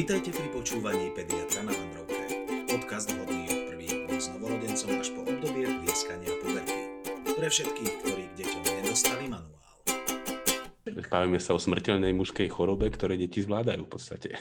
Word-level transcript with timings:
Vítajte 0.00 0.32
pri 0.32 0.48
počúvaní 0.48 1.12
pediatra 1.12 1.60
na 1.60 1.76
Vandrovke. 1.76 2.24
Podcast 2.72 3.12
vhodný 3.12 3.52
od 3.52 3.60
prvých 3.68 4.08
dní 4.08 4.16
s 4.16 4.32
novorodencom 4.32 4.96
až 4.96 5.12
po 5.12 5.28
obdobie 5.28 5.68
plieskania 5.68 6.32
puberty. 6.40 6.80
Pre 7.36 7.44
všetkých, 7.44 7.92
ktorí 8.00 8.22
k 8.32 8.34
deťom 8.40 8.62
nedostali 8.80 9.28
manuál. 9.28 9.60
Bavíme 10.88 11.36
sa 11.36 11.52
o 11.52 11.60
smrteľnej 11.60 12.16
mužskej 12.16 12.48
chorobe, 12.48 12.88
ktoré 12.88 13.20
deti 13.20 13.44
zvládajú 13.44 13.84
v 13.84 13.92
podstate. 13.92 14.40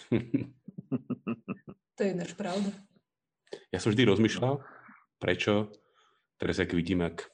To 1.91 1.99
je 2.07 2.07
ináč 2.07 2.39
pravda. 2.39 2.71
Ja 3.75 3.83
som 3.83 3.91
vždy 3.91 4.15
rozmýšľal, 4.15 4.63
prečo 5.19 5.75
teraz, 6.39 6.63
ak 6.63 6.71
vidím, 6.71 7.03
ak 7.03 7.27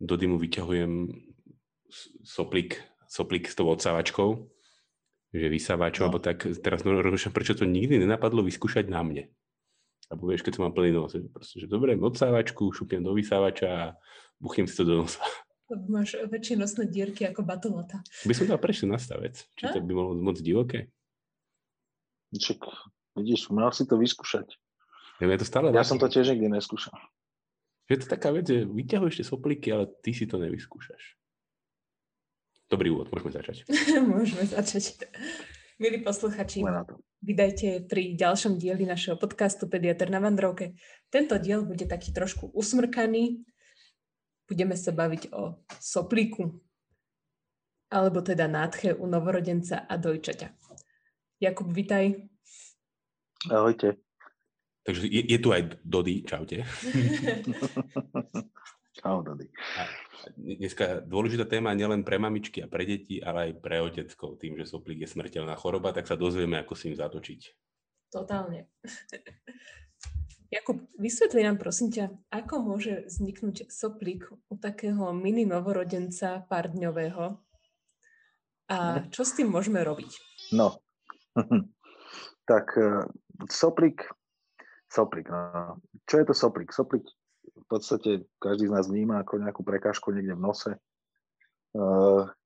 do 0.00 0.16
dymu 0.16 0.40
vyťahujem 0.40 1.12
soplík, 2.24 2.80
soplík 3.04 3.52
s 3.52 3.54
tou 3.60 3.68
odsávačkou, 3.68 4.48
že 5.30 5.46
vysávačom, 5.46 6.02
no. 6.02 6.06
alebo 6.10 6.18
tak 6.18 6.42
teraz 6.58 6.82
rozmýšľam, 6.82 7.34
prečo 7.34 7.54
to 7.54 7.64
nikdy 7.66 8.02
nenapadlo 8.02 8.42
vyskúšať 8.42 8.90
na 8.90 9.06
mne. 9.06 9.24
Lebo 10.10 10.26
vieš, 10.26 10.42
keď 10.42 10.58
som 10.58 10.62
mám 10.66 10.74
plný 10.74 10.90
nos, 10.90 11.14
proste, 11.30 11.62
že 11.62 11.70
dobre, 11.70 11.94
odsávačku, 11.94 12.74
šupiem 12.74 13.06
do 13.06 13.14
vysávača 13.14 13.68
a 13.70 13.82
buchnem 14.42 14.66
si 14.66 14.74
to 14.74 14.82
do 14.82 15.06
nosa. 15.06 15.22
Máš 15.70 16.18
väčšie 16.26 16.58
nosné 16.58 16.90
dierky 16.90 17.30
ako 17.30 17.46
batolata. 17.46 18.02
By 18.26 18.34
som 18.34 18.50
dal 18.50 18.58
prečo 18.58 18.90
na 18.90 18.98
stavec. 18.98 19.38
Či 19.54 19.70
to 19.70 19.78
by 19.78 19.92
bolo 19.94 20.18
moc 20.18 20.42
divoké? 20.42 20.90
Čak, 22.34 22.66
vidíš, 23.14 23.54
mal 23.54 23.70
si 23.70 23.86
to 23.86 23.94
vyskúšať. 23.94 24.50
Ja, 25.22 25.30
ja, 25.30 25.38
to 25.38 25.46
stále 25.46 25.70
ja 25.70 25.86
som 25.86 26.02
to 26.02 26.10
tiež 26.10 26.34
nikdy 26.34 26.58
neskúšal. 26.58 26.98
Je 27.86 28.02
to 28.02 28.10
taká 28.10 28.34
vec, 28.34 28.50
že 28.50 28.66
vyťahuješ 28.66 29.22
tie 29.22 29.26
soplíky, 29.26 29.68
ale 29.70 29.90
ty 30.02 30.10
si 30.10 30.26
to 30.26 30.42
nevyskúšaš. 30.42 31.19
Dobrý 32.70 32.94
úvod, 32.94 33.10
môžeme 33.10 33.34
začať. 33.34 33.66
môžeme 34.14 34.46
začať. 34.46 35.10
Milí 35.82 36.06
posluchači, 36.06 36.62
vydajte 37.18 37.90
pri 37.90 38.14
ďalšom 38.14 38.62
dieli 38.62 38.86
našeho 38.86 39.18
podcastu 39.18 39.66
Pediatr 39.66 40.06
na 40.06 40.22
Vandrovke. 40.22 40.78
Tento 41.10 41.34
diel 41.42 41.66
bude 41.66 41.90
taký 41.90 42.14
trošku 42.14 42.54
usmrkaný. 42.54 43.42
Budeme 44.46 44.78
sa 44.78 44.94
baviť 44.94 45.34
o 45.34 45.58
soplíku, 45.82 46.62
alebo 47.90 48.22
teda 48.22 48.46
nádche 48.46 48.94
u 48.94 49.02
novorodenca 49.10 49.90
a 49.90 49.98
dojčaťa. 49.98 50.54
Jakub, 51.42 51.74
vitaj. 51.74 52.22
Ahojte. 53.50 53.98
Takže 54.86 55.10
je, 55.10 55.22
je 55.26 55.38
tu 55.42 55.50
aj 55.50 55.74
Dody, 55.82 56.22
čaute. 56.22 56.62
Čau, 58.90 59.22
Dody. 59.22 59.46
A 59.78 59.86
dneska 60.34 60.98
dôležitá 61.06 61.46
téma 61.46 61.70
nielen 61.78 62.02
pre 62.02 62.18
mamičky 62.18 62.58
a 62.58 62.66
pre 62.66 62.82
deti, 62.82 63.22
ale 63.22 63.50
aj 63.50 63.52
pre 63.62 63.78
oteckov. 63.78 64.42
Tým, 64.42 64.58
že 64.58 64.66
soplík 64.66 65.06
je 65.06 65.08
smrteľná 65.14 65.54
choroba, 65.54 65.94
tak 65.94 66.10
sa 66.10 66.18
dozvieme, 66.18 66.58
ako 66.58 66.74
si 66.74 66.90
im 66.90 66.98
zatočiť. 66.98 67.40
Totálne. 68.10 68.66
Jakub, 70.54 70.82
vysvetli 70.98 71.46
nám 71.46 71.62
prosím 71.62 71.94
ťa, 71.94 72.10
ako 72.34 72.54
môže 72.66 73.06
vzniknúť 73.06 73.70
soplík 73.70 74.26
u 74.50 74.54
takého 74.58 75.14
mini 75.14 75.46
novorodenca 75.46 76.42
pár 76.50 76.74
dňového 76.74 77.38
a 78.66 78.76
čo 79.14 79.22
s 79.22 79.38
tým 79.38 79.46
môžeme 79.54 79.78
robiť? 79.86 80.10
No, 80.58 80.82
tak 82.50 82.74
e, 82.74 83.06
soplík 83.46 84.10
Soplík. 84.90 85.30
No. 85.30 85.78
Čo 86.02 86.18
je 86.18 86.24
to 86.26 86.34
soplík? 86.34 86.74
Soplík 86.74 87.06
podstate 87.70 88.10
každý 88.42 88.66
z 88.66 88.74
nás 88.74 88.86
vníma 88.90 89.22
ako 89.22 89.46
nejakú 89.46 89.62
prekážku 89.62 90.10
niekde 90.10 90.34
v 90.34 90.42
nose. 90.42 90.70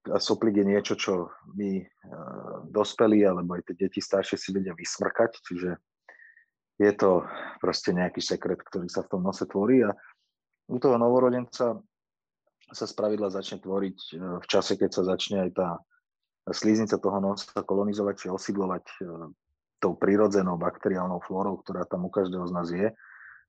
A 0.04 0.16
soplík 0.20 0.60
je 0.60 0.66
niečo, 0.68 0.94
čo 1.00 1.32
my 1.56 1.80
dospelí 2.68 3.24
alebo 3.24 3.56
aj 3.56 3.72
tie 3.72 3.88
deti 3.88 4.04
staršie 4.04 4.36
si 4.36 4.52
vedia 4.52 4.76
vysmrkať, 4.76 5.40
čiže 5.40 5.80
je 6.76 6.92
to 6.92 7.24
proste 7.62 7.96
nejaký 7.96 8.20
sekret, 8.20 8.60
ktorý 8.60 8.90
sa 8.92 9.00
v 9.00 9.16
tom 9.16 9.24
nose 9.24 9.48
tvorí 9.48 9.80
a 9.80 9.96
u 10.68 10.76
toho 10.76 11.00
novorodenca 11.00 11.80
sa 12.72 12.86
spravidla 12.88 13.32
začne 13.32 13.60
tvoriť 13.62 13.98
uh, 14.16 14.42
v 14.42 14.46
čase, 14.48 14.76
keď 14.76 14.90
sa 14.90 15.02
začne 15.16 15.48
aj 15.48 15.50
tá 15.56 15.68
slíznica 16.52 17.00
toho 17.00 17.20
nosa 17.20 17.60
kolonizovať 17.64 18.14
či 18.20 18.26
osidlovať 18.28 18.84
tou 19.80 19.96
prírodzenou 19.96 20.60
bakteriálnou 20.60 21.20
flórou, 21.24 21.60
ktorá 21.64 21.88
tam 21.88 22.04
u 22.04 22.10
každého 22.12 22.44
z 22.48 22.52
nás 22.52 22.68
je 22.68 22.88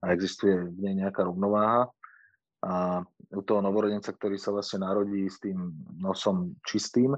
a 0.06 0.14
existuje 0.14 0.54
v 0.54 0.78
nej 0.86 1.02
nejaká 1.02 1.26
rovnováha. 1.26 1.90
A 2.62 3.02
u 3.34 3.42
toho 3.42 3.62
novorodenca, 3.62 4.14
ktorý 4.14 4.38
sa 4.38 4.54
vlastne 4.54 4.86
narodí 4.86 5.26
s 5.26 5.42
tým 5.42 5.74
nosom 5.98 6.54
čistým, 6.66 7.18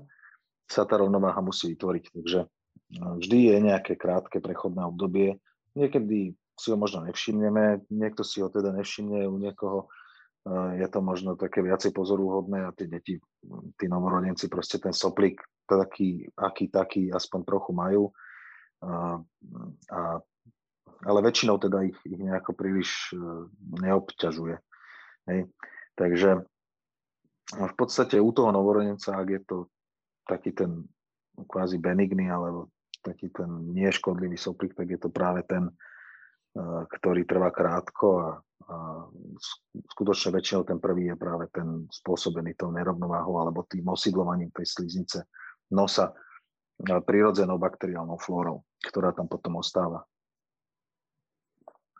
sa 0.67 0.87
tá 0.87 0.99
rovnováha 0.99 1.39
musí 1.43 1.75
vytvoriť. 1.75 2.03
Takže 2.15 2.39
no, 2.99 3.19
vždy 3.19 3.37
je 3.51 3.57
nejaké 3.59 3.99
krátke 3.99 4.39
prechodné 4.39 4.87
obdobie. 4.87 5.39
Niekedy 5.75 6.35
si 6.57 6.67
ho 6.71 6.77
možno 6.79 7.03
nevšimneme, 7.07 7.87
niekto 7.91 8.23
si 8.23 8.39
ho 8.39 8.47
teda 8.47 8.71
nevšimne, 8.75 9.27
u 9.27 9.37
niekoho 9.37 9.91
je 10.79 10.87
to 10.87 10.99
možno 11.03 11.35
také 11.35 11.59
viacej 11.59 11.91
pozorúhodné 11.91 12.63
a 12.63 12.71
tie 12.71 12.87
deti, 12.87 13.19
tí 13.75 13.85
novorodenci 13.91 14.47
proste 14.47 14.79
ten 14.79 14.95
soplík 14.95 15.43
taký, 15.67 16.23
aký 16.39 16.71
taký 16.71 17.11
aspoň 17.11 17.39
trochu 17.43 17.71
majú 17.75 18.03
a, 18.79 19.19
a, 19.91 20.01
ale 21.05 21.19
väčšinou 21.21 21.61
teda 21.61 21.85
ich, 21.85 21.97
ich 22.07 22.17
nejako 22.17 22.57
príliš 22.57 23.13
e, 23.13 23.17
neobťažuje. 23.85 24.55
Hej. 25.29 25.39
Takže 25.97 26.29
v 27.53 27.73
podstate 27.77 28.17
u 28.21 28.29
toho 28.33 28.49
novorodenca, 28.53 29.17
ak 29.17 29.27
je 29.29 29.41
to 29.45 29.57
taký 30.25 30.51
ten 30.53 30.85
kvázi 31.37 31.77
benigný 31.77 32.29
alebo 32.29 32.73
taký 33.05 33.29
ten 33.29 33.71
neškodlivý 33.71 34.35
soplik, 34.35 34.73
tak 34.73 34.89
je 34.89 34.99
to 34.99 35.13
práve 35.13 35.45
ten, 35.45 35.69
e, 35.69 35.73
ktorý 36.97 37.29
trvá 37.29 37.53
krátko 37.53 38.07
a, 38.17 38.29
a 38.67 38.77
skutočne 39.93 40.33
väčšinou 40.33 40.65
ten 40.65 40.81
prvý 40.81 41.13
je 41.13 41.15
práve 41.15 41.45
ten 41.53 41.85
spôsobený 41.93 42.57
tou 42.57 42.73
nerovnováhou 42.73 43.37
alebo 43.37 43.69
tým 43.69 43.85
osidlovaním 43.85 44.49
tej 44.49 44.65
sliznice 44.65 45.29
nosa 45.71 46.15
prirodzenou 46.77 47.57
bakteriálnou 47.57 48.21
flórou, 48.21 48.61
ktorá 48.85 49.09
tam 49.09 49.25
potom 49.25 49.57
ostáva. 49.57 50.05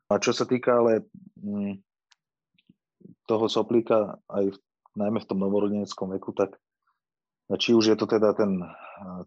A 0.08 0.20
čo 0.24 0.32
sa 0.32 0.48
týka 0.48 0.80
ale 0.80 1.04
mm, 1.44 1.84
toho 3.28 3.46
soplíka 3.52 4.16
aj 4.32 4.56
v, 4.56 4.58
najmä 4.96 5.20
v 5.20 5.30
tom 5.30 5.40
novorodeneckom 5.44 6.16
veku, 6.16 6.32
tak 6.32 6.56
či 7.56 7.72
už 7.72 7.96
je 7.96 7.98
to 8.00 8.08
teda 8.08 8.36
ten 8.36 8.60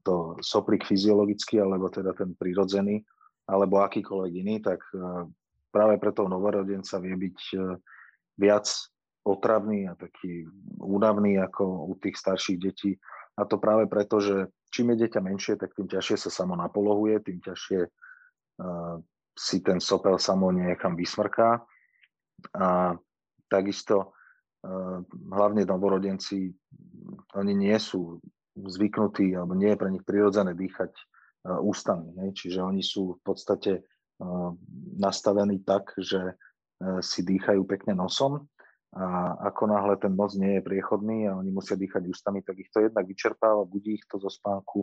to 0.05 0.37
soplík 0.45 0.85
fyziologický, 0.85 1.57
alebo 1.57 1.89
teda 1.89 2.13
ten 2.13 2.37
prirodzený, 2.37 3.01
alebo 3.49 3.81
akýkoľvek 3.81 4.33
iný, 4.37 4.61
tak 4.61 4.85
práve 5.73 5.97
pre 5.97 6.13
toho 6.13 6.29
novorodenca 6.29 7.01
vie 7.01 7.17
byť 7.17 7.39
viac 8.37 8.67
otravný 9.25 9.89
a 9.89 9.97
taký 9.97 10.45
únavný 10.81 11.41
ako 11.41 11.89
u 11.89 11.95
tých 11.97 12.17
starších 12.17 12.59
detí. 12.61 12.93
A 13.41 13.49
to 13.49 13.57
práve 13.57 13.89
preto, 13.89 14.21
že 14.21 14.53
čím 14.69 14.93
je 14.93 15.07
dieťa 15.07 15.21
menšie, 15.25 15.55
tak 15.57 15.73
tým 15.73 15.89
ťažšie 15.89 16.29
sa 16.29 16.31
samo 16.45 16.57
napolohuje, 16.57 17.25
tým 17.25 17.41
ťažšie 17.41 17.81
uh, 17.89 18.97
si 19.41 19.65
ten 19.65 19.81
sopel 19.81 20.21
samo 20.21 20.53
niekam 20.53 20.93
vysmrká. 20.93 21.65
A 22.61 22.93
takisto 23.49 24.13
uh, 24.13 25.01
hlavne 25.33 25.65
novorodenci, 25.65 26.53
oni 27.41 27.53
nie 27.57 27.77
sú 27.81 28.21
zvyknutí, 28.53 29.33
alebo 29.33 29.57
nie 29.57 29.73
je 29.73 29.81
pre 29.81 29.89
nich 29.89 30.05
prirodzené 30.05 30.53
dýchať 30.53 30.93
uh, 30.93 31.57
ústami. 31.65 32.13
Ne? 32.13 32.37
Čiže 32.37 32.61
oni 32.61 32.85
sú 32.85 33.17
v 33.17 33.21
podstate 33.25 33.73
uh, 33.81 34.53
nastavení 35.01 35.65
tak, 35.65 35.97
že 35.97 36.37
si 37.05 37.21
dýchajú 37.21 37.69
pekne 37.69 37.93
nosom 37.93 38.49
a 38.97 39.37
ako 39.53 39.63
náhle 39.71 39.95
ten 40.03 40.17
nos 40.17 40.35
nie 40.35 40.59
je 40.59 40.67
priechodný 40.67 41.31
a 41.31 41.37
oni 41.39 41.53
musia 41.55 41.79
dýchať 41.79 42.09
ústami, 42.11 42.43
tak 42.43 42.59
ich 42.59 42.73
to 42.75 42.83
jednak 42.83 43.07
vyčerpáva, 43.07 43.69
budí 43.69 44.01
ich 44.01 44.07
to 44.11 44.19
zo 44.19 44.33
spánku. 44.33 44.83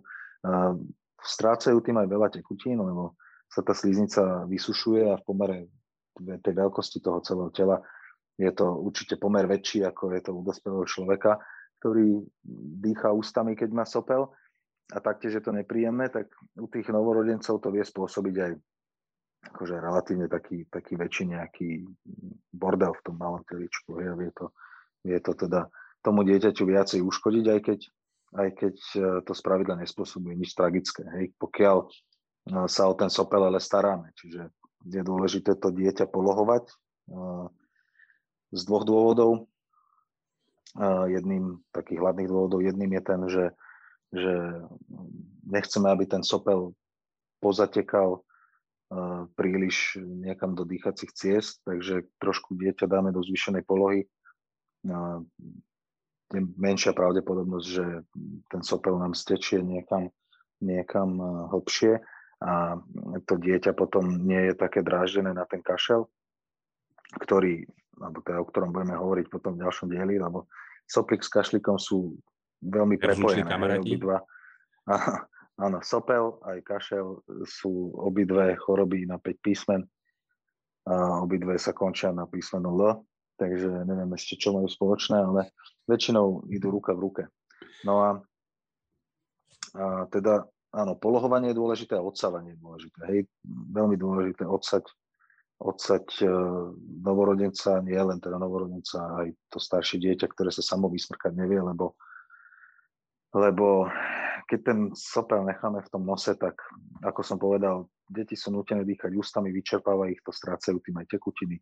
Strácajú 1.20 1.82
tým 1.84 2.00
aj 2.00 2.08
veľa 2.08 2.30
tekutín, 2.32 2.80
lebo 2.80 3.20
sa 3.48 3.62
tá 3.64 3.74
slíznica 3.74 4.46
vysušuje 4.46 5.12
a 5.12 5.20
v 5.20 5.26
pomere 5.26 5.58
tej 6.18 6.54
veľkosti 6.54 7.00
toho 7.00 7.22
celého 7.22 7.52
tela 7.54 7.78
je 8.38 8.52
to 8.54 8.70
určite 8.70 9.18
pomer 9.18 9.50
väčší, 9.50 9.82
ako 9.82 10.14
je 10.14 10.22
to 10.22 10.32
u 10.38 10.46
dospelého 10.46 10.86
človeka, 10.86 11.42
ktorý 11.82 12.22
dýcha 12.86 13.10
ústami, 13.10 13.58
keď 13.58 13.70
má 13.74 13.86
sopel. 13.86 14.30
A 14.94 15.04
taktiež 15.04 15.42
je 15.42 15.44
to 15.44 15.52
nepríjemné, 15.52 16.08
tak 16.08 16.32
u 16.56 16.70
tých 16.70 16.88
novorodencov 16.94 17.60
to 17.60 17.70
vie 17.74 17.84
spôsobiť 17.84 18.36
aj 18.40 18.52
akože 19.52 19.76
relatívne 19.84 20.32
taký, 20.32 20.64
taký 20.70 20.96
väčší 20.96 21.34
nejaký 21.34 21.84
bordel 22.54 22.94
v 22.96 23.04
tom 23.04 23.16
malom 23.20 23.44
teličku. 23.44 24.00
Je, 24.00 24.12
vie, 24.16 24.32
to, 24.32 24.54
vie 25.04 25.18
to 25.20 25.34
teda 25.36 25.68
tomu 26.06 26.24
dieťaťu 26.24 26.64
viacej 26.64 27.00
uškodiť, 27.04 27.46
aj 27.52 27.60
keď, 27.60 27.80
aj 28.38 28.50
keď 28.56 28.76
e, 28.96 29.00
to 29.28 29.34
spravidla 29.36 29.76
nespôsobuje 29.82 30.40
nič 30.40 30.56
tragické. 30.56 31.04
Hej. 31.20 31.36
Pokiaľ 31.36 31.84
sa 32.68 32.88
o 32.88 32.94
ten 32.96 33.12
sopel 33.12 33.44
ale 33.44 33.60
staráme. 33.60 34.12
Čiže 34.16 34.52
je 34.88 35.02
dôležité 35.04 35.60
to 35.60 35.74
dieťa 35.74 36.08
polohovať 36.08 36.64
e, 36.68 36.74
z 38.56 38.62
dvoch 38.64 38.86
dôvodov. 38.88 39.32
Jedným 41.10 41.58
takých 41.74 42.00
hlavných 42.06 42.30
dôvodov, 42.30 42.62
jedným 42.62 42.92
je 42.94 43.02
ten, 43.02 43.22
že, 43.26 43.46
že 44.14 44.34
nechceme, 45.50 45.90
aby 45.90 46.06
ten 46.06 46.22
sopel 46.22 46.78
pozatekal 47.42 48.22
príliš 49.34 49.98
niekam 49.98 50.54
do 50.54 50.70
dýchacích 50.70 51.12
ciest, 51.18 51.66
takže 51.66 52.06
trošku 52.22 52.54
dieťa 52.54 52.86
dáme 52.86 53.10
do 53.10 53.26
zvýšenej 53.26 53.66
polohy. 53.66 54.06
Je 56.30 56.42
menšia 56.62 56.94
pravdepodobnosť, 56.94 57.68
že 57.68 57.86
ten 58.54 58.62
sopel 58.62 59.02
nám 59.02 59.18
stečie 59.18 59.66
niekam, 59.66 60.14
niekam 60.62 61.18
hlbšie 61.58 62.06
a 62.38 62.78
to 63.26 63.34
dieťa 63.42 63.74
potom 63.74 64.22
nie 64.22 64.52
je 64.52 64.54
také 64.54 64.86
dráždené 64.86 65.34
na 65.34 65.50
ten 65.50 65.66
kašel, 65.66 66.06
ktorý, 67.18 67.66
alebo 67.98 68.22
teda, 68.22 68.38
o 68.42 68.46
ktorom 68.46 68.70
budeme 68.70 68.94
hovoriť 68.94 69.26
potom 69.34 69.58
v 69.58 69.66
ďalšom 69.66 69.90
dieli, 69.90 70.22
lebo 70.22 70.46
soplik 70.86 71.26
s 71.26 71.34
kašlikom 71.34 71.82
sú 71.82 72.14
veľmi 72.62 73.02
prepojené. 73.02 73.50
Obidva. 73.82 74.22
Áno, 75.58 75.82
sopel 75.82 76.38
aj 76.46 76.62
kašel 76.62 77.26
sú 77.50 77.90
obidve 77.98 78.54
choroby 78.62 79.10
na 79.10 79.18
5 79.18 79.42
písmen. 79.42 79.82
A 80.88 81.20
obidve 81.26 81.58
sa 81.60 81.74
končia 81.74 82.14
na 82.14 82.30
písmeno 82.30 82.72
L, 82.72 83.04
takže 83.36 83.84
neviem 83.84 84.08
ešte, 84.16 84.40
čo 84.40 84.56
majú 84.56 84.70
spoločné, 84.70 85.20
ale 85.20 85.52
väčšinou 85.90 86.48
idú 86.48 86.72
ruka 86.72 86.96
v 86.96 87.04
ruke. 87.04 87.24
No 87.84 87.94
a, 88.06 88.10
a 89.76 90.08
teda, 90.08 90.48
áno, 90.78 90.94
polohovanie 90.94 91.52
je 91.52 91.60
dôležité 91.60 91.98
a 91.98 92.06
odsávanie 92.06 92.54
je 92.54 92.62
dôležité. 92.62 93.00
Hej, 93.10 93.20
veľmi 93.74 93.98
dôležité 93.98 94.46
odsať, 94.46 94.86
odsať 95.58 96.06
e, 96.22 96.30
novorodenca, 97.02 97.82
nie 97.82 97.98
len 97.98 98.22
teda 98.22 98.38
novorodenca, 98.38 99.26
aj 99.26 99.34
to 99.50 99.58
staršie 99.58 99.98
dieťa, 99.98 100.30
ktoré 100.30 100.54
sa 100.54 100.62
samo 100.62 100.86
vysmrkať 100.88 101.34
nevie, 101.34 101.58
lebo 101.58 101.98
lebo 103.36 103.92
keď 104.48 104.60
ten 104.64 104.80
sopel 104.96 105.44
necháme 105.44 105.84
v 105.84 105.92
tom 105.92 106.08
nose, 106.08 106.32
tak 106.40 106.56
ako 107.04 107.22
som 107.22 107.38
povedal, 107.38 107.92
deti 108.08 108.40
sú 108.40 108.56
nutené 108.56 108.88
dýchať 108.88 109.12
ústami, 109.12 109.52
vyčerpáva 109.52 110.08
ich 110.08 110.24
to, 110.24 110.32
strácajú 110.32 110.80
tým 110.80 111.04
aj 111.04 111.08
tekutiny. 111.12 111.60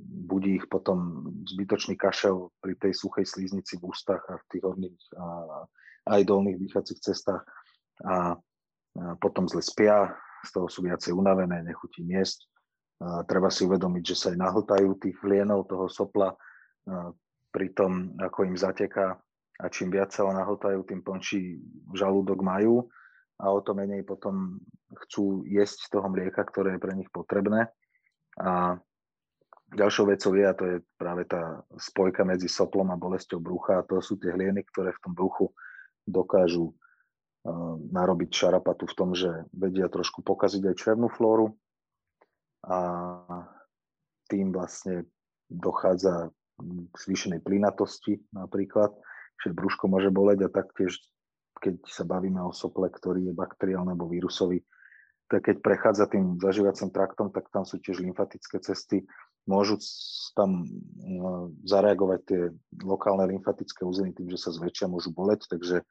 Budí 0.00 0.56
ich 0.56 0.66
potom 0.72 1.28
zbytočný 1.44 2.00
kašel 2.00 2.48
pri 2.64 2.74
tej 2.80 2.96
suchej 2.96 3.28
slíznici 3.28 3.76
v 3.76 3.92
ústach 3.92 4.24
a 4.32 4.40
v 4.40 4.44
tých 4.48 4.64
horných 4.64 4.96
aj 6.08 6.20
dolných 6.24 6.56
dýchacích 6.56 7.00
cestách. 7.04 7.44
A, 8.08 8.40
potom 9.20 9.44
zle 9.46 9.60
spia, 9.60 10.16
z 10.42 10.50
toho 10.56 10.66
sú 10.72 10.80
viacej 10.82 11.12
unavené, 11.12 11.60
nechutí 11.60 12.00
miesť. 12.00 12.48
A 13.04 13.22
treba 13.28 13.52
si 13.52 13.68
uvedomiť, 13.68 14.02
že 14.02 14.16
sa 14.16 14.26
aj 14.32 14.38
nahltajú 14.40 14.96
tých 14.96 15.20
vlienov 15.20 15.68
toho 15.68 15.86
sopla, 15.92 16.32
pri 17.48 17.72
tom, 17.72 18.14
ako 18.20 18.48
im 18.48 18.56
zateká 18.56 19.16
a 19.58 19.64
čím 19.72 19.90
viac 19.90 20.14
sa 20.14 20.28
ho 20.28 20.32
nahotajú, 20.32 20.84
tým 20.86 21.02
plnší 21.02 21.58
žalúdok 21.96 22.38
majú 22.44 22.86
a 23.42 23.50
o 23.50 23.58
to 23.58 23.74
menej 23.74 24.06
potom 24.06 24.62
chcú 25.06 25.42
jesť 25.48 25.90
toho 25.90 26.06
mlieka, 26.06 26.42
ktoré 26.46 26.76
je 26.76 26.82
pre 26.82 26.94
nich 26.94 27.10
potrebné. 27.10 27.66
A 28.38 28.78
ďalšou 29.74 30.04
vecou 30.08 30.32
je, 30.36 30.44
a 30.44 30.54
to 30.56 30.64
je 30.64 30.76
práve 30.96 31.28
tá 31.28 31.64
spojka 31.76 32.24
medzi 32.24 32.48
soplom 32.48 32.88
a 32.92 33.00
bolesťou 33.00 33.40
brucha, 33.40 33.80
a 33.80 33.86
to 33.86 34.00
sú 34.00 34.16
tie 34.16 34.32
hlieny, 34.32 34.64
ktoré 34.68 34.92
v 34.96 35.02
tom 35.04 35.12
bruchu 35.12 35.52
dokážu 36.08 36.72
uh, 36.72 37.76
narobiť 37.78 38.30
šarapatu 38.32 38.88
v 38.88 38.96
tom, 38.96 39.10
že 39.12 39.44
vedia 39.52 39.92
trošku 39.92 40.24
pokaziť 40.24 40.62
aj 40.72 40.78
črevnú 40.78 41.12
flóru 41.12 41.52
a 42.64 42.78
tým 44.28 44.52
vlastne 44.52 45.08
dochádza 45.48 46.32
k 46.58 46.94
zvýšenej 46.96 47.40
plynatosti 47.40 48.18
napríklad 48.34 48.92
že 49.38 49.54
brúško 49.54 49.86
môže 49.86 50.10
boleť 50.10 50.46
a 50.46 50.52
taktiež, 50.52 50.98
keď 51.62 51.78
sa 51.86 52.02
bavíme 52.02 52.42
o 52.42 52.50
sople, 52.50 52.90
ktorý 52.90 53.30
je 53.30 53.34
bakteriálny 53.34 53.94
alebo 53.94 54.10
vírusový, 54.10 54.66
tak 55.30 55.46
keď 55.46 55.56
prechádza 55.62 56.04
tým 56.10 56.40
zažívacím 56.40 56.90
traktom, 56.90 57.30
tak 57.30 57.46
tam 57.52 57.62
sú 57.62 57.78
tiež 57.78 58.00
lymfatické 58.02 58.58
cesty. 58.64 59.04
Môžu 59.48 59.80
tam 60.36 60.68
no, 61.00 61.56
zareagovať 61.64 62.20
tie 62.28 62.40
lokálne 62.84 63.24
lymfatické 63.32 63.82
uzliny 63.82 64.12
tým, 64.12 64.28
že 64.28 64.36
sa 64.36 64.52
zväčšia, 64.52 64.92
môžu 64.92 65.08
boleť, 65.10 65.48
takže 65.48 65.80
e, 65.80 65.84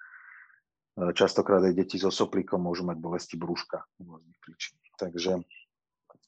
častokrát 1.18 1.66
aj 1.66 1.74
deti 1.74 1.98
so 1.98 2.14
soplíkom 2.14 2.62
môžu 2.62 2.86
mať 2.86 3.02
bolesti 3.02 3.34
brúška 3.34 3.82
príčin. 4.46 4.78
Takže 5.02 5.42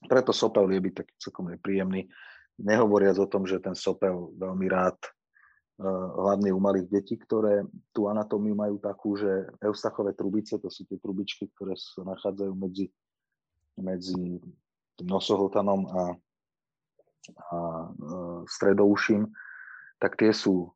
preto 0.09 0.33
sopel 0.33 0.65
vie 0.65 0.81
byť 0.81 0.93
taký 1.05 1.13
celkom 1.21 1.53
nepríjemný. 1.53 2.09
Nehovoriac 2.59 3.21
o 3.21 3.29
tom, 3.29 3.45
že 3.45 3.61
ten 3.61 3.77
sopel 3.77 4.33
veľmi 4.35 4.65
rád 4.67 4.97
hlavne 6.19 6.51
u 6.51 6.59
malých 6.59 6.91
detí, 6.91 7.15
ktoré 7.15 7.63
tú 7.95 8.11
anatómiu 8.11 8.51
majú 8.51 8.75
takú, 8.83 9.15
že 9.15 9.47
eustachové 9.63 10.11
trubice, 10.11 10.59
to 10.59 10.67
sú 10.67 10.83
tie 10.83 10.99
trubičky, 10.99 11.47
ktoré 11.55 11.79
sa 11.79 12.03
nachádzajú 12.03 12.51
medzi, 12.51 12.91
medzi 13.79 14.43
nosohltanom 14.99 15.81
a, 15.87 16.01
a 17.51 17.89
stredouším, 18.47 19.29
tak 19.99 20.15
tie 20.15 20.31
sú 20.31 20.71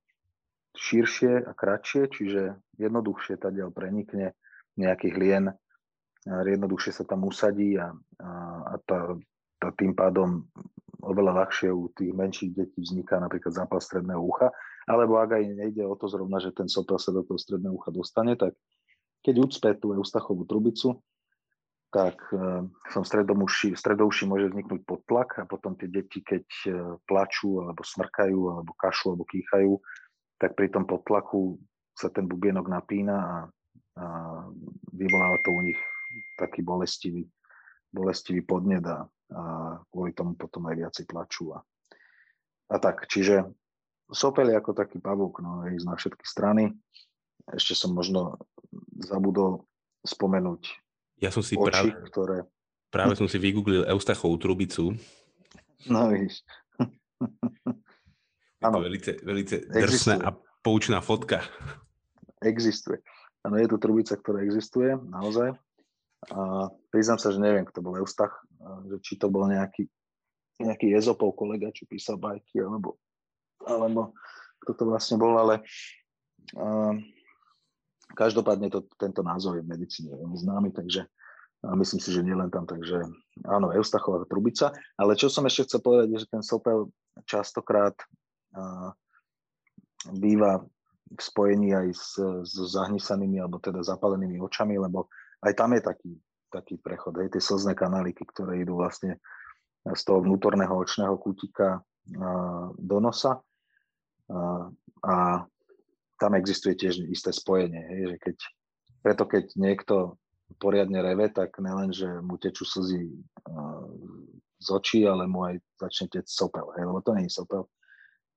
širšie 0.73 1.47
a 1.47 1.51
kratšie, 1.53 2.09
čiže 2.09 2.57
jednoduchšie 2.81 3.37
tadiaľ 3.37 3.69
prenikne 3.69 4.33
nejaký 4.77 5.13
hlien, 5.13 5.53
jednoduchšie 6.25 6.91
sa 6.91 7.03
tam 7.05 7.27
usadí 7.29 7.77
a, 7.77 7.93
a, 8.19 8.29
a 8.69 8.75
tá, 8.83 9.13
tá 9.61 9.69
tým 9.75 9.93
pádom 9.93 10.49
oveľa 11.03 11.45
ľahšie 11.45 11.69
u 11.69 11.91
tých 11.91 12.15
menších 12.15 12.51
detí 12.55 12.79
vzniká 12.79 13.19
napríklad 13.19 13.51
zápal 13.53 13.83
stredného 13.83 14.23
ucha, 14.23 14.49
alebo 14.87 15.19
ak 15.19 15.35
aj 15.35 15.43
nejde 15.51 15.83
o 15.83 15.95
to 15.99 16.07
zrovna, 16.07 16.39
že 16.39 16.55
ten 16.55 16.71
sopel 16.71 16.95
sa 16.95 17.11
do 17.11 17.27
toho 17.27 17.35
stredného 17.35 17.75
ucha 17.75 17.91
dostane, 17.91 18.39
tak 18.39 18.55
keď 19.23 19.35
ucpe 19.39 19.69
tú 19.79 19.95
eustachovú 19.95 20.47
trubicu, 20.47 20.99
tak 21.93 22.17
v 22.33 22.89
tom 22.89 23.05
stredouši, 23.05 23.77
stredouši 23.77 24.25
môže 24.25 24.49
vzniknúť 24.49 24.81
podtlak 24.81 25.37
a 25.37 25.45
potom 25.45 25.77
tie 25.77 25.85
deti, 25.85 26.25
keď 26.25 26.45
e, 26.65 26.69
plačú, 27.05 27.61
alebo 27.61 27.85
smrkajú, 27.85 28.39
alebo 28.49 28.73
kašľú, 28.73 29.07
alebo 29.13 29.29
kýchajú, 29.29 29.71
tak 30.41 30.57
pri 30.57 30.73
tom 30.73 30.89
podtlaku 30.89 31.61
sa 31.93 32.09
ten 32.09 32.25
bubienok 32.25 32.65
napína 32.65 33.15
a, 33.15 33.37
a 34.01 34.05
vyvoláva 34.89 35.37
to 35.45 35.53
u 35.53 35.61
nich 35.61 35.77
taký 36.41 36.65
bolestivý, 36.65 37.29
bolestivý 37.93 38.41
podnet 38.41 38.81
a, 38.89 39.05
a 39.29 39.43
kvôli 39.93 40.17
tomu 40.17 40.33
potom 40.33 40.65
aj 40.73 40.75
viacej 40.81 41.05
plačú. 41.05 41.53
A, 41.53 41.61
a 42.73 42.75
tak, 42.81 43.05
čiže 43.05 43.53
sopel 44.09 44.49
je 44.49 44.57
ako 44.57 44.73
taký 44.73 44.97
pavúk, 44.97 45.45
no, 45.45 45.61
je 45.69 45.77
na 45.85 45.93
všetky 45.93 46.25
strany. 46.25 46.73
Ešte 47.53 47.77
som 47.77 47.93
možno 47.93 48.41
zabudol 48.97 49.69
spomenúť 50.01 50.82
ja 51.23 51.31
som 51.31 51.39
si 51.39 51.55
oči, 51.55 51.71
práve, 51.71 51.91
ktoré... 52.11 52.37
Práve 52.91 53.15
som 53.15 53.31
si 53.31 53.39
vygooglil 53.39 53.87
Eustachovú 53.87 54.35
trubicu. 54.35 54.91
No 55.87 56.11
víš. 56.11 56.43
Je 58.59 58.67
to 58.67 58.79
velice, 58.83 59.11
velice 59.23 59.55
drsná 59.67 60.19
a 60.19 60.29
poučná 60.59 60.99
fotka. 60.99 61.43
Existuje. 62.43 62.99
Áno, 63.43 63.59
je 63.59 63.67
to 63.67 63.79
trubica, 63.79 64.15
ktorá 64.15 64.43
existuje, 64.43 64.95
naozaj. 65.07 65.51
A 66.31 66.71
priznám 66.87 67.19
sa, 67.19 67.35
že 67.35 67.43
neviem, 67.43 67.67
kto 67.67 67.83
bol 67.83 67.99
Eustach, 67.99 68.31
že 68.87 68.95
či 69.03 69.19
to 69.19 69.27
bol 69.27 69.43
nejaký, 69.47 69.87
nejaký 70.63 70.95
Ezopov 70.95 71.35
kolega, 71.35 71.75
čo 71.75 71.83
písal 71.83 72.15
bajky, 72.15 72.63
alebo, 72.63 72.95
alebo 73.67 74.15
kto 74.63 74.71
to 74.79 74.83
vlastne 74.87 75.19
bol, 75.19 75.35
ale 75.35 75.59
uh, 76.55 76.95
každopádne 78.11 78.67
to, 78.67 78.83
tento 78.99 79.23
názov 79.23 79.55
je 79.55 79.63
v 79.63 79.71
medicíne 79.71 80.11
veľmi 80.11 80.37
známy, 80.37 80.69
takže 80.75 81.07
a 81.63 81.79
myslím 81.79 82.01
si, 82.03 82.11
že 82.11 82.27
nielen 82.27 82.51
tam, 82.51 82.67
takže 82.67 83.07
áno, 83.47 83.71
Eustachová 83.71 84.27
trubica, 84.27 84.75
ale 84.99 85.15
čo 85.15 85.31
som 85.31 85.47
ešte 85.47 85.71
chcel 85.71 85.79
povedať, 85.79 86.07
je, 86.11 86.21
že 86.27 86.27
ten 86.27 86.43
sopel 86.43 86.91
častokrát 87.23 87.95
uh, 88.51 88.91
býva 90.11 90.59
v 91.07 91.21
spojení 91.23 91.71
aj 91.71 91.87
s, 91.95 92.19
s 92.43 92.55
zahnisanými 92.75 93.39
alebo 93.39 93.63
teda 93.63 93.79
zapalenými 93.79 94.43
očami, 94.43 94.75
lebo 94.75 95.07
aj 95.39 95.55
tam 95.55 95.71
je 95.71 95.81
taký, 95.87 96.11
taký 96.51 96.75
prechod, 96.83 97.15
aj 97.15 97.31
tie 97.31 97.39
slzné 97.39 97.79
kanáliky, 97.79 98.27
ktoré 98.27 98.59
idú 98.59 98.83
vlastne 98.83 99.23
z 99.87 100.01
toho 100.03 100.19
vnútorného 100.19 100.71
očného 100.75 101.15
kútika 101.15 101.83
do 102.79 102.97
nosa. 103.03 103.39
A, 104.31 104.71
a 105.03 105.15
tam 106.23 106.39
existuje 106.39 106.79
tiež 106.79 107.03
isté 107.11 107.35
spojenie, 107.35 107.83
hej, 107.83 108.01
že 108.15 108.17
keď, 108.23 108.37
preto 109.03 109.23
keď 109.27 109.45
niekto 109.59 109.95
poriadne 110.55 111.03
reve, 111.03 111.27
tak 111.27 111.59
nelen, 111.59 111.91
že 111.91 112.07
mu 112.23 112.39
tečú 112.39 112.63
slzy 112.63 113.11
z 114.63 114.67
očí, 114.71 115.03
ale 115.03 115.27
mu 115.27 115.43
aj 115.43 115.59
začne 115.75 116.07
teť 116.07 116.31
sopel, 116.31 116.63
hej, 116.79 116.87
lebo 116.87 117.03
to 117.03 117.11
nie 117.11 117.27
je 117.27 117.35
sopel, 117.35 117.67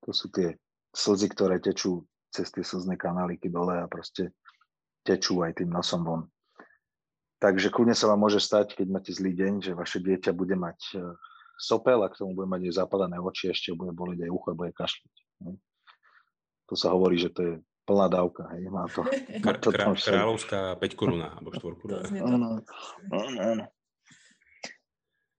to 0.02 0.10
sú 0.10 0.26
tie 0.34 0.58
slzy, 0.90 1.30
ktoré 1.30 1.62
tečú 1.62 2.02
cez 2.34 2.50
tie 2.50 2.66
slzné 2.66 2.98
kanáliky 2.98 3.46
dole 3.46 3.78
a 3.78 3.86
proste 3.86 4.34
tečú 5.06 5.46
aj 5.46 5.62
tým 5.62 5.70
nosom 5.70 6.02
von. 6.02 6.22
Takže 7.38 7.70
kľudne 7.70 7.94
sa 7.94 8.10
vám 8.10 8.26
môže 8.26 8.42
stať, 8.42 8.74
keď 8.74 8.86
máte 8.90 9.12
zlý 9.14 9.30
deň, 9.30 9.52
že 9.62 9.78
vaše 9.78 10.02
dieťa 10.02 10.34
bude 10.34 10.56
mať 10.58 10.78
e, 10.96 11.14
sopel 11.60 12.00
a 12.02 12.10
k 12.10 12.18
tomu 12.18 12.34
bude 12.34 12.48
mať 12.48 12.66
aj 12.66 12.74
zapadané 12.82 13.20
oči, 13.20 13.52
ešte 13.52 13.76
bude 13.76 13.92
boliť 13.92 14.24
aj 14.26 14.30
ucho, 14.32 14.56
bude 14.56 14.72
kašľať. 14.72 15.14
To 16.66 16.74
sa 16.74 16.90
hovorí, 16.96 17.20
že 17.20 17.30
to 17.30 17.40
je 17.44 17.54
plná 17.86 18.06
dávka. 18.10 18.50
Hej. 18.52 18.68
Má 18.68 18.84
to, 18.90 19.06
má 19.40 19.52
to 19.62 19.70
Krá, 19.70 19.94
kráľovská 19.94 20.74
5 20.76 20.98
koruna, 20.98 21.38
alebo 21.38 21.54
4 21.54 21.80
koruna. 21.80 22.02
Áno, 22.10 22.46
áno. 23.38 23.64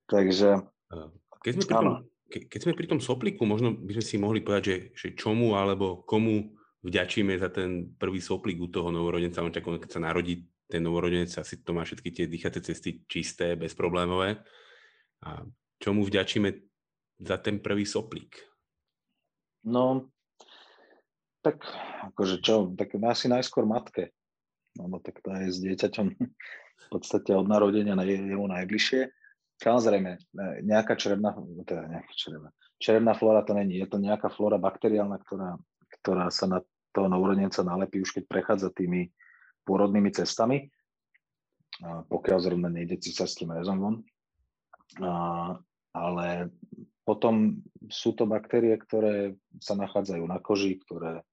Takže... 0.08 0.63
Keď 1.44 1.51
sme, 1.54 1.63
pri 1.68 1.75
tom, 1.75 1.88
ke, 2.32 2.39
keď 2.48 2.60
sme 2.63 2.74
pri 2.74 2.88
tom 2.88 3.00
sopliku, 3.04 3.44
možno 3.44 3.75
by 3.75 4.00
sme 4.00 4.06
si 4.08 4.16
mohli 4.16 4.39
povedať, 4.39 4.63
že, 4.63 4.77
že 4.96 5.08
čomu 5.20 5.60
alebo 5.60 6.08
komu 6.08 6.56
vďačíme 6.88 7.36
za 7.36 7.51
ten 7.51 7.92
prvý 8.00 8.24
soplík 8.24 8.58
u 8.63 8.72
toho 8.72 8.89
novorodenca. 8.89 9.44
On 9.44 9.51
čaká, 9.51 9.75
keď 9.75 9.92
sa 9.92 10.01
narodí 10.04 10.48
ten 10.68 10.84
novorodenec, 10.84 11.32
asi 11.32 11.63
to 11.63 11.72
má 11.75 11.84
všetky 11.84 12.10
tie 12.12 12.25
dýchacie 12.27 12.63
cesty 12.63 13.04
čisté, 13.08 13.56
bezproblémové. 13.56 14.39
A 15.24 15.44
čomu 15.80 16.08
vďačíme 16.08 16.50
za 17.24 17.38
ten 17.39 17.60
prvý 17.60 17.84
soplík? 17.88 18.39
No, 19.68 20.08
tak 21.48 21.63
akože 22.12 22.44
čo, 22.44 22.75
tak 22.75 22.92
asi 23.00 23.32
najskôr 23.32 23.63
matke. 23.63 24.12
No, 24.75 24.92
no 24.92 24.98
tak 25.00 25.24
tá 25.24 25.39
je 25.48 25.56
s 25.56 25.63
dieťaťom 25.63 26.08
v 26.84 26.88
podstate 26.92 27.32
od 27.32 27.48
narodenia 27.48 27.96
na 27.96 28.04
jemu 28.04 28.44
najbližšie. 28.51 29.08
Samozrejme, 29.58 30.12
e, 30.13 30.20
nejaká 30.68 31.00
črebná, 31.00 31.34
teda 31.66 31.88
nejaká 31.88 32.13
črebná, 32.13 32.50
črebná 32.77 33.12
flóra 33.16 33.42
to 33.42 33.58
není, 33.58 33.80
je 33.80 33.88
to 33.89 33.98
nejaká 33.98 34.30
flóra 34.30 34.62
bakteriálna, 34.62 35.18
ktorá, 35.24 35.58
ktorá 36.04 36.30
sa 36.30 36.46
na 36.46 36.60
toho 36.94 37.08
novorodenca 37.10 37.66
nalepí 37.66 38.04
už 38.04 38.22
keď 38.22 38.24
prechádza 38.30 38.70
tými 38.70 39.10
pôrodnými 39.66 40.13
cestami, 40.13 40.70
pokiaľ 42.10 42.38
zrovna 42.42 42.70
nejde 42.74 42.98
císarským 42.98 43.54
rezom 43.54 43.77
von. 43.77 43.96
A, 45.01 45.12
ale 45.94 46.50
potom 47.06 47.63
sú 47.88 48.18
to 48.18 48.25
baktérie, 48.27 48.75
ktoré 48.75 49.38
sa 49.63 49.77
nachádzajú 49.77 50.24
na 50.25 50.44
koži, 50.44 50.80
ktoré, 50.84 51.24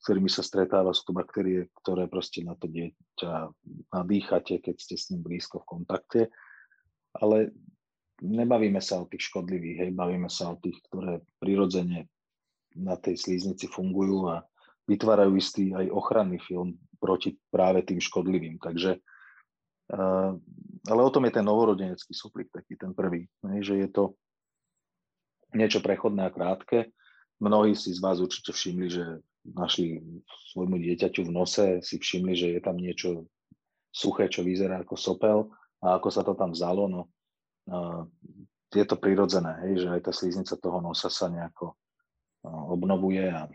s 0.00 0.08
ktorými 0.08 0.32
sa 0.32 0.40
stretáva, 0.40 0.96
sú 0.96 1.12
to 1.12 1.12
baktérie, 1.12 1.68
ktoré 1.84 2.08
proste 2.08 2.40
na 2.40 2.56
to 2.56 2.72
dieťa 2.72 3.52
nadýchate, 3.92 4.64
keď 4.64 4.76
ste 4.80 4.96
s 4.96 5.12
ním 5.12 5.20
blízko 5.20 5.60
v 5.60 5.68
kontakte 5.68 6.32
ale 7.18 7.50
nebavíme 8.22 8.78
sa 8.78 9.02
o 9.02 9.08
tých 9.08 9.32
škodlivých, 9.32 9.88
hej, 9.88 9.90
bavíme 9.96 10.30
sa 10.30 10.54
o 10.54 10.60
tých, 10.60 10.78
ktoré 10.86 11.24
prirodzene 11.42 12.06
na 12.78 12.94
tej 12.94 13.18
slíznici 13.18 13.66
fungujú 13.66 14.30
a 14.30 14.46
vytvárajú 14.86 15.34
istý 15.34 15.74
aj 15.74 15.90
ochranný 15.90 16.38
film 16.38 16.78
proti 17.02 17.34
práve 17.50 17.82
tým 17.82 17.98
škodlivým. 17.98 18.60
Takže, 18.62 19.00
uh, 19.90 20.30
ale 20.86 21.00
o 21.02 21.10
tom 21.10 21.26
je 21.26 21.32
ten 21.34 21.46
novorodenecký 21.46 22.12
suplík, 22.14 22.52
taký 22.54 22.78
ten 22.78 22.94
prvý, 22.94 23.26
že 23.64 23.80
je 23.80 23.88
to 23.90 24.04
niečo 25.56 25.82
prechodné 25.82 26.30
a 26.30 26.30
krátke. 26.30 26.94
Mnohí 27.42 27.74
si 27.74 27.90
z 27.90 27.98
vás 27.98 28.20
určite 28.22 28.54
všimli, 28.54 28.86
že 28.86 29.04
našli 29.54 30.02
svojmu 30.54 30.78
dieťaťu 30.78 31.26
v 31.26 31.34
nose, 31.34 31.66
si 31.82 31.96
všimli, 31.98 32.32
že 32.34 32.48
je 32.56 32.60
tam 32.62 32.78
niečo 32.78 33.26
suché, 33.90 34.30
čo 34.30 34.46
vyzerá 34.46 34.82
ako 34.82 34.94
sopel. 34.94 35.38
A 35.80 35.96
ako 35.96 36.08
sa 36.12 36.20
to 36.20 36.36
tam 36.36 36.52
vzalo, 36.52 36.86
no 36.92 37.02
je 38.70 38.86
to 38.86 38.96
prirodzené, 39.00 39.66
hej, 39.66 39.82
že 39.82 39.88
aj 39.90 40.00
tá 40.06 40.12
sliznica 40.14 40.54
toho 40.54 40.78
nosa 40.78 41.10
sa 41.10 41.26
nejako 41.26 41.74
obnovuje 42.44 43.26
a, 43.26 43.50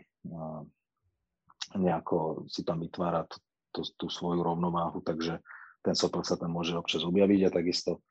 nejako 1.76 2.44
si 2.46 2.62
tam 2.62 2.84
vytvára 2.84 3.24
t- 3.26 3.40
t- 3.72 3.94
tú 3.96 4.06
svoju 4.12 4.44
rovnováhu, 4.44 5.00
takže 5.00 5.40
ten 5.80 5.94
sopel 5.96 6.22
sa 6.22 6.36
tam 6.36 6.52
môže 6.54 6.76
občas 6.76 7.02
objaviť 7.02 7.40
a 7.48 7.54
takisto 7.54 8.04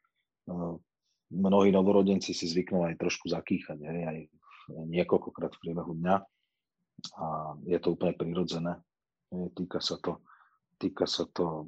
mnohí 1.30 1.70
novorodenci 1.74 2.34
si 2.34 2.46
zvyknú 2.50 2.86
aj 2.89 3.00
trošku 3.00 3.30
zakýchať, 3.30 3.77
hej, 3.84 4.01
aj 4.06 4.18
niekoľkokrát 4.89 5.54
v 5.56 5.62
priebehu 5.62 5.94
dňa 5.94 6.15
a 7.18 7.54
je 7.68 7.78
to 7.80 7.94
úplne 7.94 8.16
prirodzené. 8.18 8.80
Týka 9.32 9.80
sa 9.84 10.00
to, 10.00 10.24
týka 10.80 11.06
sa 11.06 11.28
to 11.30 11.68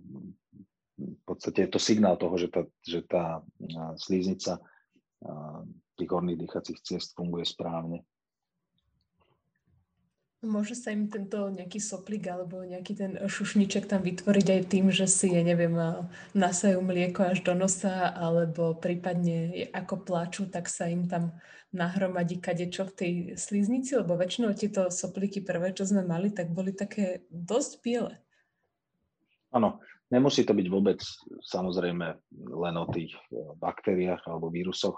v 0.97 1.21
podstate 1.29 1.67
je 1.67 1.69
to 1.69 1.79
signál 1.79 2.17
toho, 2.17 2.33
že 2.41 2.49
tá, 2.49 2.61
že 2.81 3.05
tá 3.05 3.45
slíznica 4.01 4.57
tých 5.97 6.09
horných 6.09 6.41
dýchacích 6.41 6.79
ciest 6.81 7.13
funguje 7.13 7.45
správne. 7.45 8.01
Môže 10.45 10.77
sa 10.77 10.93
im 10.93 11.09
tento 11.09 11.49
nejaký 11.49 11.81
soplik 11.81 12.29
alebo 12.29 12.61
nejaký 12.61 12.93
ten 12.93 13.11
šušniček 13.17 13.89
tam 13.89 14.05
vytvoriť 14.05 14.47
aj 14.53 14.61
tým, 14.69 14.93
že 14.93 15.09
si, 15.09 15.33
ja 15.33 15.41
neviem, 15.41 15.73
nasajú 16.37 16.77
mlieko 16.85 17.33
až 17.33 17.41
do 17.41 17.57
nosa, 17.57 18.13
alebo 18.13 18.77
prípadne 18.77 19.65
ako 19.73 20.05
plačú, 20.05 20.45
tak 20.45 20.69
sa 20.69 20.85
im 20.85 21.09
tam 21.09 21.33
nahromadí 21.73 22.37
kadečo 22.37 22.85
v 22.85 22.93
tej 22.93 23.13
slíznici, 23.33 23.97
lebo 23.97 24.13
väčšinou 24.13 24.53
tieto 24.53 24.93
sopliky 24.93 25.41
prvé, 25.41 25.73
čo 25.73 25.89
sme 25.89 26.05
mali, 26.05 26.29
tak 26.29 26.53
boli 26.53 26.69
také 26.69 27.25
dosť 27.33 27.71
biele. 27.81 28.13
Áno, 29.49 29.81
Nemusí 30.07 30.47
to 30.47 30.55
byť 30.55 30.67
vôbec 30.71 31.03
samozrejme 31.43 32.07
len 32.31 32.75
o 32.79 32.85
tých 32.87 33.11
e, 33.27 33.43
baktériách 33.59 34.23
alebo 34.23 34.47
vírusoch. 34.47 34.95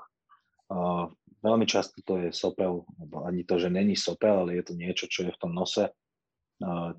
Veľmi 1.39 1.63
často 1.63 2.03
to 2.03 2.19
je 2.19 2.29
sopel, 2.35 2.83
ani 3.23 3.47
to, 3.47 3.55
že 3.55 3.71
není 3.71 3.95
sopel, 3.95 4.43
ale 4.43 4.59
je 4.59 4.63
to 4.67 4.73
niečo, 4.75 5.05
čo 5.07 5.27
je 5.27 5.31
v 5.31 5.41
tom 5.41 5.55
nose, 5.55 5.87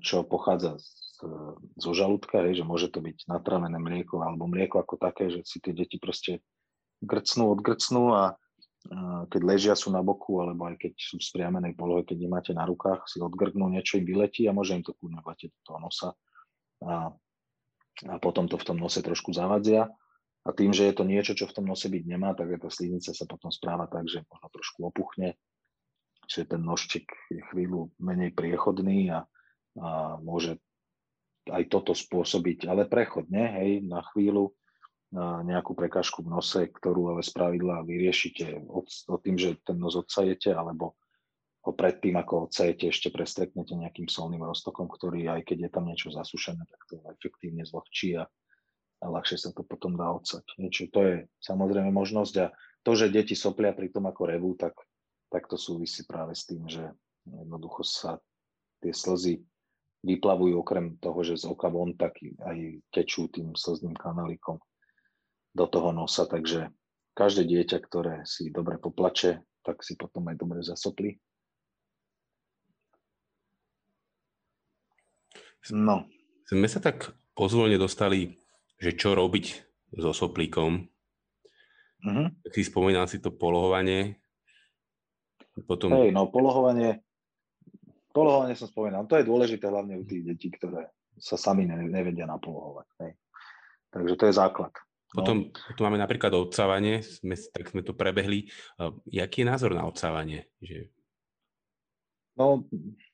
čo 0.01 0.25
pochádza 0.25 0.81
z, 0.81 1.21
zo 1.77 1.91
žalúdka, 1.93 2.41
že 2.49 2.65
môže 2.65 2.89
to 2.89 3.05
byť 3.05 3.29
natravené 3.29 3.77
mlieko 3.77 4.25
alebo 4.25 4.49
mlieko 4.49 4.81
ako 4.81 4.97
také, 4.97 5.29
že 5.29 5.45
si 5.45 5.61
tie 5.61 5.77
deti 5.77 6.01
proste 6.01 6.41
grcnú, 7.05 7.53
odgrcnú 7.53 8.03
a 8.17 8.23
keď 9.29 9.41
ležia 9.45 9.73
sú 9.77 9.93
na 9.93 10.01
boku, 10.01 10.41
alebo 10.41 10.65
aj 10.65 10.81
keď 10.81 10.97
sú 10.97 11.21
v 11.21 11.27
spriamenej 11.29 11.77
polohe, 11.77 12.01
keď 12.01 12.25
máte 12.25 12.51
na 12.57 12.65
rukách, 12.65 13.05
si 13.05 13.21
odgrknú, 13.21 13.69
niečo 13.69 14.01
im 14.01 14.09
vyletí 14.09 14.49
a 14.49 14.57
môže 14.57 14.73
im 14.73 14.81
to 14.81 14.97
vletieť 14.97 15.53
do 15.53 15.61
toho 15.61 15.77
nosa. 15.77 16.09
A 16.81 17.13
a 18.09 18.17
potom 18.17 18.49
to 18.49 18.57
v 18.57 18.65
tom 18.65 18.77
nose 18.81 18.97
trošku 18.97 19.35
zavadzia. 19.35 19.91
A 20.41 20.49
tým, 20.57 20.73
že 20.73 20.89
je 20.89 20.95
to 20.97 21.05
niečo, 21.05 21.37
čo 21.37 21.45
v 21.45 21.55
tom 21.61 21.65
nose 21.69 21.85
byť 21.85 22.03
nemá, 22.09 22.33
tak 22.33 22.57
tá 22.57 22.69
sliznica 22.73 23.13
sa 23.13 23.25
potom 23.29 23.53
správa 23.53 23.85
tak, 23.85 24.09
že 24.09 24.25
možno 24.25 24.47
trošku 24.49 24.79
opuchne, 24.89 25.37
že 26.25 26.49
ten 26.49 26.61
nožček 26.65 27.05
je 27.29 27.41
chvíľu 27.53 27.93
menej 28.01 28.33
priechodný 28.33 29.13
a, 29.13 29.29
a 29.77 30.17
môže 30.17 30.57
aj 31.45 31.69
toto 31.69 31.93
spôsobiť, 31.93 32.69
ale 32.69 32.89
prechodne, 32.89 33.43
hej, 33.61 33.71
na 33.85 34.01
chvíľu 34.13 34.53
na 35.11 35.43
nejakú 35.43 35.75
prekážku 35.75 36.23
v 36.23 36.31
nose, 36.31 36.71
ktorú 36.71 37.11
ale 37.11 37.21
spravidla 37.21 37.83
vyriešite 37.83 38.63
od, 38.63 38.87
od 38.87 39.19
tým, 39.19 39.35
že 39.35 39.59
ten 39.59 39.75
nos 39.75 39.99
odsajete, 39.99 40.55
alebo 40.55 40.95
ho 41.67 41.71
predtým, 41.75 42.15
ako 42.15 42.47
odsejete, 42.47 42.89
ešte 42.89 43.11
prestreknete 43.11 43.75
nejakým 43.75 44.07
solným 44.07 44.41
roztokom, 44.47 44.87
ktorý 44.87 45.29
aj 45.29 45.45
keď 45.45 45.67
je 45.67 45.69
tam 45.69 45.85
niečo 45.85 46.09
zasušené, 46.15 46.63
tak 46.63 46.81
to 46.87 47.03
efektívne 47.11 47.67
zľahčí 47.67 48.17
a, 48.17 48.25
a 49.01 49.05
ľahšie 49.09 49.37
sa 49.37 49.49
to 49.51 49.65
potom 49.65 49.97
dá 49.97 50.13
odsať. 50.13 50.45
Niečo, 50.61 50.87
to 50.93 50.99
je 51.01 51.15
samozrejme 51.41 51.89
možnosť 51.89 52.35
a 52.41 52.45
to, 52.85 52.91
že 52.93 53.13
deti 53.13 53.33
soplia 53.33 53.73
pri 53.73 53.89
tom 53.89 54.05
ako 54.05 54.29
revú, 54.29 54.53
tak, 54.53 54.77
tak 55.33 55.49
to 55.49 55.57
súvisí 55.57 56.05
práve 56.05 56.37
s 56.37 56.45
tým, 56.45 56.65
že 56.69 56.85
jednoducho 57.25 57.81
sa 57.85 58.21
tie 58.81 58.93
slzy 58.93 59.41
vyplavujú 60.01 60.57
okrem 60.57 60.97
toho, 60.97 61.21
že 61.21 61.37
z 61.37 61.45
oka 61.45 61.69
von, 61.69 61.93
tak 61.93 62.17
aj 62.21 62.57
tečú 62.89 63.29
tým 63.29 63.53
slzným 63.53 63.93
kanálikom 63.93 64.57
do 65.53 65.65
toho 65.69 65.93
nosa, 65.93 66.25
takže 66.25 66.73
každé 67.13 67.45
dieťa, 67.45 67.77
ktoré 67.85 68.15
si 68.25 68.49
dobre 68.49 68.81
poplače, 68.81 69.45
tak 69.61 69.85
si 69.85 69.93
potom 69.93 70.25
aj 70.31 70.35
dobre 70.41 70.65
zasoplí 70.65 71.21
No. 75.69 76.09
Sme 76.49 76.65
sa 76.65 76.81
tak 76.81 77.13
pozvolne 77.37 77.77
dostali, 77.77 78.40
že 78.81 78.97
čo 78.97 79.13
robiť 79.13 79.45
so 80.01 80.09
soplíkom. 80.09 80.89
Uh-huh. 82.01 82.27
Tak 82.41 82.51
si 82.57 82.65
spomínal 82.65 83.05
si 83.05 83.21
to 83.21 83.29
polohovanie. 83.29 84.17
Potom... 85.69 85.93
Hej, 85.93 86.09
no 86.09 86.25
polohovanie, 86.33 87.05
polohovanie 88.09 88.57
som 88.57 88.65
spomínal. 88.65 89.05
To 89.05 89.21
je 89.21 89.29
dôležité 89.29 89.69
hlavne 89.69 90.01
u 90.01 90.03
tých 90.03 90.25
detí, 90.25 90.49
ktoré 90.49 90.89
sa 91.21 91.37
sami 91.37 91.69
nevedia 91.69 92.25
napolohovať. 92.25 92.87
Hej. 93.05 93.11
Takže 93.93 94.13
to 94.17 94.23
je 94.25 94.33
základ. 94.33 94.73
No. 95.11 95.21
Potom, 95.21 95.37
potom 95.51 95.83
máme 95.91 95.99
napríklad 95.99 96.31
odsávanie, 96.33 97.03
sme, 97.03 97.35
tak 97.35 97.67
sme 97.69 97.83
to 97.83 97.91
prebehli. 97.91 98.47
Jaký 99.05 99.43
je 99.43 99.51
názor 99.51 99.75
na 99.75 99.83
odsávanie? 99.83 100.47
Že... 100.63 100.87
No, 102.39 102.63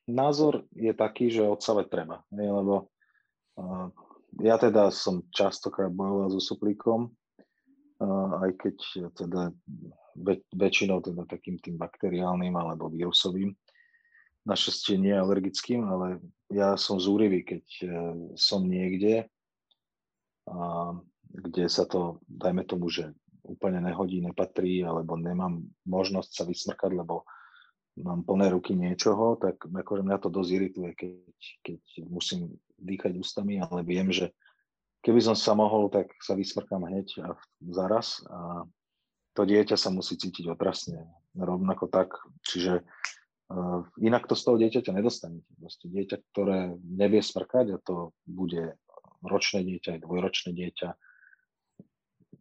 názor 0.05 0.69
je 0.77 0.93
taký, 0.93 1.33
že 1.33 1.41
odsávať 1.41 1.89
treba, 1.89 2.21
nie? 2.29 2.45
lebo 2.45 2.93
ja 4.43 4.55
teda 4.59 4.91
som 4.91 5.23
častokrát 5.31 5.89
bojoval 5.89 6.29
so 6.35 6.41
suplíkom, 6.43 7.09
aj 8.43 8.51
keď 8.61 8.77
teda 9.17 9.41
väč- 10.17 10.49
väčšinou 10.53 11.01
teda 11.01 11.25
takým 11.25 11.57
tým 11.57 11.77
bakteriálnym 11.77 12.53
alebo 12.53 12.89
vírusovým. 12.89 13.53
Našťastie 14.47 14.95
nie 14.95 15.11
alergickým, 15.11 15.83
ale 15.83 16.23
ja 16.47 16.79
som 16.79 17.01
zúrivý, 17.01 17.43
keď 17.43 17.63
uh, 17.83 17.89
som 18.39 18.63
niekde, 18.63 19.27
uh, 20.47 20.95
kde 21.27 21.67
sa 21.67 21.83
to, 21.83 22.23
dajme 22.31 22.63
tomu, 22.63 22.87
že 22.87 23.11
úplne 23.43 23.83
nehodí, 23.83 24.23
nepatrí, 24.23 24.87
alebo 24.87 25.19
nemám 25.19 25.67
možnosť 25.83 26.31
sa 26.31 26.43
vysmrkať, 26.47 26.95
lebo 26.95 27.27
mám 27.99 28.23
plné 28.23 28.47
ruky 28.53 28.71
niečoho, 28.71 29.35
tak 29.35 29.67
akože 29.67 30.03
mňa 30.07 30.17
to 30.21 30.29
dosť 30.31 30.49
irituje, 30.53 30.89
keď, 30.95 31.11
keď 31.63 31.81
musím 32.07 32.55
dýchať 32.77 33.17
ústami, 33.17 33.59
ale 33.59 33.81
viem, 33.81 34.09
že 34.13 34.31
keby 35.05 35.21
som 35.21 35.35
sa 35.37 35.53
mohol, 35.53 35.87
tak 35.87 36.11
sa 36.21 36.33
vysmrkám 36.33 36.83
hneď 36.83 37.07
a 37.23 37.27
zaraz. 37.69 38.21
A 38.27 38.65
to 39.37 39.45
dieťa 39.45 39.77
sa 39.77 39.93
musí 39.93 40.17
cítiť 40.17 40.49
otrasne. 40.49 41.05
Rovnako 41.37 41.87
tak, 41.93 42.17
čiže 42.41 42.81
uh, 42.81 43.85
inak 44.01 44.25
to 44.25 44.33
z 44.33 44.43
toho 44.43 44.57
dieťaťa 44.57 44.91
nedostanete. 44.97 45.47
Proste 45.61 45.85
dieťa, 45.87 46.17
ktoré 46.33 46.73
nevie 46.81 47.21
smrkať 47.21 47.65
a 47.71 47.81
to 47.81 48.17
bude 48.25 48.73
ročné 49.21 49.61
dieťa, 49.61 49.97
aj 49.97 50.03
dvojročné 50.03 50.51
dieťa, 50.57 50.89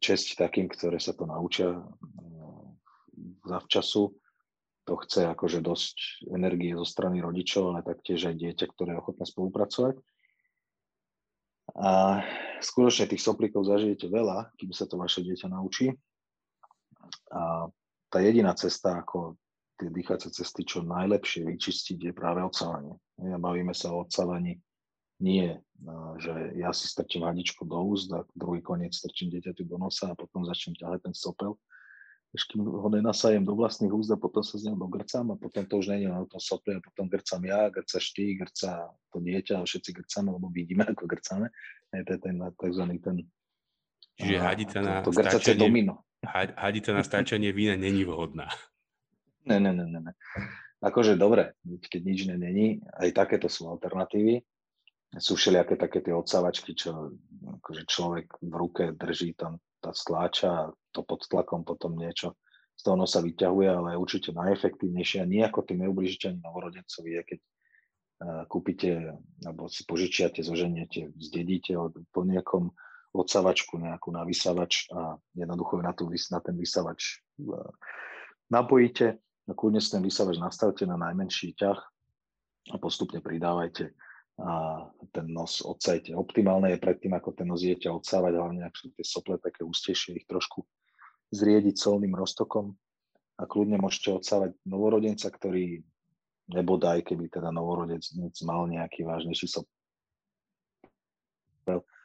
česť 0.01 0.41
takým, 0.41 0.73
ktoré 0.73 0.97
sa 0.97 1.13
to 1.13 1.29
naučia 1.29 1.77
uh, 1.77 3.63
času. 3.69 4.17
To 4.87 4.95
chce 5.03 5.27
akože 5.27 5.67
dosť 5.67 6.31
energie 6.31 6.71
zo 6.73 6.87
strany 6.87 7.19
rodičov, 7.19 7.75
ale 7.75 7.83
taktiež 7.83 8.31
aj 8.31 8.39
dieťa, 8.39 8.67
ktoré 8.71 8.95
je 8.95 9.01
ochotné 9.03 9.25
spolupracovať. 9.27 9.99
A 11.77 12.25
skutočne 12.65 13.13
tých 13.13 13.21
soplíkov 13.21 13.69
zažijete 13.69 14.09
veľa, 14.09 14.53
kým 14.57 14.73
sa 14.73 14.89
to 14.89 14.97
vaše 14.97 15.21
dieťa 15.21 15.53
naučí. 15.53 15.93
A 17.33 17.69
tá 18.09 18.19
jediná 18.25 18.57
cesta, 18.57 19.05
ako 19.05 19.37
tie 19.77 19.93
dýchacie 19.93 20.33
cesty 20.33 20.65
čo 20.65 20.81
najlepšie 20.81 21.45
vyčistiť, 21.45 21.99
je 22.01 22.13
práve 22.17 22.41
odsávanie. 22.41 22.97
Ja 23.21 23.37
bavíme 23.37 23.77
sa 23.77 23.93
o 23.93 24.09
odsávaní 24.09 24.57
nie, 25.21 25.57
že 26.21 26.33
ja 26.61 26.73
si 26.77 26.89
strčím 26.89 27.25
hadičku 27.25 27.65
do 27.65 27.81
úst 27.89 28.13
a 28.13 28.25
druhý 28.37 28.61
koniec 28.61 28.93
strčím 28.93 29.33
dieťaťu 29.33 29.65
do 29.65 29.81
nosa 29.81 30.13
a 30.13 30.19
potom 30.19 30.45
začnem 30.45 30.77
ťahať 30.77 31.09
ten 31.09 31.15
sopel. 31.17 31.57
Ešte 32.37 32.55
kým 32.55 32.69
ho 32.69 32.89
nenasajem 32.93 33.41
do 33.41 33.57
vlastných 33.57 33.89
úst 33.89 34.13
a 34.13 34.21
potom 34.21 34.45
sa 34.45 34.61
z 34.61 34.69
neho 34.69 34.77
dogrcám 34.77 35.33
a 35.33 35.41
potom 35.41 35.65
to 35.65 35.81
už 35.81 35.97
je 35.97 36.05
len 36.05 36.21
o 36.21 36.29
tom 36.29 36.37
sople 36.37 36.77
a 36.77 36.85
potom 36.85 37.09
grcam 37.09 37.41
ja, 37.49 37.73
grcaš 37.73 38.13
ty, 38.13 38.37
grca 38.37 38.93
to 39.09 39.19
dieťa 39.25 39.65
a 39.65 39.65
všetci 39.65 39.91
grcame, 39.97 40.29
lebo 40.37 40.53
vidíme, 40.53 40.85
ako 40.85 41.09
grcame. 41.09 41.49
Je 41.97 42.05
to 42.05 42.21
ten 42.21 42.37
tzv. 42.37 42.85
ten 43.01 43.17
Čiže 44.17 44.37
hadica 44.37 44.79
na 44.85 45.01
to, 45.01 45.13
to 45.13 45.21
stáčanie, 45.25 45.61
domino. 45.61 46.05
hadica 46.57 46.93
na 46.93 47.05
stáčanie 47.05 47.53
vína 47.57 47.77
není 47.77 48.05
vhodná. 48.05 48.49
Ne, 49.49 49.57
ne, 49.63 49.71
ne, 49.73 49.87
ne. 49.87 50.13
Akože 50.83 51.15
dobre, 51.17 51.57
keď 51.65 52.01
nič 52.05 52.21
není, 52.29 52.83
aj 53.01 53.15
takéto 53.17 53.49
sú 53.49 53.71
alternatívy 53.71 54.45
sú 55.17 55.39
všelijaké 55.39 55.79
také 55.79 56.03
tie 56.05 56.13
odsávačky, 56.13 56.75
čo 56.77 57.15
akože 57.63 57.89
človek 57.89 58.27
v 58.43 58.55
ruke 58.55 58.85
drží 58.93 59.39
tam 59.39 59.63
tá 59.81 59.95
stláča 59.95 60.73
to 60.97 61.05
pod 61.05 61.21
tlakom 61.29 61.61
potom 61.69 61.93
niečo 61.93 62.33
z 62.77 62.83
toho 62.85 62.97
nosa 62.97 63.25
vyťahuje, 63.25 63.69
ale 63.73 63.89
je 63.97 64.03
určite 64.03 64.31
najefektívnejšie 64.37 65.25
a 65.25 65.29
nie 65.29 65.41
ako 65.41 65.65
tým 65.65 65.85
neubližíte 65.85 66.33
ani 66.33 66.41
novorodencovi, 66.45 67.11
je 67.21 67.23
keď 67.25 67.39
uh, 67.41 68.43
kúpite 68.49 69.17
alebo 69.45 69.69
si 69.69 69.85
požičiate, 69.89 70.45
zoženiete, 70.45 71.13
zdedíte 71.17 71.73
od, 71.77 71.97
po 72.13 72.25
nejakom 72.25 72.73
odsávačku 73.17 73.81
nejakú 73.81 74.13
na 74.13 74.29
vysavač 74.29 74.93
a 74.93 75.17
jednoducho 75.33 75.81
na, 75.81 75.97
tú, 75.97 76.13
na 76.13 76.41
ten 76.45 76.57
vysavač 76.57 77.25
uh, 77.41 77.65
napojíte 78.53 79.17
a 79.49 79.53
kľudne 79.57 79.81
si 79.81 79.97
ten 79.97 80.05
vysavač 80.05 80.37
nastavte 80.37 80.85
na 80.85 81.01
najmenší 81.01 81.57
ťah 81.57 81.81
a 82.73 82.77
postupne 82.77 83.25
pridávajte 83.25 83.97
a 84.37 84.85
ten 85.17 85.33
nos 85.33 85.65
odsajte. 85.65 86.13
Optimálne 86.13 86.69
je 86.77 86.83
predtým, 86.83 87.17
ako 87.17 87.33
ten 87.33 87.49
nos 87.49 87.65
idete 87.65 87.89
odsávať, 87.89 88.37
hlavne 88.37 88.69
ak 88.69 88.77
sú 88.77 88.93
tie 88.93 89.01
sople 89.01 89.41
také 89.41 89.65
ústejšie, 89.65 90.21
ich 90.21 90.29
trošku 90.29 90.61
zriediť 91.33 91.77
solným 91.79 92.15
roztokom 92.15 92.77
a 93.37 93.45
kľudne 93.45 93.79
môžete 93.81 94.13
odsávať 94.13 94.55
novorodenca, 94.65 95.29
ktorý 95.31 95.83
nebodaj, 96.53 97.03
keby 97.03 97.29
teda 97.29 97.51
novorodenec 97.51 98.07
mal 98.47 98.67
nejaký 98.71 99.03
vážnejší 99.03 99.47
sopel, 99.51 99.69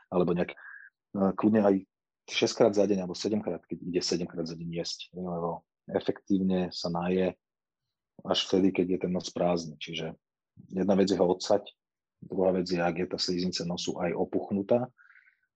alebo 0.10 0.31
nejaký, 0.34 0.55
kľudne 1.38 1.62
aj 1.62 1.75
6 2.29 2.57
krát 2.57 2.73
za 2.73 2.86
deň 2.89 3.05
alebo 3.05 3.15
7 3.15 3.41
krát, 3.41 3.62
keď 3.65 3.77
ide 3.81 4.01
7 4.01 4.25
krát 4.27 4.47
za 4.49 4.57
deň 4.57 4.69
jesť, 4.81 5.13
lebo 5.13 5.63
efektívne 5.91 6.73
sa 6.73 6.89
naje 6.89 7.38
až 8.21 8.39
vtedy, 8.49 8.73
keď 8.73 8.86
je 8.97 8.99
ten 9.07 9.12
nos 9.13 9.29
prázdny. 9.34 9.77
Čiže 9.81 10.13
jedna 10.69 10.93
vec 10.97 11.10
je 11.10 11.17
ho 11.17 11.25
odsať, 11.25 11.73
Druhá 12.21 12.53
vec 12.53 12.69
je, 12.69 12.77
ak 12.77 12.95
je 13.01 13.07
tá 13.10 13.17
sliznica 13.17 13.65
nosu 13.65 13.97
aj 13.97 14.13
opuchnutá, 14.13 14.86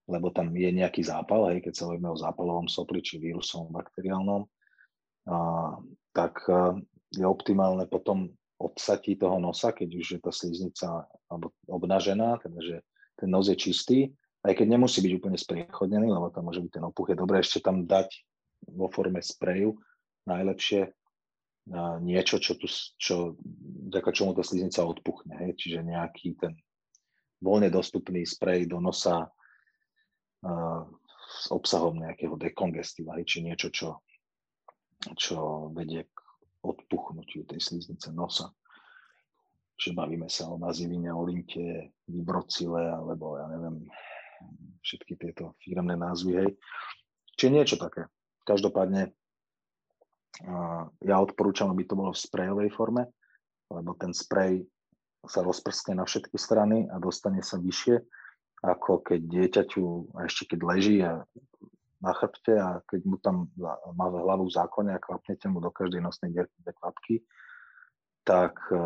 lebo 0.06 0.30
tam 0.30 0.54
je 0.54 0.70
nejaký 0.70 1.02
zápal, 1.02 1.50
hej, 1.54 1.66
keď 1.66 1.74
sa 1.74 1.84
bavíme 1.90 2.10
o 2.14 2.22
zápalovom 2.22 2.68
sopli, 2.70 3.02
či 3.02 3.18
vírusovom, 3.18 3.74
bakteriálnom, 3.74 4.46
a, 5.30 5.38
tak 6.14 6.46
a, 6.50 6.78
je 7.16 7.26
optimálne 7.26 7.90
potom 7.90 8.30
obsatí 8.56 9.20
toho 9.20 9.42
nosa, 9.42 9.76
keď 9.76 9.90
už 9.98 10.08
je 10.16 10.20
tá 10.22 10.32
sliznica 10.32 10.88
obnažená, 11.68 12.40
teda 12.40 12.60
že 12.62 12.78
ten 13.20 13.28
nos 13.28 13.52
je 13.52 13.58
čistý, 13.58 14.00
aj 14.46 14.54
keď 14.56 14.78
nemusí 14.78 15.02
byť 15.02 15.14
úplne 15.18 15.38
spriechodnený, 15.40 16.08
lebo 16.14 16.30
tam 16.30 16.48
môže 16.48 16.62
byť 16.62 16.72
ten 16.72 16.86
opuch, 16.86 17.12
je 17.12 17.18
dobré 17.18 17.42
ešte 17.42 17.60
tam 17.66 17.84
dať 17.84 18.14
vo 18.72 18.88
forme 18.94 19.20
spreju 19.20 19.76
najlepšie 20.30 20.94
niečo, 22.02 22.38
čo, 22.38 22.54
tu, 22.58 22.70
čo 23.02 23.34
vďaka 23.90 24.14
čomu 24.14 24.38
tá 24.38 24.46
sliznica 24.46 24.86
odpuchne. 24.86 25.34
Hej? 25.42 25.52
Čiže 25.58 25.80
nejaký 25.82 26.38
ten 26.38 26.54
voľne 27.42 27.74
dostupný 27.74 28.22
sprej 28.22 28.70
do 28.70 28.78
nosa 28.78 29.30
s 31.26 31.46
obsahom 31.50 31.98
nejakého 32.00 32.38
dekongestíva, 32.38 33.18
hej? 33.18 33.26
či 33.26 33.38
niečo, 33.42 33.74
čo, 33.74 34.06
čo 35.18 35.70
vedie 35.74 36.06
k 36.06 36.18
odpuchnutiu 36.62 37.46
tej 37.50 37.62
sliznice 37.62 38.14
nosa. 38.14 38.54
Čiže 39.76 39.98
bavíme 39.98 40.32
sa 40.32 40.48
o 40.48 40.56
nazivine, 40.56 41.12
o 41.12 41.26
linte, 41.28 41.92
vibrocile, 42.08 42.96
alebo 42.96 43.36
ja 43.36 43.46
neviem, 43.52 43.84
všetky 44.80 45.20
tieto 45.20 45.58
firmné 45.60 46.00
názvy, 46.00 46.32
hej. 46.40 46.50
Čiže 47.36 47.52
niečo 47.52 47.76
také. 47.76 48.08
Každopádne 48.48 49.12
ja 51.04 51.16
odporúčam, 51.20 51.72
aby 51.72 51.84
to 51.88 51.96
bolo 51.96 52.12
v 52.12 52.24
sprejovej 52.24 52.70
forme, 52.72 53.08
lebo 53.72 53.96
ten 53.96 54.12
sprej 54.12 54.68
sa 55.26 55.42
rozprskne 55.42 55.98
na 55.98 56.06
všetky 56.06 56.38
strany 56.38 56.86
a 56.92 57.00
dostane 57.02 57.42
sa 57.42 57.58
vyššie, 57.58 57.96
ako 58.66 59.06
keď 59.06 59.22
dieťaťu, 59.22 59.84
ešte 60.26 60.56
keď 60.56 60.60
leží 60.66 60.98
a 61.06 61.22
na 62.02 62.12
chrbte 62.14 62.54
a 62.58 62.82
keď 62.86 63.02
mu 63.06 63.18
tam 63.22 63.50
má 63.94 64.10
hlavu 64.10 64.50
v 64.50 64.56
zákone 64.58 64.92
a 64.94 65.02
kvapnete 65.02 65.46
mu 65.50 65.62
do 65.62 65.70
každej 65.70 66.02
nosnej 66.02 66.34
dierky 66.34 66.58
dve 66.62 66.74
kvapky, 66.78 67.16
tak 68.26 68.58
e, 68.74 68.78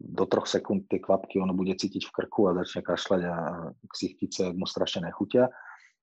do 0.00 0.24
troch 0.28 0.48
sekúnd 0.48 0.88
tie 0.88 1.00
kvapky 1.00 1.40
ono 1.40 1.56
bude 1.56 1.76
cítiť 1.76 2.08
v 2.08 2.14
krku 2.14 2.48
a 2.48 2.56
začne 2.62 2.84
kašľať 2.84 3.22
a 3.26 3.36
ksichtice 3.90 4.52
mu 4.52 4.68
strašne 4.68 5.08
nechutia. 5.08 5.52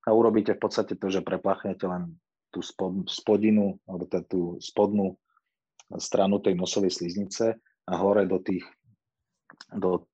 A 0.05 0.09
urobíte 0.13 0.57
v 0.57 0.61
podstate 0.61 0.97
to, 0.97 1.07
že 1.09 1.25
prepláchnete 1.25 1.85
len 1.85 2.17
tú 2.49 2.65
spod, 2.65 3.05
spodinu, 3.05 3.77
alebo 3.85 4.05
tá, 4.09 4.25
tú 4.25 4.57
spodnú 4.57 5.17
stranu 5.97 6.41
tej 6.41 6.57
nosovej 6.57 6.93
sliznice 6.93 7.57
a 7.89 7.93
hore 7.97 8.25
do 8.25 8.41
tých, 8.41 8.65
do 9.73 10.05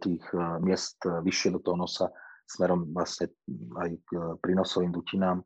tých 0.00 0.24
uh, 0.34 0.58
miest 0.62 0.98
uh, 1.06 1.22
vyššie 1.22 1.54
do 1.54 1.60
toho 1.62 1.76
nosa 1.78 2.10
smerom 2.44 2.90
vlastne 2.92 3.32
aj 3.78 3.90
k 4.04 4.10
uh, 4.14 4.34
prínosovým 4.40 4.92
dutinám 4.92 5.42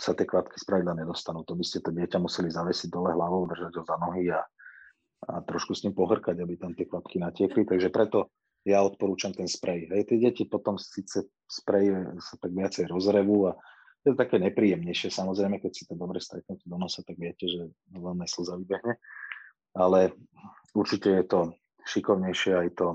sa 0.00 0.16
tie 0.16 0.24
kvapky 0.24 0.56
spravidla 0.56 0.96
nedostanú. 0.96 1.44
To 1.44 1.52
by 1.52 1.60
ste 1.60 1.84
to 1.84 1.92
dieťa 1.92 2.16
museli 2.16 2.48
zavesiť 2.48 2.88
dole 2.88 3.12
hlavou, 3.12 3.44
držať 3.44 3.72
ho 3.76 3.84
za 3.84 3.96
nohy 4.00 4.32
a, 4.32 4.40
a 5.28 5.44
trošku 5.44 5.76
s 5.76 5.84
ním 5.84 5.92
pohrkať, 5.92 6.40
aby 6.40 6.56
tam 6.56 6.72
tie 6.72 6.88
kvapky 6.88 7.20
natiekli. 7.20 7.68
Takže 7.68 7.92
preto 7.92 8.32
ja 8.64 8.80
odporúčam 8.80 9.36
ten 9.36 9.44
sprej. 9.44 9.92
Hej, 9.92 10.08
tie 10.08 10.16
deti 10.16 10.48
potom 10.48 10.80
síce 10.80 11.28
sprej 11.44 11.92
sa 12.24 12.40
tak 12.40 12.56
viacej 12.56 12.88
rozrevú 12.88 13.50
a 13.50 13.58
je 14.02 14.14
to 14.14 14.18
také 14.18 14.40
nepríjemnejšie. 14.40 15.12
Samozrejme, 15.12 15.60
keď 15.60 15.72
si 15.76 15.84
to 15.86 15.94
dobre 15.94 16.18
stretnete 16.18 16.64
do 16.66 16.76
nosa, 16.80 17.04
tak 17.04 17.20
viete, 17.20 17.46
že 17.46 17.68
veľmi 17.92 18.24
slza 18.26 18.58
vybehne. 18.58 18.96
Ale 19.76 20.16
určite 20.72 21.20
je 21.20 21.24
to 21.28 21.40
šikovnejšie 21.86 22.52
aj 22.56 22.68
to 22.78 22.88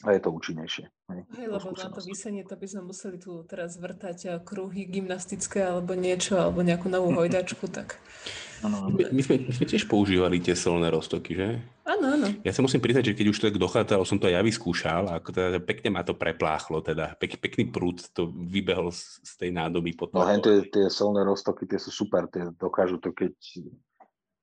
a 0.00 0.16
je 0.16 0.20
to 0.24 0.32
účinnejšie. 0.32 0.84
Hej, 1.12 1.20
hej 1.36 1.46
lebo 1.52 1.76
na 1.76 1.88
to 1.92 2.00
vysenie 2.00 2.40
to 2.48 2.56
by 2.56 2.64
sme 2.64 2.88
museli 2.88 3.20
tu 3.20 3.44
teraz 3.44 3.76
vrtať 3.76 4.40
kruhy 4.48 4.88
gymnastické 4.88 5.60
alebo 5.60 5.92
niečo, 5.92 6.40
alebo 6.40 6.64
nejakú 6.64 6.88
novú 6.88 7.12
hojdačku, 7.12 7.68
tak... 7.76 8.00
Ano, 8.60 8.92
my, 8.92 9.08
my, 9.08 9.22
sme, 9.24 9.40
my 9.48 9.52
sme 9.56 9.64
tiež 9.64 9.88
používali 9.88 10.36
tie 10.36 10.52
solné 10.52 10.92
roztoky, 10.92 11.32
že? 11.32 11.48
Áno, 11.88 12.12
áno. 12.12 12.28
Ja 12.44 12.52
sa 12.52 12.60
musím 12.60 12.84
priznať, 12.84 13.12
že 13.12 13.16
keď 13.16 13.26
už 13.32 13.40
tak 13.40 13.56
dochádzalo, 13.56 14.04
som 14.04 14.20
to 14.20 14.28
ja 14.28 14.44
vyskúšal 14.44 15.08
a 15.08 15.16
ako 15.16 15.32
teda 15.32 15.60
pekne 15.64 15.88
ma 15.96 16.04
to 16.04 16.12
prepláchlo, 16.12 16.84
teda 16.84 17.16
pek, 17.16 17.40
pekný 17.40 17.72
prúd 17.72 18.04
to 18.12 18.28
vybehol 18.28 18.92
z, 18.92 19.24
z 19.24 19.32
tej 19.40 19.50
nádoby 19.56 19.96
potom. 19.96 20.20
No 20.20 20.28
hen 20.28 20.44
tie, 20.44 20.60
tie 20.68 20.92
solné 20.92 21.24
roztoky, 21.24 21.64
tie 21.64 21.80
sú 21.80 21.88
super, 21.88 22.28
tie 22.28 22.52
dokážu 22.52 23.00
to, 23.00 23.16
keď 23.16 23.32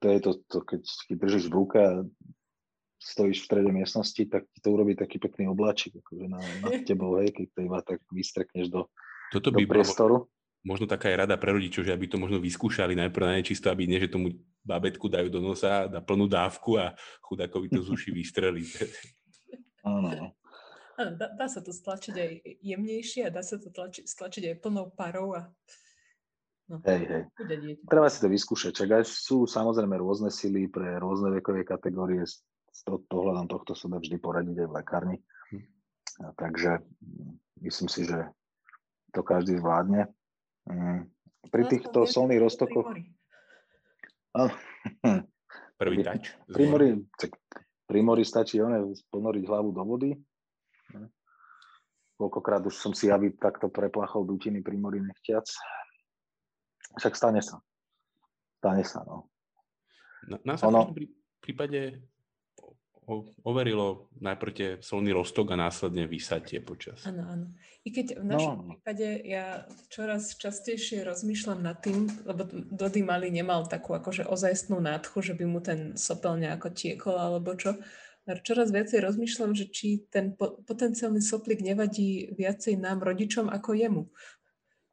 to 0.02 0.06
je 0.10 0.20
to, 0.22 0.32
to 0.50 0.60
keď, 0.66 0.82
keď 1.10 1.16
držíš 1.22 1.46
v 1.50 1.54
ruke 1.54 1.82
stojíš 2.98 3.42
v 3.42 3.48
strede 3.48 3.72
miestnosti, 3.72 4.24
tak 4.26 4.50
ti 4.50 4.60
to 4.60 4.74
urobí 4.74 4.98
taký 4.98 5.22
pekný 5.22 5.48
obláčik 5.50 6.02
akože 6.02 6.26
na, 6.26 6.42
nad 6.42 6.82
tebou, 6.90 7.18
hej, 7.22 7.34
keď 7.34 7.48
to 7.54 7.60
iba 7.62 7.80
tak 7.86 8.00
vystrekneš 8.10 8.74
do, 8.74 8.90
Toto 9.30 9.54
by 9.54 9.64
do 9.64 9.70
priestoru. 9.70 10.16
Bolo, 10.26 10.34
možno 10.66 10.86
taká 10.90 11.14
je 11.14 11.22
rada 11.22 11.38
pre 11.38 11.54
rodičov, 11.54 11.86
že 11.86 11.94
aby 11.94 12.10
to 12.10 12.18
možno 12.18 12.42
vyskúšali 12.42 12.98
najprv 12.98 13.24
na 13.24 13.38
nečisto, 13.40 13.70
aby 13.70 13.86
nie, 13.86 14.02
že 14.02 14.12
tomu 14.12 14.34
babetku 14.66 15.08
dajú 15.08 15.32
do 15.32 15.40
nosa, 15.40 15.88
dá 15.88 16.04
plnú 16.04 16.28
dávku 16.28 16.76
a 16.76 16.98
chudákovi 17.24 17.72
to 17.72 17.80
z 17.86 17.90
uši 17.94 18.10
vystrelí. 18.20 18.68
Áno. 19.86 20.36
Áno, 20.98 21.12
dá, 21.14 21.30
dá 21.30 21.46
sa 21.46 21.62
to 21.62 21.70
stlačiť 21.70 22.16
aj 22.18 22.32
jemnejšie 22.66 23.30
a 23.30 23.34
dá 23.34 23.46
sa 23.46 23.62
to 23.62 23.70
tlači, 23.70 24.02
stlačiť 24.10 24.50
aj 24.50 24.56
plnou 24.66 24.90
parou 24.92 25.38
a 25.38 25.54
No. 26.68 26.84
Hej, 26.84 27.04
hej. 27.08 27.24
Treba 27.88 28.12
si 28.12 28.20
to 28.20 28.28
vyskúšať. 28.28 28.76
Čak 28.76 28.90
aj 29.00 29.04
sú 29.08 29.48
samozrejme 29.48 29.96
rôzne 30.04 30.28
sily 30.28 30.68
pre 30.68 31.00
rôzne 31.00 31.32
vekové 31.32 31.64
kategórie. 31.64 32.28
To, 32.86 33.02
tohľadom 33.10 33.50
tohto 33.50 33.74
sa 33.74 33.90
dá 33.90 33.98
vždy 33.98 34.22
poradiť 34.22 34.56
aj 34.62 34.68
v 34.70 34.76
lekárni. 34.78 35.18
Hm. 35.50 35.66
A 36.22 36.26
takže 36.38 36.86
mm, 37.02 37.34
myslím 37.66 37.90
si, 37.90 38.06
že 38.06 38.30
to 39.16 39.26
každý 39.26 39.58
zvládne. 39.58 40.12
Mm. 40.70 41.10
Pri 41.50 41.64
týchto 41.66 42.06
solných 42.06 42.44
roztokoch... 42.44 42.94
Prvý 45.78 46.02
tač. 46.06 46.34
Pri 46.50 46.66
mori, 46.70 46.90
pri 47.86 48.00
mori 48.02 48.24
stačí 48.26 48.62
one, 48.62 48.94
ponoriť 49.10 49.44
hlavu 49.46 49.70
do 49.74 49.84
vody. 49.86 50.12
Koľkokrát 52.18 52.66
už 52.66 52.74
som 52.74 52.98
si 52.98 53.14
aby 53.14 53.38
takto 53.38 53.70
preplachol 53.70 54.26
dutiny 54.26 54.66
pri 54.66 54.74
mori 54.78 54.98
nechtiac. 55.02 55.46
Však 56.98 57.14
stane 57.14 57.42
sa. 57.46 57.62
Stane 58.58 58.82
sa, 58.82 59.06
no. 59.06 59.30
Na, 60.26 60.42
nás 60.42 60.60
ono... 60.66 60.90
prípade 61.38 62.02
overilo 63.48 64.12
najprv 64.20 64.52
tie 64.52 64.70
solný 64.84 65.16
roztok 65.16 65.56
a 65.56 65.58
následne 65.60 66.04
vysatie 66.12 66.60
počas. 66.60 67.08
Áno, 67.08 67.24
áno. 67.24 67.46
I 67.88 67.96
keď 67.96 68.20
v 68.20 68.26
našom 68.28 68.56
no. 68.60 68.64
prípade 68.68 69.24
ja 69.24 69.64
čoraz 69.88 70.36
častejšie 70.36 71.08
rozmýšľam 71.08 71.64
nad 71.64 71.80
tým, 71.80 72.12
lebo 72.28 72.44
Dody 72.52 73.08
Mali 73.08 73.32
nemal 73.32 73.64
takú 73.64 73.96
akože 73.96 74.28
ozajstnú 74.28 74.84
nádchu, 74.84 75.24
že 75.24 75.34
by 75.40 75.46
mu 75.48 75.64
ten 75.64 75.96
sopel 75.96 76.36
nejako 76.36 76.76
tiekol 76.76 77.16
alebo 77.16 77.56
čo. 77.56 77.80
Čoraz 78.28 78.76
viacej 78.76 79.00
rozmýšľam, 79.00 79.56
že 79.56 79.72
či 79.72 80.04
ten 80.12 80.36
po- 80.36 80.60
potenciálny 80.68 81.24
soplik 81.24 81.64
nevadí 81.64 82.36
viacej 82.36 82.76
nám, 82.76 83.00
rodičom, 83.00 83.48
ako 83.48 83.72
jemu. 83.72 84.04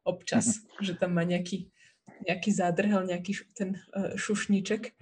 Občas, 0.07 0.63
že 0.85 0.95
tam 0.95 1.19
má 1.19 1.27
nejaký, 1.27 1.67
nejaký 2.23 2.49
zádrhel, 2.55 3.03
nejaký 3.03 3.43
ten 3.51 3.75
uh, 3.91 4.15
šušníček 4.15 4.95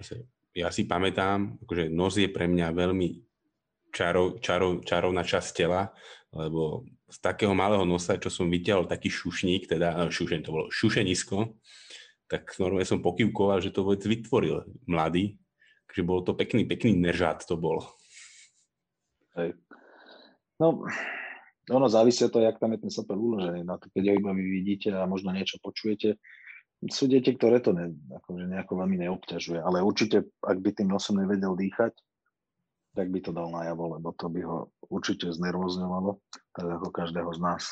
ja 0.54 0.70
si 0.70 0.86
pamätám, 0.86 1.58
akože 1.66 1.90
nos 1.90 2.14
je 2.14 2.30
pre 2.30 2.46
mňa 2.46 2.70
veľmi 2.70 3.08
čarov, 3.90 4.38
čarov, 4.38 4.86
čarovná 4.86 5.26
časť 5.26 5.50
tela, 5.50 5.90
lebo 6.30 6.86
z 7.10 7.18
takého 7.22 7.54
malého 7.54 7.82
nosa, 7.86 8.18
čo 8.18 8.30
som 8.30 8.50
videl, 8.50 8.86
taký 8.86 9.10
šušník, 9.10 9.66
teda 9.70 10.06
eh, 10.06 10.10
šušen, 10.10 10.46
to 10.46 10.54
bolo 10.54 10.66
šušenisko, 10.70 11.58
tak 12.30 12.54
normálne 12.58 12.86
som 12.86 13.04
pokývkoval, 13.04 13.62
že 13.62 13.74
to 13.74 13.84
vôbec 13.86 14.02
vytvoril 14.02 14.64
mladý. 14.88 15.38
Takže 15.86 16.02
bol 16.02 16.26
to 16.26 16.34
pekný, 16.34 16.66
pekný 16.66 16.98
neržát 16.98 17.38
to 17.46 17.54
bol. 17.54 17.86
Hej. 19.38 19.54
No, 20.58 20.82
ono 21.70 21.86
závisí 21.86 22.26
od 22.26 22.34
toho, 22.34 22.46
jak 22.46 22.58
tam 22.58 22.74
je 22.74 22.82
ten 22.82 22.90
sopel 22.90 23.14
uložený. 23.14 23.62
No, 23.62 23.78
keď 23.78 24.02
ho 24.10 24.14
iba 24.18 24.30
vy 24.34 24.42
vidíte 24.42 24.90
a 24.90 25.06
možno 25.06 25.30
niečo 25.30 25.62
počujete, 25.62 26.18
sú 26.90 27.08
deti, 27.08 27.32
ktoré 27.32 27.64
to 27.64 27.72
ne, 27.72 27.92
akože 27.92 28.44
nejako 28.44 28.72
veľmi 28.84 28.96
neobťažuje, 29.06 29.60
ale 29.60 29.84
určite, 29.84 30.28
ak 30.44 30.58
by 30.60 30.70
tým 30.74 30.92
nosom 30.92 31.20
nevedel 31.20 31.56
dýchať, 31.56 31.96
tak 32.94 33.10
by 33.10 33.18
to 33.24 33.34
dal 33.34 33.50
najavo, 33.50 33.98
lebo 33.98 34.14
to 34.14 34.30
by 34.30 34.40
ho 34.46 34.70
určite 34.86 35.32
znervozňovalo, 35.32 36.20
tak 36.54 36.66
ako 36.78 36.88
každého 36.94 37.30
z 37.34 37.40
nás. 37.42 37.64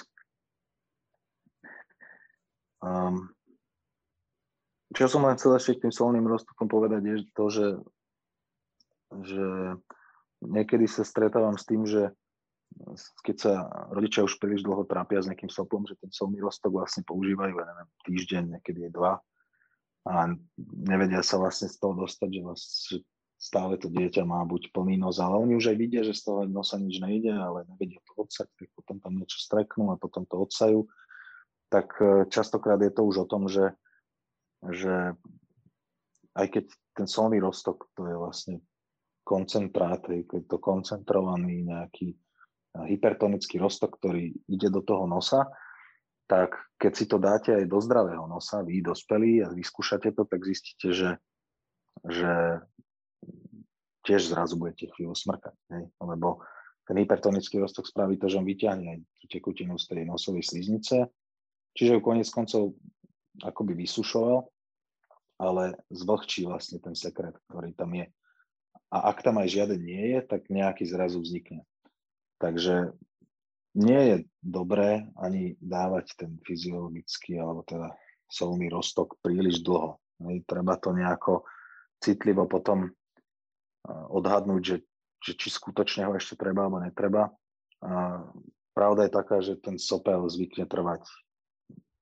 Um, 2.83 3.31
čo 4.92 5.07
som 5.07 5.22
len 5.22 5.38
chcel 5.38 5.55
ešte 5.57 5.79
k 5.79 5.83
tým 5.88 5.94
solným 5.94 6.27
roztokom 6.27 6.66
povedať, 6.66 7.03
je 7.07 7.16
to, 7.33 7.44
že, 7.48 7.68
že 9.22 9.46
niekedy 10.42 10.90
sa 10.90 11.07
stretávam 11.07 11.55
s 11.55 11.64
tým, 11.64 11.87
že 11.87 12.11
keď 13.23 13.37
sa 13.38 13.53
rodičia 13.95 14.27
už 14.27 14.42
príliš 14.42 14.66
dlho 14.66 14.83
trápia 14.87 15.23
s 15.23 15.29
nejakým 15.31 15.51
soplom, 15.51 15.87
že 15.87 15.99
ten 15.99 16.11
solný 16.11 16.42
roztok 16.42 16.83
vlastne 16.83 17.07
používajú, 17.07 17.55
ja 17.55 17.64
neviem, 17.66 17.88
týždeň, 18.07 18.42
niekedy 18.59 18.88
je 18.88 18.90
dva 18.90 19.23
a 20.03 20.35
nevedia 20.83 21.23
sa 21.23 21.38
vlastne 21.38 21.71
z 21.71 21.79
toho 21.79 21.95
dostať, 21.95 22.29
že, 22.35 22.40
vlastne, 22.42 22.97
stále 23.42 23.75
to 23.79 23.90
dieťa 23.90 24.23
má 24.23 24.42
buď 24.47 24.75
plný 24.75 24.99
nos, 24.99 25.18
ale 25.18 25.38
oni 25.38 25.59
už 25.59 25.75
aj 25.75 25.77
vidia, 25.79 26.03
že 26.07 26.14
z 26.14 26.23
toho 26.27 26.47
nosa 26.47 26.79
nič 26.79 26.99
nejde, 27.03 27.35
ale 27.35 27.66
nevedia 27.71 27.99
to 28.07 28.23
odsať, 28.23 28.47
tak 28.55 28.71
potom 28.75 29.03
tam 29.03 29.18
niečo 29.18 29.38
streknú 29.42 29.90
a 29.90 29.99
potom 29.99 30.23
to 30.27 30.42
odsajú. 30.42 30.87
Tak 31.71 31.88
e, 31.99 32.07
častokrát 32.31 32.79
je 32.83 32.95
to 32.95 33.03
už 33.03 33.27
o 33.27 33.31
tom, 33.31 33.51
že, 33.51 33.75
že 34.62 35.18
aj 36.38 36.47
keď 36.55 36.64
ten 36.95 37.07
solný 37.11 37.42
roztok, 37.42 37.90
to 37.99 38.07
je 38.07 38.14
vlastne 38.14 38.57
koncentrát, 39.23 40.03
je 40.07 40.23
to 40.47 40.59
koncentrovaný 40.59 41.66
nejaký 41.66 42.14
hypertonický 42.73 43.61
roztok, 43.61 44.01
ktorý 44.01 44.33
ide 44.49 44.69
do 44.73 44.81
toho 44.81 45.05
nosa, 45.05 45.49
tak 46.25 46.57
keď 46.81 46.93
si 46.97 47.05
to 47.05 47.21
dáte 47.21 47.53
aj 47.53 47.69
do 47.69 47.79
zdravého 47.85 48.25
nosa, 48.25 48.65
vy 48.65 48.81
dospelí 48.81 49.45
a 49.45 49.53
vyskúšate 49.53 50.17
to, 50.17 50.25
tak 50.25 50.41
zistíte, 50.41 50.89
že, 50.97 51.11
že 52.09 52.65
tiež 54.09 54.33
zrazu 54.33 54.57
budete 54.57 54.89
chvíľu 54.97 55.13
smrkať. 55.13 55.57
Hej? 55.77 55.85
Lebo 56.01 56.41
ten 56.89 56.97
hypertonický 56.99 57.61
roztok 57.61 57.85
spraví 57.85 58.17
to, 58.17 58.27
že 58.33 58.41
on 58.41 58.49
vyťahne 58.49 58.87
aj 58.89 58.99
tú 59.21 59.27
tekutinu 59.29 59.77
z 59.77 59.93
tej 59.93 60.03
nosovej 60.09 60.43
sliznice, 60.43 61.13
čiže 61.77 61.99
ju 61.99 62.01
konec 62.01 62.27
koncov 62.33 62.75
akoby 63.45 63.85
vysušoval, 63.85 64.49
ale 65.41 65.77
zvlhčí 65.93 66.49
vlastne 66.49 66.81
ten 66.83 66.97
sekret, 66.97 67.37
ktorý 67.51 67.77
tam 67.77 67.93
je. 67.93 68.07
A 68.93 69.09
ak 69.09 69.25
tam 69.25 69.41
aj 69.41 69.49
žiaden 69.49 69.81
nie 69.81 70.17
je, 70.17 70.21
tak 70.25 70.53
nejaký 70.53 70.85
zrazu 70.85 71.21
vznikne. 71.21 71.65
Takže 72.42 72.90
nie 73.78 74.00
je 74.02 74.16
dobré 74.42 75.07
ani 75.14 75.55
dávať 75.62 76.18
ten 76.18 76.42
fyziologický 76.42 77.38
alebo 77.38 77.62
teda 77.62 77.94
solný 78.26 78.66
roztok 78.66 79.22
príliš 79.22 79.62
dlho. 79.62 80.02
Hej. 80.26 80.42
Treba 80.50 80.74
to 80.76 80.90
nejako 80.90 81.46
citlivo 82.02 82.50
potom 82.50 82.90
odhadnúť, 83.87 84.62
že, 84.62 84.76
že 85.22 85.33
či 85.38 85.48
skutočne 85.55 86.11
ho 86.11 86.18
ešte 86.18 86.35
treba 86.35 86.66
alebo 86.66 86.83
netreba. 86.83 87.31
A 87.83 88.22
pravda 88.74 89.07
je 89.07 89.12
taká, 89.14 89.37
že 89.38 89.62
ten 89.62 89.78
sopel 89.78 90.26
zvykne 90.26 90.66
trvať 90.66 91.07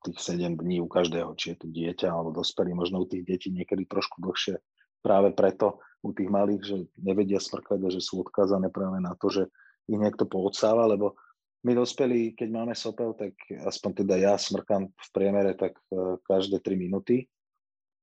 tých 0.00 0.18
7 0.40 0.57
dní 0.57 0.81
u 0.81 0.88
každého, 0.88 1.37
či 1.37 1.53
je 1.53 1.57
to 1.61 1.66
dieťa 1.68 2.09
alebo 2.09 2.33
dospelý, 2.33 2.72
možno 2.72 3.05
u 3.05 3.07
tých 3.07 3.20
detí 3.29 3.48
niekedy 3.53 3.85
trošku 3.85 4.24
dlhšie 4.24 4.57
práve 5.05 5.33
preto 5.37 5.81
u 6.00 6.16
tých 6.16 6.33
malých, 6.33 6.62
že 6.64 6.76
nevedia 6.96 7.37
smrkať 7.37 7.85
a 7.85 7.92
že 7.92 8.00
sú 8.00 8.24
odkázané 8.24 8.72
práve 8.72 9.00
na 9.00 9.12
to, 9.16 9.29
že 9.29 9.42
ich 9.90 9.98
niekto 9.98 10.24
poodsáva, 10.31 10.87
lebo 10.87 11.18
my 11.61 11.76
dospelí, 11.76 12.33
keď 12.33 12.48
máme 12.48 12.72
sopel, 12.72 13.12
tak 13.12 13.37
aspoň 13.53 13.90
teda 14.05 14.14
ja 14.16 14.33
smrkám 14.38 14.88
v 14.88 15.09
priemere 15.12 15.53
tak 15.53 15.76
e, 15.92 16.16
každé 16.24 16.64
3 16.64 16.72
minúty, 16.79 17.29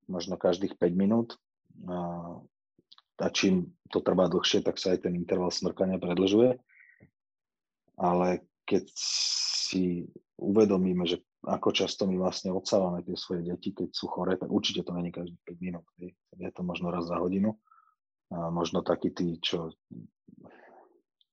možno 0.06 0.38
každých 0.38 0.78
5 0.78 0.93
minút. 0.93 1.41
A, 1.89 3.30
čím 3.34 3.73
to 3.89 3.97
trvá 4.06 4.30
dlhšie, 4.30 4.62
tak 4.62 4.78
sa 4.78 4.93
aj 4.93 5.10
ten 5.10 5.17
interval 5.17 5.50
smrkania 5.50 5.97
predlžuje. 5.97 6.54
Ale 7.97 8.45
keď 8.69 8.93
si 8.93 10.06
uvedomíme, 10.38 11.10
že 11.10 11.26
ako 11.41 11.73
často 11.73 12.06
my 12.06 12.13
vlastne 12.21 12.54
odsávame 12.54 13.02
tie 13.02 13.17
svoje 13.17 13.41
deti, 13.41 13.73
keď 13.73 13.89
sú 13.89 14.06
chore, 14.06 14.38
tak 14.38 14.54
určite 14.54 14.86
to 14.86 14.93
není 14.93 15.10
každých 15.10 15.41
5 15.50 15.65
minút. 15.65 15.86
Je 16.38 16.50
to 16.54 16.62
možno 16.62 16.93
raz 16.93 17.10
za 17.10 17.17
hodinu. 17.17 17.58
A 18.30 18.54
možno 18.54 18.86
takí 18.86 19.10
tí, 19.10 19.41
čo 19.41 19.73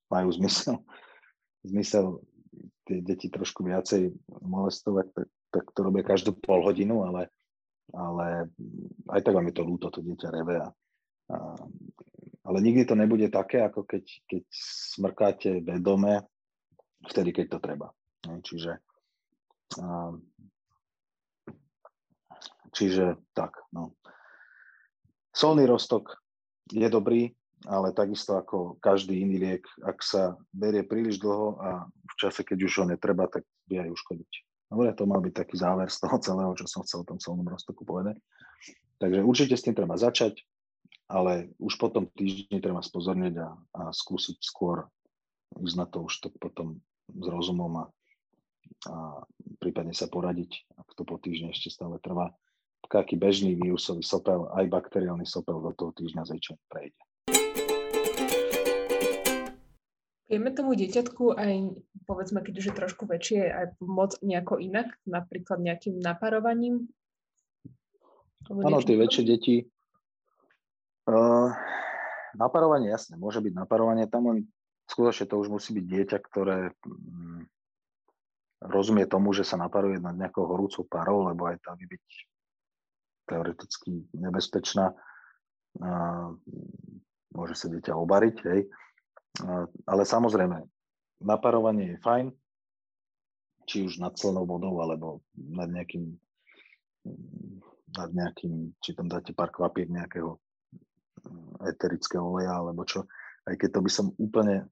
majú 0.09 0.29
zmysel, 0.33 0.81
zmysel 1.71 2.21
tie 2.85 3.01
deti 3.01 3.27
trošku 3.27 3.65
viacej 3.65 4.13
molestovať, 4.45 5.07
tak, 5.11 5.27
tak 5.51 5.65
to 5.73 5.79
robia 5.81 6.05
každú 6.05 6.37
pol 6.37 6.61
hodinu, 6.61 7.03
ale, 7.03 7.33
ale 7.91 8.49
aj 9.09 9.21
tak 9.25 9.33
vám 9.33 9.49
je 9.49 9.55
to 9.57 9.63
ľúto, 9.65 9.87
to 9.89 10.05
dieťa 10.05 10.29
reve. 10.29 10.55
A, 10.61 10.67
a, 11.33 11.37
ale 12.45 12.57
nikdy 12.61 12.85
to 12.85 12.93
nebude 12.93 13.25
také, 13.33 13.65
ako 13.65 13.89
keď, 13.89 14.05
keď 14.29 14.43
smrkáte 14.93 15.65
vedome, 15.65 16.21
vtedy, 17.09 17.33
keď 17.33 17.57
to 17.57 17.59
treba. 17.59 17.87
Čiže, 18.45 18.77
a, 19.81 20.13
čiže 22.69 23.17
tak. 23.33 23.57
No. 23.73 23.97
Solný 25.33 25.65
roztok 25.65 26.21
je 26.69 26.85
dobrý, 26.87 27.33
ale 27.65 27.93
takisto 27.93 28.37
ako 28.37 28.77
každý 28.81 29.21
iný 29.21 29.37
liek, 29.41 29.63
ak 29.81 30.01
sa 30.01 30.37
berie 30.53 30.85
príliš 30.85 31.21
dlho 31.21 31.57
a 31.61 31.69
v 31.89 32.15
čase, 32.17 32.45
keď 32.45 32.57
už 32.65 32.73
ho 32.81 32.85
netreba, 32.89 33.25
tak 33.29 33.45
vie 33.69 33.81
aj 33.81 33.93
uškodiť. 33.93 34.31
Dobre, 34.69 34.93
to 34.97 35.05
mal 35.05 35.21
byť 35.21 35.33
taký 35.33 35.55
záver 35.61 35.89
z 35.89 36.01
toho 36.01 36.17
celého, 36.17 36.51
čo 36.57 36.65
som 36.65 36.81
chcel 36.81 37.05
o 37.05 37.09
tom 37.09 37.21
celom 37.21 37.45
roztoku 37.45 37.85
povedať. 37.85 38.17
Takže 38.97 39.21
určite 39.21 39.55
s 39.57 39.65
tým 39.65 39.77
treba 39.77 39.99
začať, 39.99 40.41
ale 41.05 41.53
už 41.61 41.77
potom 41.77 42.09
týždni 42.09 42.57
treba 42.63 42.81
spozornieť 42.81 43.35
a, 43.45 43.49
a 43.77 43.81
skúsiť 43.93 44.41
skôr 44.41 44.89
ísť 45.61 45.77
na 45.77 45.85
to 45.85 46.03
už 46.03 46.25
tak 46.25 46.33
potom 46.41 46.81
s 47.07 47.25
rozumom 47.29 47.71
a, 47.77 47.85
a 48.89 48.97
prípadne 49.61 49.93
sa 49.93 50.09
poradiť, 50.09 50.65
ak 50.75 50.89
to 50.97 51.05
po 51.05 51.21
týždni 51.21 51.53
ešte 51.53 51.69
stále 51.69 52.01
trvá. 52.01 52.33
Aký 52.85 53.17
bežný 53.17 53.57
vírusový 53.57 54.05
sopel, 54.05 54.45
aj 54.55 54.71
bakteriálny 54.71 55.25
sopel 55.25 55.57
do 55.59 55.73
toho 55.73 55.91
týždňa 55.91 56.31
zväčšene 56.31 56.61
prejde. 56.69 56.95
Vieme 60.25 60.49
tomu 60.49 60.73
dieťatku 60.73 61.37
aj, 61.37 61.53
povedzme, 62.09 62.41
keď 62.41 62.53
už 62.57 62.65
je 62.73 62.75
trošku 62.75 63.05
väčšie, 63.05 63.45
aj 63.45 63.65
pomôcť 63.77 64.25
nejako 64.25 64.57
inak, 64.57 64.97
napríklad 65.05 65.61
nejakým 65.61 66.01
naparovaním? 66.01 66.89
Áno, 68.49 68.81
tie 68.81 68.97
väčšie 68.97 69.21
deti. 69.21 69.55
Uh, 71.05 71.53
naparovanie, 72.33 72.89
jasne, 72.89 73.21
môže 73.21 73.37
byť 73.37 73.53
naparovanie. 73.53 74.09
Tam 74.09 74.33
len 74.33 74.49
skutočne 74.89 75.29
to 75.29 75.37
už 75.37 75.53
musí 75.53 75.77
byť 75.77 75.85
dieťa, 75.85 76.17
ktoré 76.17 76.73
um, 76.89 77.45
rozumie 78.65 79.05
tomu, 79.05 79.29
že 79.29 79.45
sa 79.45 79.61
naparuje 79.61 80.01
nad 80.01 80.17
nejakou 80.17 80.49
horúcou 80.49 80.89
parou, 80.89 81.29
lebo 81.29 81.45
aj 81.45 81.61
tá 81.61 81.77
by 81.77 81.85
byť 81.85 82.05
teoreticky 83.29 84.09
nebezpečná. 84.17 84.89
Uh, 85.77 86.33
môže 87.29 87.53
sa 87.53 87.69
dieťa 87.69 87.93
obariť, 87.93 88.37
hej. 88.49 88.61
Uh, 88.65 88.84
ale 89.87 90.03
samozrejme, 90.07 90.63
naparovanie 91.23 91.95
je 91.95 92.03
fajn, 92.03 92.27
či 93.65 93.83
už 93.83 93.99
nad 93.99 94.13
celnou 94.15 94.45
vodou, 94.45 94.79
alebo 94.79 95.25
nad 95.35 95.67
nejakým 95.67 96.15
nad 97.95 98.09
nejakým, 98.11 98.75
či 98.81 98.91
tam 98.97 99.07
dáte 99.07 99.31
pár 99.31 99.53
kvapiek 99.53 99.87
nejakého 99.87 100.35
mm, 101.23 101.69
eterického 101.69 102.25
oleja 102.25 102.57
alebo 102.57 102.83
čo, 102.83 103.07
aj 103.47 103.55
keď 103.55 103.69
to 103.71 103.79
by 103.85 103.91
som 103.93 104.07
úplne 104.17 104.67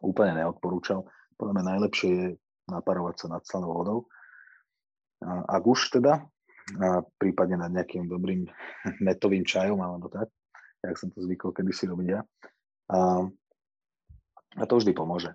úplne 0.00 0.42
neodporúčal. 0.42 1.06
Podľa 1.36 1.52
mňa 1.56 1.64
najlepšie 1.76 2.10
je 2.10 2.28
naparovať 2.68 3.14
sa 3.24 3.26
nad 3.36 3.42
slanou 3.44 3.72
vodou. 3.72 3.98
Ak 5.24 5.64
už 5.64 5.96
teda, 5.96 6.20
a 6.76 7.00
prípadne 7.16 7.62
nad 7.62 7.72
nejakým 7.72 8.10
dobrým 8.10 8.44
metovým 9.06 9.46
čajom 9.46 9.78
alebo 9.80 10.10
tak, 10.10 10.28
jak 10.82 10.96
som 10.98 11.08
to 11.14 11.24
zvykol 11.24 11.54
kedysi 11.54 11.88
robiť 11.88 12.08
ja. 12.10 12.20
A, 12.90 13.26
a 14.56 14.62
to 14.66 14.74
vždy 14.78 14.92
pomôže. 14.94 15.32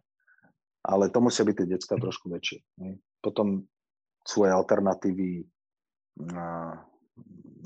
Ale 0.81 1.13
to 1.13 1.21
musia 1.21 1.45
byť 1.45 1.55
tie 1.55 1.67
decka 1.77 1.95
trošku 1.99 2.31
väčšie. 2.31 2.63
Potom 3.21 3.69
sú 4.25 4.45
aj 4.45 4.65
alternatívy 4.65 5.45
na 6.17 6.81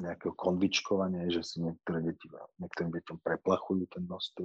nejakého 0.04 0.36
konvičkovania, 0.36 1.32
že 1.32 1.42
si 1.44 1.64
niektoré 1.64 2.04
deti, 2.04 2.28
niektorým 2.60 2.92
deťom 2.92 3.18
preplachujú 3.24 3.88
ten 3.88 4.04
nos 4.04 4.36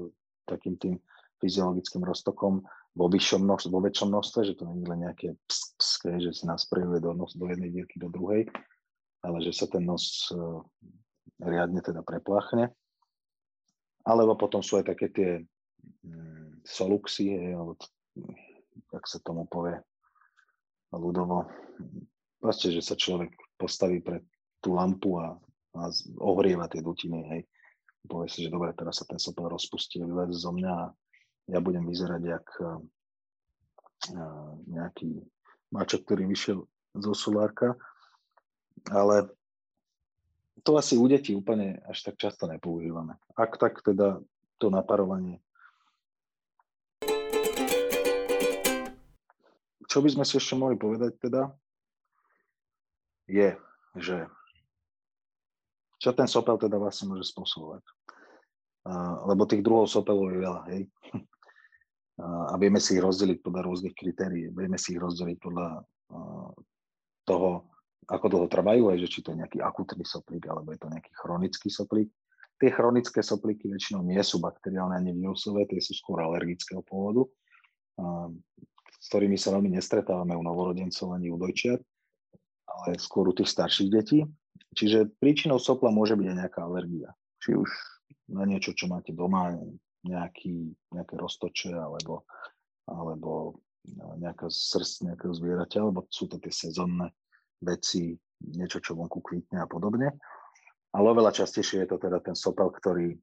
takým 0.47 0.79
tým 0.79 0.95
fyziologickým 1.43 2.05
roztokom 2.05 2.63
vo, 2.95 3.07
vyššom 3.11 3.43
množstve, 3.43 3.71
vo 3.73 3.83
väčšom 3.83 4.09
množstve, 4.13 4.41
že 4.45 4.55
to 4.59 4.69
nie 4.69 4.83
je 4.83 4.91
len 4.91 5.01
nejaké 5.03 5.29
ps, 5.49 5.99
že 6.05 6.31
si 6.31 6.45
nás 6.47 6.69
prejuje 6.69 7.01
do, 7.03 7.17
nos, 7.17 7.33
do 7.35 7.49
jednej 7.49 7.71
dierky 7.73 7.97
do 7.99 8.13
druhej, 8.13 8.51
ale 9.25 9.37
že 9.43 9.53
sa 9.55 9.67
ten 9.67 9.83
nos 9.87 10.29
uh, 10.35 10.61
riadne 11.41 11.81
teda 11.81 12.05
preplachne. 12.05 12.71
Alebo 14.05 14.37
potom 14.37 14.65
sú 14.65 14.81
aj 14.81 14.93
také 14.97 15.13
tie 15.13 15.31
mm, 16.05 16.65
soluxy, 16.65 17.53
alebo 17.53 17.77
jak 18.91 19.05
sa 19.07 19.19
tomu 19.23 19.45
povie 19.47 19.77
ľudovo, 20.91 21.47
proste, 22.43 22.75
že 22.75 22.83
sa 22.83 22.99
človek 22.99 23.31
postaví 23.55 24.03
pred 24.03 24.25
tú 24.59 24.75
lampu 24.75 25.21
a, 25.21 25.37
a 25.79 25.83
ohrieva 26.21 26.67
tie 26.67 26.83
dutiny, 26.83 27.21
hej. 27.31 27.43
Povie 28.01 28.33
si, 28.33 28.49
že 28.49 28.53
dobre, 28.53 28.73
teraz 28.73 29.05
sa 29.05 29.05
ten 29.05 29.21
sopel 29.21 29.53
rozpustí, 29.53 30.01
vylezie 30.01 30.41
zo 30.41 30.53
mňa 30.57 30.73
a 30.73 30.87
ja 31.53 31.59
budem 31.61 31.85
vyzerať 31.85 32.23
jak 32.25 32.47
uh, 32.65 32.81
nejaký 34.65 35.21
mačok, 35.69 36.09
ktorý 36.09 36.25
vyšiel 36.33 36.65
zo 36.97 37.13
solárka. 37.13 37.77
Ale 38.89 39.29
to 40.65 40.77
asi 40.77 40.97
u 41.01 41.09
detí 41.09 41.33
úplne 41.33 41.81
až 41.89 42.11
tak 42.11 42.21
často 42.21 42.45
nepoužívame. 42.47 43.17
Ak 43.37 43.57
tak 43.57 43.81
teda 43.81 44.21
to 44.61 44.69
naparovanie. 44.69 45.41
Čo 49.91 50.05
by 50.05 50.09
sme 50.15 50.25
si 50.29 50.39
ešte 50.39 50.55
mohli 50.55 50.79
povedať 50.79 51.19
teda? 51.19 51.51
je, 53.31 53.49
že 53.95 54.27
čo 56.03 56.11
ten 56.11 56.27
sopel 56.27 56.59
teda 56.59 56.77
vlastne 56.81 57.15
môže 57.15 57.31
spôsobovať. 57.31 57.85
Lebo 59.31 59.47
tých 59.47 59.63
druhov 59.63 59.87
sopelov 59.87 60.33
je 60.35 60.39
veľa, 60.43 60.63
hej. 60.75 60.83
A 62.21 62.57
vieme 62.61 62.81
si 62.83 62.97
ich 62.97 63.05
rozdeliť 63.05 63.39
podľa 63.41 63.63
rôznych 63.65 63.95
kritérií. 63.95 64.49
Vieme 64.51 64.77
si 64.81 64.97
ich 64.97 65.01
rozdeliť 65.01 65.39
podľa 65.41 65.85
toho, 67.29 67.70
ako 68.11 68.27
dlho 68.27 68.47
trvajú, 68.51 68.91
aj 68.91 68.99
že 69.07 69.09
či 69.09 69.19
to 69.23 69.33
je 69.33 69.41
nejaký 69.41 69.59
akutný 69.63 70.03
soplík, 70.03 70.51
alebo 70.51 70.75
je 70.75 70.83
to 70.83 70.91
nejaký 70.91 71.13
chronický 71.15 71.69
soplík. 71.71 72.11
Tie 72.61 72.69
chronické 72.75 73.23
soplíky 73.25 73.71
väčšinou 73.71 74.05
nie 74.05 74.21
sú 74.21 74.43
bakteriálne 74.43 74.99
ani 74.99 75.15
vírusové, 75.17 75.65
tie 75.71 75.81
sú 75.81 75.97
skôr 75.97 76.21
alergického 76.21 76.85
pôvodu, 76.85 77.25
s 79.01 79.07
ktorými 79.09 79.39
sa 79.41 79.57
veľmi 79.57 79.73
nestretávame 79.79 80.37
u 80.37 80.43
novorodencov 80.45 81.17
ani 81.17 81.33
u 81.33 81.41
dojčiat 81.41 81.81
ale 82.71 82.97
skôr 82.99 83.29
u 83.29 83.35
tých 83.35 83.51
starších 83.51 83.91
detí. 83.91 84.19
Čiže 84.79 85.19
príčinou 85.19 85.59
sopla 85.59 85.91
môže 85.91 86.15
byť 86.15 86.27
aj 86.31 86.37
nejaká 86.47 86.61
alergia. 86.63 87.11
Či 87.43 87.59
už 87.59 87.71
na 88.31 88.47
niečo, 88.47 88.71
čo 88.71 88.87
máte 88.87 89.11
doma, 89.11 89.59
nejaký, 90.07 90.71
nejaké 90.95 91.15
roztoče 91.19 91.75
alebo, 91.75 92.23
alebo 92.87 93.59
nejaká 94.17 94.47
srst 94.47 95.11
nejakého 95.11 95.35
zvieraťa, 95.35 95.83
alebo 95.83 96.07
sú 96.09 96.31
to 96.31 96.39
tie 96.39 96.53
sezónne 96.53 97.11
veci, 97.61 98.17
niečo, 98.41 98.81
čo 98.81 98.97
vonku 98.97 99.21
kvítne 99.21 99.63
a 99.63 99.69
podobne. 99.69 100.17
Ale 100.91 101.07
oveľa 101.07 101.45
častejšie 101.45 101.87
je 101.87 101.89
to 101.89 101.99
teda 102.03 102.19
ten 102.25 102.35
sopel, 102.35 102.73
ktorý 102.73 103.15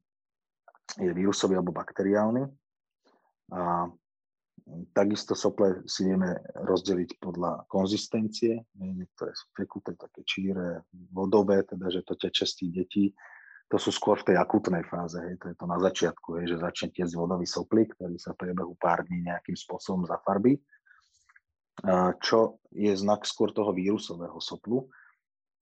je 0.97 1.11
vírusový 1.11 1.59
alebo 1.59 1.75
bakteriálny. 1.75 2.47
A 3.51 3.91
Takisto 4.91 5.31
sople 5.31 5.87
si 5.87 6.03
vieme 6.03 6.43
rozdeliť 6.67 7.23
podľa 7.23 7.63
konzistencie. 7.71 8.67
Niektoré 8.75 9.31
sú 9.31 9.47
tekuté, 9.55 9.95
také 9.95 10.27
číre, 10.27 10.83
vodové, 11.15 11.63
teda, 11.63 11.87
že 11.87 12.03
to 12.03 12.19
teče 12.19 12.43
z 12.43 12.53
tých 12.59 12.71
detí. 12.75 13.05
To 13.71 13.79
sú 13.79 13.95
skôr 13.95 14.19
v 14.19 14.31
tej 14.31 14.37
akutnej 14.39 14.83
fáze, 14.87 15.19
hej, 15.19 15.39
to 15.39 15.51
je 15.51 15.55
to 15.59 15.65
na 15.67 15.75
začiatku, 15.75 16.39
hej, 16.39 16.55
že 16.55 16.63
začne 16.63 16.87
tiecť 16.95 17.13
vodový 17.19 17.43
soplík, 17.43 17.99
ktorý 17.99 18.15
sa 18.15 18.31
v 18.31 18.47
priebehu 18.47 18.79
pár 18.79 19.03
dní 19.07 19.27
nejakým 19.27 19.55
spôsobom 19.59 20.07
zafarbí. 20.07 20.55
Čo 22.23 22.57
je 22.73 22.93
znak 22.97 23.27
skôr 23.29 23.53
toho 23.53 23.69
vírusového 23.69 24.37
soplu, 24.41 24.89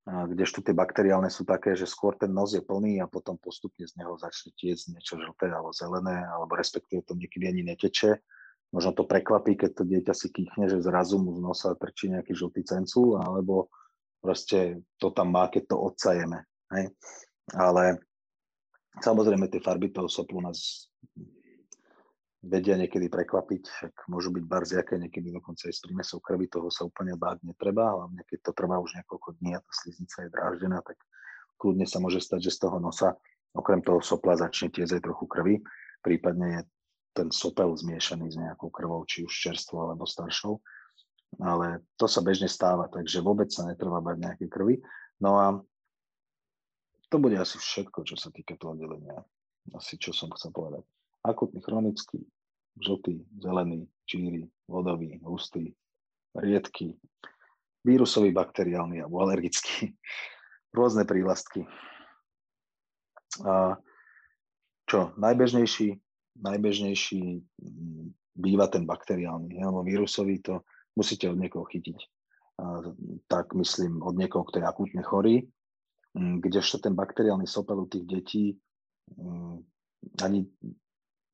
kdežto 0.06 0.62
tie 0.62 0.78
bakteriálne 0.78 1.34
sú 1.34 1.44
také, 1.50 1.74
že 1.74 1.90
skôr 1.90 2.14
ten 2.14 2.30
nos 2.30 2.54
je 2.54 2.62
plný 2.62 3.02
a 3.02 3.10
potom 3.10 3.42
postupne 3.42 3.90
z 3.90 3.98
neho 3.98 4.14
začne 4.22 4.54
tiecť 4.54 4.94
niečo 4.94 5.18
žlté 5.18 5.50
alebo 5.50 5.74
zelené, 5.74 6.22
alebo 6.30 6.54
respektíve 6.54 7.02
to 7.04 7.18
niekedy 7.18 7.50
ani 7.50 7.66
neteče, 7.66 8.22
možno 8.70 8.94
to 8.94 9.10
prekvapí, 9.10 9.58
keď 9.58 9.72
to 9.74 9.84
dieťa 9.84 10.14
si 10.14 10.28
kýchne, 10.30 10.70
že 10.70 10.86
zrazu 10.86 11.18
mu 11.18 11.34
z 11.34 11.42
nosa 11.42 11.74
trčí 11.74 12.14
nejaký 12.14 12.38
žltý 12.38 12.62
cencul, 12.62 13.18
alebo 13.18 13.74
proste 14.22 14.86
to 15.02 15.10
tam 15.10 15.34
má, 15.34 15.50
keď 15.50 15.74
to 15.74 15.76
odsajeme. 15.82 16.46
Hej? 16.70 16.94
Ale 17.58 17.98
samozrejme 19.02 19.50
tie 19.50 19.64
farby 19.64 19.90
toho 19.90 20.06
soplu 20.06 20.38
nás 20.38 20.86
vedia 22.46 22.78
niekedy 22.78 23.10
prekvapiť, 23.10 23.62
však 23.66 23.94
môžu 24.08 24.30
byť 24.30 24.46
barziaké, 24.46 25.02
niekedy 25.02 25.34
dokonca 25.34 25.66
aj 25.66 25.74
s 25.74 25.82
prímesou 25.82 26.22
krvi, 26.22 26.46
toho 26.46 26.70
sa 26.70 26.86
úplne 26.86 27.18
báť 27.18 27.42
netreba, 27.42 27.98
hlavne 27.98 28.22
keď 28.30 28.40
to 28.46 28.52
trvá 28.54 28.78
už 28.78 29.02
niekoľko 29.02 29.42
dní 29.42 29.58
a 29.58 29.64
tá 29.66 29.72
sliznica 29.74 30.26
je 30.26 30.30
dráždená, 30.30 30.80
tak 30.86 31.02
kľudne 31.58 31.90
sa 31.90 31.98
môže 31.98 32.22
stať, 32.22 32.46
že 32.48 32.56
z 32.56 32.70
toho 32.70 32.78
nosa 32.78 33.18
okrem 33.56 33.82
toho 33.82 34.04
sopla 34.04 34.38
začne 34.38 34.70
tiezť 34.70 35.00
aj 35.00 35.02
trochu 35.02 35.26
krvi, 35.26 35.56
prípadne 36.04 36.48
je 36.48 36.62
ten 37.16 37.32
sopel 37.32 37.72
zmiešaný 37.72 38.28
s 38.28 38.38
nejakou 38.38 38.68
krvou, 38.68 39.08
či 39.08 39.24
už 39.24 39.32
čerstvou 39.32 39.88
alebo 39.88 40.04
staršou. 40.04 40.60
Ale 41.40 41.84
to 41.96 42.12
sa 42.12 42.20
bežne 42.20 42.52
stáva, 42.52 42.92
takže 42.92 43.24
vôbec 43.24 43.48
sa 43.48 43.64
netreba 43.64 44.04
bať 44.04 44.20
nejaké 44.20 44.46
krvi. 44.52 44.84
No 45.24 45.40
a 45.40 45.56
to 47.08 47.16
bude 47.16 47.40
asi 47.40 47.56
všetko, 47.56 48.04
čo 48.04 48.20
sa 48.20 48.32
týka 48.36 48.60
toho 48.60 48.76
delenia. 48.76 49.24
Asi 49.72 49.96
čo 49.96 50.12
som 50.12 50.28
chcel 50.36 50.52
povedať. 50.52 50.84
Akutný, 51.24 51.64
chronický, 51.64 52.22
žltý, 52.80 53.24
zelený, 53.40 53.88
číry, 54.06 54.48
vodový, 54.68 55.20
hustý, 55.24 55.72
riedky, 56.36 56.96
vírusový, 57.86 58.32
bakteriálny 58.32 59.02
alebo 59.04 59.22
alergický. 59.24 59.94
Rôzne 60.78 61.08
prívlastky. 61.08 61.64
A 63.44 63.80
čo 64.86 65.16
najbežnejší 65.16 66.00
najbežnejší 66.36 67.24
mm, 67.40 68.06
býva 68.36 68.68
ten 68.68 68.84
bakteriálny, 68.84 69.64
alebo 69.64 69.84
vírusový, 69.84 70.44
to 70.44 70.68
musíte 70.96 71.32
od 71.32 71.40
niekoho 71.40 71.64
chytiť. 71.64 72.00
Tak 73.28 73.52
myslím 73.56 74.00
od 74.00 74.16
niekoho, 74.16 74.48
kto 74.48 74.64
je 74.64 74.66
akútne 74.68 75.04
chorý, 75.04 75.48
mm, 76.16 76.44
kdežto 76.44 76.84
ten 76.84 76.96
bakteriálny 76.96 77.48
sopel 77.48 77.80
u 77.84 77.88
tých 77.88 78.06
detí 78.08 78.46
mm, 79.16 79.58
ani 80.24 80.48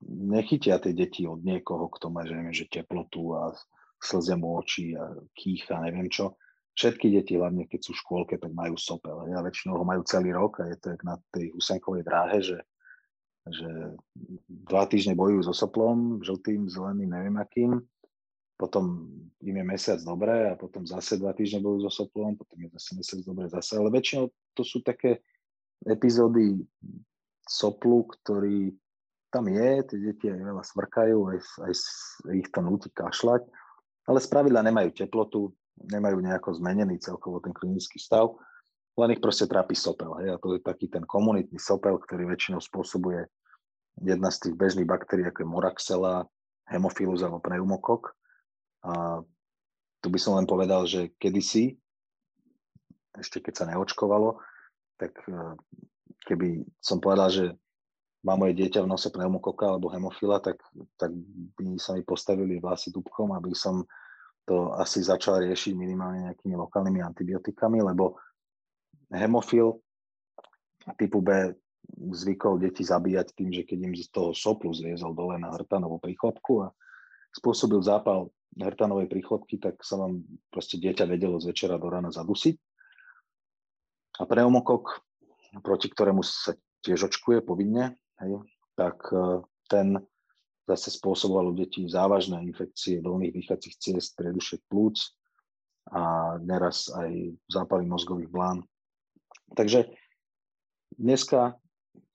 nechytia 0.07 0.81
tie 0.81 0.93
deti 0.93 1.29
od 1.29 1.45
niekoho, 1.45 1.89
kto 1.93 2.09
má, 2.09 2.25
že, 2.25 2.33
neviem, 2.33 2.55
že 2.55 2.71
teplotu 2.71 3.37
a 3.37 3.53
slze 4.01 4.33
mu 4.33 4.57
oči 4.57 4.97
a 4.97 5.13
kýcha, 5.37 5.81
neviem 5.85 6.09
čo. 6.09 6.37
Všetky 6.73 7.11
deti, 7.11 7.35
hlavne 7.35 7.67
keď 7.67 7.79
sú 7.83 7.91
v 7.93 8.01
škôlke, 8.01 8.35
tak 8.39 8.51
majú 8.55 8.79
sopel. 8.79 9.27
Ja 9.29 9.43
väčšinou 9.43 9.77
ho 9.77 9.85
majú 9.85 10.01
celý 10.07 10.33
rok 10.33 10.63
a 10.63 10.71
je 10.71 10.77
to 10.79 10.95
jak 10.95 11.03
na 11.03 11.19
tej 11.29 11.51
husenkovej 11.53 12.03
dráhe, 12.07 12.39
že 12.41 12.57
že 13.49 13.97
dva 14.45 14.85
týždne 14.85 15.17
bojujú 15.17 15.49
so 15.49 15.55
soplom, 15.65 16.21
žltým, 16.21 16.69
zeleným, 16.69 17.09
neviem 17.09 17.37
akým, 17.41 17.71
potom 18.53 19.09
im 19.41 19.55
je 19.57 19.65
mesiac 19.65 19.99
dobre 20.05 20.53
a 20.53 20.53
potom 20.53 20.85
zase 20.85 21.17
dva 21.17 21.33
týždne 21.33 21.65
budú 21.65 21.89
so 21.89 22.05
soplom, 22.05 22.37
potom 22.37 22.61
je 22.61 22.69
zase 22.77 22.89
mesiac 22.93 23.19
dobre 23.25 23.49
zase, 23.49 23.81
ale 23.81 23.89
väčšinou 23.89 24.29
to 24.53 24.61
sú 24.61 24.85
také 24.85 25.25
epizódy 25.81 26.61
soplu, 27.49 28.05
ktorý 28.05 28.69
tam 29.31 29.47
je, 29.47 29.69
tie 29.87 29.97
deti 29.97 30.27
aj 30.27 30.41
veľa 30.43 30.63
smrkajú, 30.63 31.17
aj, 31.31 31.39
aj 31.63 31.73
ich 32.35 32.49
to 32.51 32.59
nutí 32.59 32.91
kašľať, 32.91 33.47
ale 34.05 34.19
spravidla 34.19 34.61
nemajú 34.67 34.91
teplotu, 34.91 35.55
nemajú 35.79 36.19
nejako 36.19 36.59
zmenený 36.59 36.99
celkovo 36.99 37.39
ten 37.39 37.55
klinický 37.55 37.97
stav, 37.97 38.35
len 38.99 39.15
ich 39.15 39.23
proste 39.23 39.47
trápi 39.47 39.73
sopel. 39.73 40.11
Hej? 40.19 40.35
A 40.35 40.37
to 40.37 40.59
je 40.59 40.61
taký 40.61 40.91
ten 40.91 41.07
komunitný 41.07 41.57
sopel, 41.57 41.95
ktorý 41.95 42.27
väčšinou 42.27 42.59
spôsobuje 42.59 43.23
jedna 44.03 44.29
z 44.29 44.47
tých 44.47 44.55
bežných 44.59 44.87
baktérií, 44.87 45.25
ako 45.31 45.41
je 45.41 45.49
moraxela, 45.49 46.13
hemophilus 46.67 47.23
alebo 47.23 47.39
pneumokok. 47.39 48.11
A 48.83 49.23
tu 50.03 50.07
by 50.11 50.19
som 50.19 50.35
len 50.35 50.47
povedal, 50.47 50.83
že 50.83 51.13
kedysi, 51.21 51.79
ešte 53.15 53.43
keď 53.43 53.53
sa 53.53 53.65
neočkovalo, 53.69 54.39
tak 54.97 55.13
e, 55.27 55.55
keby 56.25 56.63
som 56.79 57.03
povedal, 57.03 57.29
že 57.29 57.45
má 58.21 58.37
moje 58.37 58.53
dieťa 58.53 58.85
v 58.85 58.91
nose 58.91 59.09
pneumokoka 59.09 59.65
alebo 59.65 59.89
hemofila, 59.89 60.37
tak, 60.37 60.61
tak 60.97 61.09
by 61.57 61.77
sa 61.81 61.97
mi 61.97 62.05
postavili 62.05 62.61
vlasy 62.61 62.93
dúbkom, 62.93 63.33
aby 63.33 63.53
som 63.57 63.81
to 64.45 64.73
asi 64.77 65.01
začal 65.01 65.41
riešiť 65.41 65.73
minimálne 65.73 66.29
nejakými 66.29 66.53
lokálnymi 66.57 67.01
antibiotikami, 67.01 67.81
lebo 67.81 68.17
hemofil 69.13 69.81
typu 70.97 71.21
B 71.21 71.53
zvykol 71.91 72.61
deti 72.61 72.85
zabíjať 72.85 73.37
tým, 73.37 73.49
že 73.53 73.65
keď 73.65 73.77
im 73.85 73.93
z 73.97 74.09
toho 74.09 74.31
soplu 74.33 74.73
zliezol 74.73 75.13
dole 75.13 75.37
na 75.37 75.53
hrtanovú 75.53 75.97
príchlopku 76.01 76.65
a 76.65 76.67
spôsobil 77.33 77.81
zápal 77.81 78.29
hrtanovej 78.57 79.07
príchlopky, 79.07 79.61
tak 79.61 79.79
sa 79.81 79.97
vám 80.01 80.23
proste 80.51 80.75
dieťa 80.81 81.07
vedelo 81.07 81.39
z 81.39 81.55
večera 81.55 81.79
do 81.79 81.87
rána 81.87 82.11
zadusiť. 82.11 82.55
A 84.19 84.27
pneumokok, 84.27 84.99
proti 85.63 85.87
ktorému 85.87 86.21
sa 86.21 86.53
tiež 86.83 87.07
očkuje 87.07 87.45
povinne, 87.45 88.00
hej, 88.21 88.39
tak 88.77 88.97
e, 89.11 89.41
ten 89.67 89.99
zase 90.69 90.93
spôsoboval 90.93 91.51
u 91.51 91.53
detí 91.57 91.83
závažné 91.89 92.45
infekcie 92.45 93.03
dolných 93.03 93.33
dýchacích 93.35 93.75
ciest, 93.75 94.15
predušek 94.15 94.61
plúc 94.69 94.95
a 95.91 96.37
neraz 96.39 96.87
aj 96.93 97.35
zápaly 97.49 97.83
mozgových 97.89 98.29
blán. 98.29 98.63
Takže 99.57 99.91
dneska, 100.95 101.59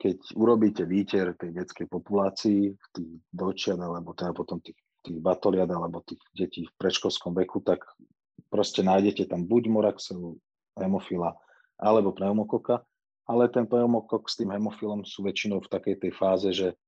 keď 0.01 0.17
urobíte 0.39 0.89
výter 0.89 1.37
tej 1.37 1.53
detskej 1.53 1.91
populácii, 1.91 2.73
tých 2.97 3.13
dočiat, 3.29 3.77
alebo 3.77 4.17
teda 4.17 4.33
potom 4.33 4.63
tých, 4.63 4.79
tých 5.05 5.19
batoliad, 5.21 5.69
alebo 5.69 6.01
tých 6.07 6.23
detí 6.33 6.65
v 6.65 6.77
predškolskom 6.81 7.37
veku, 7.37 7.61
tak 7.61 7.85
proste 8.49 8.81
nájdete 8.81 9.29
tam 9.29 9.45
buď 9.45 9.69
moraxelu, 9.69 10.39
hemofila, 10.81 11.37
alebo 11.77 12.15
pneumokoka 12.17 12.87
ale 13.27 13.51
ten 13.51 13.67
pneumokok 13.67 14.31
s 14.31 14.39
tým 14.39 14.55
hemofilom 14.55 15.03
sú 15.03 15.27
väčšinou 15.27 15.59
v 15.63 15.71
takej 15.71 15.97
tej 15.99 16.13
fáze, 16.15 16.49
že, 16.55 16.79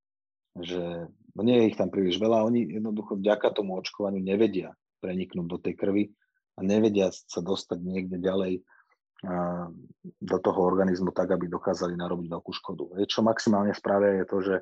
že 0.55 1.11
nie 1.39 1.57
je 1.59 1.69
ich 1.75 1.79
tam 1.79 1.91
príliš 1.91 2.19
veľa. 2.19 2.47
Oni 2.47 2.67
jednoducho 2.79 3.19
vďaka 3.19 3.55
tomu 3.55 3.75
očkovaniu 3.79 4.23
nevedia 4.23 4.75
preniknúť 5.03 5.47
do 5.47 5.59
tej 5.59 5.75
krvi 5.75 6.05
a 6.59 6.61
nevedia 6.63 7.11
sa 7.11 7.43
dostať 7.43 7.79
niekde 7.83 8.19
ďalej 8.23 8.63
do 10.23 10.39
toho 10.39 10.61
organizmu 10.63 11.11
tak, 11.11 11.35
aby 11.35 11.51
dokázali 11.51 11.99
narobiť 11.99 12.27
veľkú 12.31 12.53
škodu. 12.55 13.03
Čo 13.03 13.27
maximálne 13.27 13.75
spravia 13.75 14.23
je 14.23 14.27
to, 14.31 14.39
že 14.39 14.57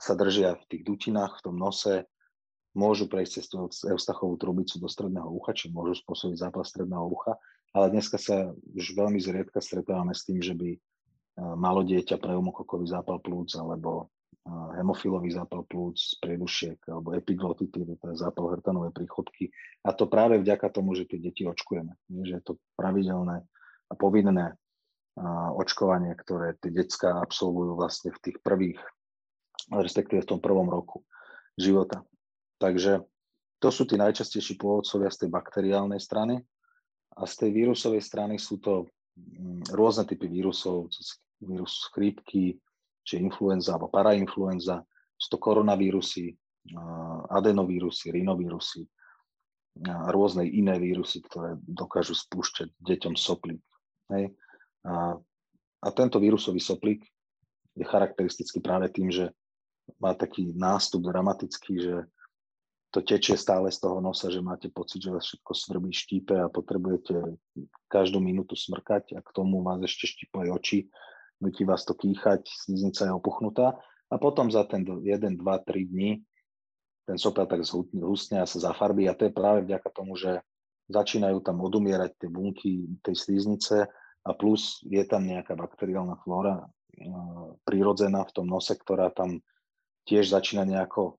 sa 0.00 0.16
držia 0.16 0.56
v 0.56 0.64
tých 0.72 0.82
dutinách, 0.88 1.36
v 1.36 1.44
tom 1.52 1.56
nose, 1.60 2.08
môžu 2.72 3.10
prejsť 3.10 3.32
cez 3.34 3.44
tú 3.50 3.68
eustachovú 3.68 4.38
trubicu 4.40 4.80
do 4.80 4.88
stredného 4.88 5.28
ucha, 5.28 5.52
či 5.52 5.68
môžu 5.68 5.98
spôsobiť 6.00 6.48
zápal 6.48 6.64
stredného 6.64 7.04
ucha, 7.10 7.36
ale 7.72 7.86
dneska 7.92 8.16
sa 8.16 8.52
už 8.52 8.96
veľmi 8.96 9.20
zriedka 9.20 9.60
stretávame 9.60 10.16
s 10.16 10.24
tým, 10.24 10.40
že 10.40 10.56
by 10.56 10.70
e, 10.72 10.78
malo 11.56 11.84
dieťa 11.84 12.16
pneumokokový 12.16 12.88
zápal 12.88 13.20
plúc 13.20 13.52
alebo 13.60 14.08
e, 14.46 14.50
hemofilový 14.80 15.28
zápal 15.32 15.68
plúc, 15.68 16.00
priedušiek 16.24 16.80
alebo 16.88 17.12
epiglotidy, 17.12 17.98
to 18.00 18.06
je 18.12 18.16
zápal 18.16 18.56
hrtanovej 18.56 18.92
príchodky. 18.96 19.52
A 19.84 19.92
to 19.92 20.08
práve 20.08 20.40
vďaka 20.40 20.72
tomu, 20.72 20.96
že 20.96 21.04
tie 21.04 21.20
deti 21.20 21.44
očkujeme. 21.44 21.92
Že 22.08 22.32
je 22.40 22.42
to 22.44 22.52
pravidelné 22.78 23.44
a 23.88 23.94
povinné 23.94 24.52
e, 24.52 24.54
očkovanie, 25.56 26.16
ktoré 26.16 26.56
tie 26.60 26.72
detská 26.72 27.20
absolvujú 27.20 27.76
vlastne 27.76 28.16
v 28.16 28.20
tých 28.24 28.38
prvých, 28.40 28.80
respektíve 29.68 30.24
v 30.24 30.30
tom 30.36 30.40
prvom 30.40 30.72
roku 30.72 31.04
života. 31.60 32.06
Takže 32.58 33.04
to 33.58 33.68
sú 33.74 33.86
tí 33.86 33.98
najčastejší 33.98 34.54
pôvodcovia 34.54 35.10
z 35.10 35.26
tej 35.26 35.30
bakteriálnej 35.34 35.98
strany. 35.98 36.42
A 37.18 37.26
z 37.26 37.34
tej 37.46 37.50
vírusovej 37.50 38.02
strany 38.02 38.38
sú 38.38 38.62
to 38.62 38.86
mm, 39.18 39.74
rôzne 39.74 40.06
typy 40.06 40.30
vírusov, 40.30 40.88
vírus 41.42 41.90
chrípky, 41.90 42.58
či 43.02 43.18
influenza 43.18 43.74
alebo 43.74 43.90
parainfluenza, 43.90 44.84
sú 45.18 45.34
to 45.34 45.38
koronavírusy, 45.40 46.36
adenovírusy, 47.32 48.12
rinovírusy 48.12 48.84
a 49.88 50.10
rôzne 50.10 50.44
iné 50.44 50.76
vírusy, 50.76 51.22
ktoré 51.22 51.54
dokážu 51.62 52.12
spúšťať 52.12 52.68
deťom 52.82 53.14
soplík. 53.14 53.62
Hej. 54.10 54.34
A, 54.84 55.14
a 55.80 55.88
tento 55.94 56.18
vírusový 56.18 56.58
soplík 56.58 57.06
je 57.78 57.84
charakteristický 57.86 58.58
práve 58.58 58.90
tým, 58.90 59.08
že 59.08 59.30
má 60.02 60.12
taký 60.12 60.50
nástup 60.52 61.06
dramatický, 61.06 61.74
že 61.78 61.94
to 62.88 63.04
tečie 63.04 63.36
stále 63.36 63.68
z 63.68 63.78
toho 63.84 64.00
nosa, 64.00 64.32
že 64.32 64.40
máte 64.40 64.72
pocit, 64.72 65.04
že 65.04 65.12
vás 65.12 65.24
všetko 65.28 65.52
svrbí, 65.52 65.92
štípe 65.92 66.34
a 66.40 66.48
potrebujete 66.48 67.36
každú 67.92 68.20
minútu 68.20 68.56
smrkať 68.56 69.16
a 69.16 69.20
k 69.20 69.30
tomu 69.36 69.60
vás 69.60 69.80
ešte 69.84 70.08
štípajú 70.08 70.48
oči, 70.56 70.88
nutí 71.44 71.68
vás 71.68 71.84
to 71.84 71.92
kýchať, 71.92 72.48
sliznica 72.48 73.04
je 73.04 73.12
opuchnutá. 73.12 73.76
A 74.08 74.16
potom 74.16 74.48
za 74.48 74.64
ten 74.64 74.88
1, 74.88 75.04
2, 75.04 75.36
3 75.40 75.92
dní 75.92 76.24
ten 77.08 77.16
sopel 77.16 77.48
tak 77.48 77.64
zhustne 77.64 78.44
a 78.44 78.48
sa 78.48 78.60
zafarbí. 78.60 79.08
A 79.08 79.16
to 79.16 79.28
je 79.28 79.32
práve 79.32 79.64
vďaka 79.64 79.88
tomu, 79.96 80.12
že 80.12 80.44
začínajú 80.92 81.40
tam 81.40 81.64
odumierať 81.64 82.20
tie 82.20 82.28
bunky 82.28 82.84
tej 83.00 83.16
sliznice 83.16 83.88
a 84.24 84.30
plus 84.36 84.84
je 84.84 85.00
tam 85.08 85.24
nejaká 85.24 85.56
bakteriálna 85.56 86.20
flóra 86.20 86.68
prírodzená 87.64 88.28
v 88.28 88.34
tom 88.36 88.46
nose, 88.48 88.76
ktorá 88.76 89.08
tam 89.08 89.40
tiež 90.04 90.28
začína 90.28 90.68
nejako 90.68 91.16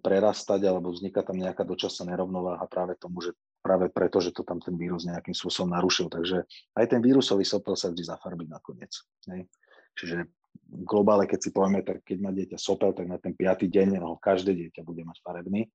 prerastať 0.00 0.64
alebo 0.64 0.88
vzniká 0.88 1.20
tam 1.20 1.36
nejaká 1.36 1.68
dočasná 1.68 2.16
nerovnováha 2.16 2.64
práve 2.64 2.96
tomu, 2.96 3.20
že 3.20 3.36
práve 3.60 3.92
preto, 3.92 4.16
že 4.16 4.32
to 4.32 4.40
tam 4.40 4.56
ten 4.56 4.72
vírus 4.72 5.04
nejakým 5.04 5.36
spôsobom 5.36 5.76
narušil. 5.76 6.08
Takže 6.08 6.48
aj 6.80 6.86
ten 6.88 7.00
vírusový 7.04 7.44
sopel 7.44 7.76
sa 7.76 7.92
vždy 7.92 8.08
zafarbí 8.08 8.48
nakoniec. 8.48 8.88
Hej. 9.28 9.44
Čiže 10.00 10.16
v 10.64 10.82
globále, 10.88 11.28
keď 11.28 11.38
si 11.44 11.50
povieme, 11.52 11.84
tak 11.84 12.00
keď 12.08 12.18
má 12.24 12.32
dieťa 12.32 12.56
sopel, 12.56 12.96
tak 12.96 13.04
na 13.04 13.20
ten 13.20 13.36
piatý 13.36 13.68
deň 13.68 14.00
no, 14.00 14.16
každé 14.16 14.56
dieťa 14.56 14.80
bude 14.80 15.04
mať 15.04 15.20
farebný. 15.20 15.68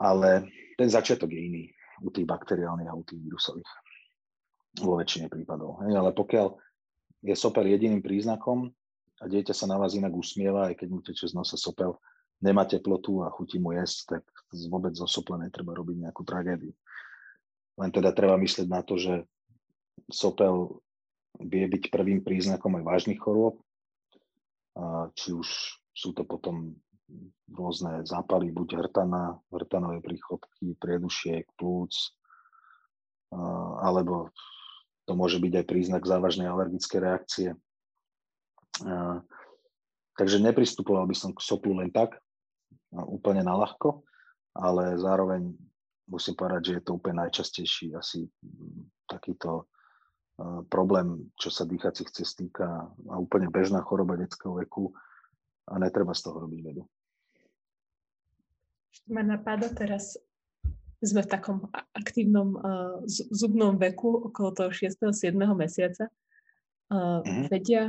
Ale 0.00 0.48
ten 0.80 0.88
začiatok 0.88 1.28
je 1.28 1.40
iný 1.44 1.64
u 2.00 2.08
tých 2.08 2.24
bakteriálnych 2.24 2.88
a 2.88 2.96
u 2.96 3.04
tých 3.04 3.20
vírusových. 3.20 3.70
Vo 4.80 4.96
väčšine 4.96 5.28
prípadov. 5.28 5.84
Hej. 5.84 5.92
Ale 5.92 6.10
pokiaľ 6.16 6.56
je 7.20 7.36
sopel 7.36 7.68
jediným 7.68 8.00
príznakom 8.00 8.72
a 9.20 9.24
dieťa 9.28 9.52
sa 9.52 9.68
na 9.68 9.76
vás 9.76 9.92
inak 9.92 10.16
usmieva, 10.16 10.72
aj 10.72 10.80
keď 10.80 10.88
mu 10.88 11.04
teče 11.04 11.28
z 11.30 11.36
nosa 11.36 11.60
sopel, 11.60 12.00
nemá 12.42 12.64
teplotu 12.64 13.22
a 13.22 13.30
chutí 13.30 13.58
mu 13.58 13.74
jesť, 13.76 14.18
tak 14.18 14.24
vôbec 14.70 14.94
zo 14.94 15.06
sopla 15.06 15.38
netreba 15.42 15.74
robiť 15.74 16.08
nejakú 16.08 16.22
tragédiu. 16.22 16.72
Len 17.74 17.90
teda 17.90 18.14
treba 18.14 18.38
myslieť 18.38 18.68
na 18.70 18.86
to, 18.86 18.94
že 18.94 19.26
sopel 20.10 20.82
vie 21.42 21.66
byť 21.66 21.90
prvým 21.90 22.22
príznakom 22.22 22.78
aj 22.78 22.84
vážnych 22.86 23.18
chorôb, 23.18 23.58
či 25.18 25.34
už 25.34 25.48
sú 25.94 26.10
to 26.14 26.22
potom 26.22 26.78
rôzne 27.50 28.02
zápaly, 28.06 28.50
buď 28.50 28.86
hrtana, 28.86 29.38
hrtanové 29.50 30.02
príchodky, 30.02 30.74
priedušiek, 30.78 31.46
plúc, 31.58 31.94
alebo 33.82 34.30
to 35.04 35.12
môže 35.12 35.36
byť 35.42 35.52
aj 35.62 35.66
príznak 35.68 36.02
závažnej 36.06 36.48
alergické 36.48 36.96
reakcie. 37.02 37.52
Takže 40.14 40.38
nepristupoval 40.38 41.06
by 41.10 41.14
som 41.18 41.30
k 41.34 41.42
soplu 41.42 41.76
len 41.76 41.90
tak, 41.90 42.18
úplne 43.02 43.42
na 43.42 43.58
ľahko, 43.58 44.06
ale 44.54 44.94
zároveň 44.94 45.50
musím 46.06 46.34
povedať, 46.38 46.62
že 46.62 46.74
je 46.78 46.82
to 46.86 46.92
úplne 46.94 47.26
najčastejší 47.26 47.96
asi 47.98 48.28
takýto 49.10 49.66
problém, 50.66 51.30
čo 51.38 51.50
sa 51.50 51.62
dýchacích 51.62 52.10
cest 52.10 52.42
týka 52.42 52.90
a 52.90 53.14
úplne 53.18 53.46
bežná 53.50 53.82
choroba 53.86 54.18
detského 54.18 54.54
veku 54.58 54.90
a 55.70 55.78
netreba 55.78 56.10
z 56.10 56.26
toho 56.26 56.42
robiť 56.42 56.60
vedu. 56.60 56.82
Ma 59.10 59.22
napadá 59.22 59.70
teraz, 59.70 60.18
sme 60.98 61.22
v 61.22 61.30
takom 61.30 61.58
aktívnom 61.92 62.56
uh, 62.56 62.98
zubnom 63.30 63.76
veku, 63.76 64.32
okolo 64.32 64.50
toho 64.56 64.70
6. 64.72 65.12
7. 65.12 65.36
mesiaca. 65.54 66.08
Uh, 66.88 67.20
mm-hmm. 67.20 67.46
Vedia 67.52 67.82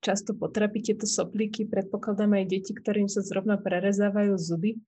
často 0.00 0.36
potrapí 0.36 0.82
tieto 0.82 1.06
soplíky. 1.08 1.66
Predpokladám 1.66 2.38
aj 2.38 2.44
deti, 2.46 2.72
ktorým 2.74 3.10
sa 3.10 3.24
zrovna 3.24 3.58
prerezávajú 3.58 4.34
zuby, 4.38 4.78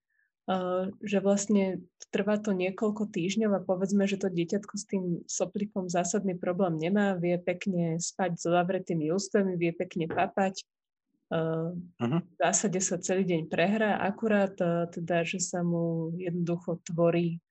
že 1.05 1.19
vlastne 1.21 1.85
trvá 2.09 2.41
to 2.41 2.57
niekoľko 2.57 3.13
týždňov 3.13 3.53
a 3.53 3.65
povedzme, 3.65 4.09
že 4.09 4.17
to 4.17 4.33
dieťatko 4.33 4.75
s 4.81 4.85
tým 4.89 5.05
soplíkom 5.29 5.93
zásadný 5.93 6.41
problém 6.41 6.81
nemá, 6.81 7.21
vie 7.21 7.37
pekne 7.37 8.01
spať 8.01 8.41
so 8.41 8.49
zavretými 8.57 9.13
ústami, 9.13 9.61
vie 9.61 9.77
pekne 9.77 10.09
papať, 10.09 10.65
uh-huh. 11.29 12.21
v 12.25 12.37
zásade 12.41 12.81
sa 12.81 12.97
celý 12.97 13.29
deň 13.29 13.53
prehrá, 13.53 14.01
akurát 14.01 14.57
teda, 14.89 15.21
že 15.29 15.37
sa 15.37 15.61
mu 15.61 16.17
jednoducho 16.17 16.81
tvorí 16.81 17.45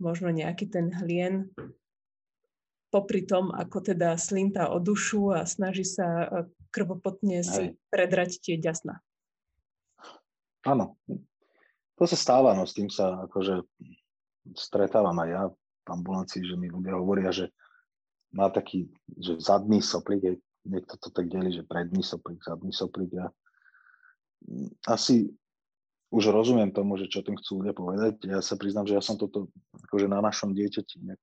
možno 0.00 0.32
nejaký 0.32 0.72
ten 0.72 0.88
hlien 1.04 1.52
popri 2.88 3.24
tom, 3.28 3.52
ako 3.52 3.92
teda 3.92 4.16
slinta 4.16 4.72
o 4.72 4.80
dušu 4.80 5.36
a 5.36 5.44
snaží 5.44 5.84
sa 5.84 6.28
krvopotne 6.72 7.44
si 7.44 7.76
predrať 7.92 8.40
tie 8.40 8.56
ďasna. 8.56 9.00
Áno, 10.64 11.00
to 11.96 12.04
sa 12.04 12.16
stáva, 12.18 12.52
no 12.52 12.68
s 12.68 12.76
tým 12.76 12.92
sa 12.92 13.24
akože 13.28 13.64
stretávam 14.56 15.16
aj 15.24 15.28
ja 15.28 15.42
v 15.52 15.88
ambulancii, 15.88 16.44
že 16.44 16.56
mi 16.56 16.68
ľudia 16.68 16.96
hovoria, 16.96 17.32
že 17.32 17.52
má 18.32 18.52
taký, 18.52 18.92
že 19.16 19.40
zadný 19.40 19.80
soplík, 19.80 20.20
je, 20.20 20.34
niekto 20.68 21.00
to 21.00 21.08
tak 21.08 21.32
delí, 21.32 21.48
že 21.48 21.64
predný 21.64 22.04
soplík, 22.04 22.44
zadný 22.44 22.72
soplík. 22.72 23.16
Ja 23.16 23.32
asi 24.84 25.32
už 26.08 26.32
rozumiem 26.32 26.72
tomu, 26.72 26.96
že 26.96 27.08
čo 27.08 27.24
tým 27.24 27.36
chcú 27.36 27.64
ľudia 27.64 27.74
povedať. 27.76 28.20
Ja 28.28 28.40
sa 28.40 28.56
priznám, 28.56 28.88
že 28.88 28.96
ja 28.96 29.02
som 29.04 29.16
toto 29.16 29.48
akože 29.88 30.08
na 30.08 30.20
našom 30.20 30.52
dieťati 30.56 31.04
nejak 31.04 31.22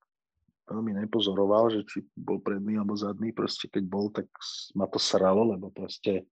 veľmi 0.66 0.98
nepozoroval, 1.06 1.70
že 1.70 1.82
či 1.86 2.06
bol 2.18 2.42
predný 2.42 2.82
alebo 2.82 2.98
zadný. 2.98 3.32
Proste 3.32 3.70
keď 3.70 3.84
bol, 3.86 4.10
tak 4.10 4.26
ma 4.74 4.90
to 4.90 4.98
sralo, 4.98 5.46
lebo 5.54 5.70
proste 5.70 6.26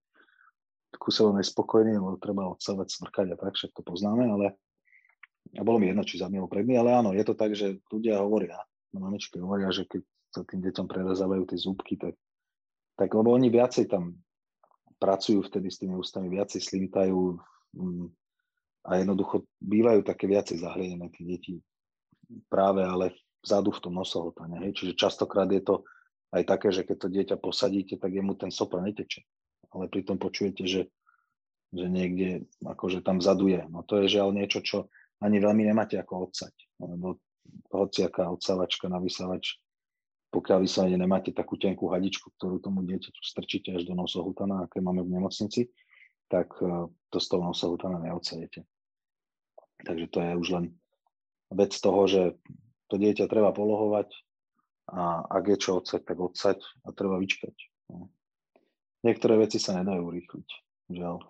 kúselo 0.94 1.34
nespokojný, 1.34 1.98
lebo 1.98 2.18
treba 2.18 2.50
odsávať, 2.50 2.98
smrkať 2.98 3.26
a 3.34 3.36
tak, 3.38 3.54
však 3.58 3.74
to 3.74 3.82
poznáme, 3.82 4.30
ale 4.30 4.54
a 5.54 5.62
bolo 5.62 5.78
mi 5.78 5.90
jedno, 5.90 6.06
či 6.06 6.18
zadný 6.18 6.40
alebo 6.40 6.50
predný, 6.50 6.78
ale 6.80 6.90
áno, 6.94 7.10
je 7.12 7.24
to 7.26 7.34
tak, 7.36 7.52
že 7.52 7.78
ľudia 7.90 8.22
hovoria, 8.22 8.58
mamičky 8.94 9.38
hovoria, 9.38 9.70
že 9.70 9.86
keď 9.86 10.02
sa 10.34 10.42
tým 10.42 10.62
deťom 10.66 10.86
prerezávajú 10.86 11.42
tie 11.46 11.58
zúbky, 11.58 11.94
tak, 11.94 12.14
tak 12.98 13.10
lebo 13.14 13.34
oni 13.34 13.50
viacej 13.50 13.86
tam 13.90 14.18
pracujú 14.98 15.46
vtedy 15.46 15.68
s 15.70 15.78
tými 15.78 15.94
ústami, 15.94 16.30
viacej 16.32 16.58
slintajú 16.58 17.38
mm, 17.76 18.06
a 18.88 18.90
jednoducho 18.98 19.46
bývajú 19.62 20.00
také 20.06 20.26
viacej 20.26 20.62
zahlienené 20.62 21.06
tie 21.12 21.24
deti 21.26 21.54
práve 22.48 22.82
ale 22.82 23.12
vzadu 23.44 23.70
v 23.70 23.82
tom 23.84 23.94
nosohltane. 23.94 24.64
Hej. 24.64 24.80
Čiže 24.80 24.98
častokrát 24.98 25.46
je 25.52 25.60
to 25.60 25.84
aj 26.32 26.42
také, 26.48 26.72
že 26.72 26.82
keď 26.82 26.96
to 26.98 27.08
dieťa 27.12 27.36
posadíte, 27.38 27.94
tak 28.00 28.10
jemu 28.10 28.34
ten 28.34 28.50
sopel 28.50 28.82
neteče 28.82 29.22
ale 29.74 29.90
pritom 29.90 30.16
počujete, 30.16 30.62
že, 30.64 30.82
že 31.74 31.86
niekde 31.90 32.46
akože 32.62 33.02
tam 33.02 33.18
vzadu 33.18 33.50
je. 33.50 33.62
No 33.66 33.82
to 33.82 34.00
je 34.00 34.14
žiaľ 34.14 34.30
niečo, 34.30 34.62
čo 34.62 34.86
ani 35.18 35.42
veľmi 35.42 35.66
nemáte 35.66 35.98
ako 35.98 36.30
odsať, 36.30 36.54
lebo 36.78 37.18
hociaká 37.74 38.30
odsávačka 38.30 38.86
na 38.86 39.02
vysávač, 39.02 39.58
pokiaľ 40.30 40.64
vyslovene 40.64 40.98
nemáte 40.98 41.34
takú 41.34 41.58
tenkú 41.58 41.90
hadičku, 41.90 42.30
ktorú 42.38 42.62
tomu 42.62 42.86
dieťaťu 42.86 43.22
strčíte 43.22 43.74
až 43.74 43.82
do 43.84 43.98
nosohutana, 43.98 44.64
aké 44.64 44.78
máme 44.78 45.02
v 45.02 45.18
nemocnici, 45.18 45.70
tak 46.26 46.50
e, 46.58 46.90
to 47.10 47.18
z 47.22 47.26
toho 47.30 47.42
nosohutana 47.46 48.02
neodsadete. 48.02 48.66
Takže 49.84 50.06
to 50.10 50.18
je 50.18 50.32
už 50.34 50.48
len 50.50 50.64
vec 51.54 51.70
toho, 51.78 52.00
že 52.10 52.22
to 52.94 53.02
dieťa 53.02 53.26
treba 53.26 53.50
polohovať 53.50 54.14
a 54.94 55.26
ak 55.26 55.44
je 55.50 55.56
čo 55.58 55.82
odsať, 55.82 56.06
tak 56.06 56.22
odsať 56.22 56.62
a 56.86 56.94
treba 56.94 57.18
vyčkať. 57.18 57.56
No 57.90 58.14
niektoré 59.04 59.36
veci 59.36 59.60
sa 59.60 59.76
nedajú 59.76 60.08
urýchliť, 60.08 60.48
žiaľ. 60.96 61.20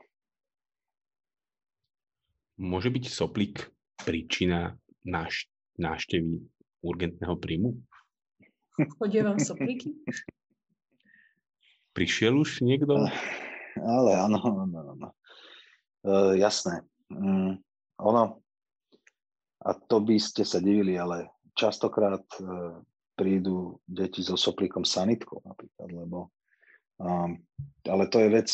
Môže 2.54 2.92
byť 2.94 3.04
soplík 3.10 3.66
príčina 4.06 4.78
náš, 5.02 5.50
náštevy 5.74 6.38
urgentného 6.86 7.34
príjmu? 7.34 7.74
Chodia 9.00 9.26
vám 9.26 9.42
soplíky? 9.42 9.90
Prišiel 11.96 12.38
už 12.38 12.62
niekto? 12.62 13.10
Ale 13.74 14.10
áno, 14.14 14.38
áno, 14.38 14.78
áno. 14.94 15.08
E, 16.06 16.38
jasné. 16.38 16.86
Mm, 17.10 17.58
ono, 18.02 18.38
a 19.62 19.70
to 19.74 19.98
by 19.98 20.18
ste 20.18 20.46
sa 20.46 20.62
divili, 20.62 20.94
ale 20.94 21.33
častokrát 21.54 22.26
e, 22.38 22.44
prídu 23.14 23.78
deti 23.86 24.26
so 24.26 24.34
soplíkom 24.34 24.82
sanitkou 24.82 25.38
napríklad, 25.46 25.88
lebo 25.94 26.34
ale 27.88 28.04
to 28.06 28.20
je 28.20 28.28
vec, 28.28 28.48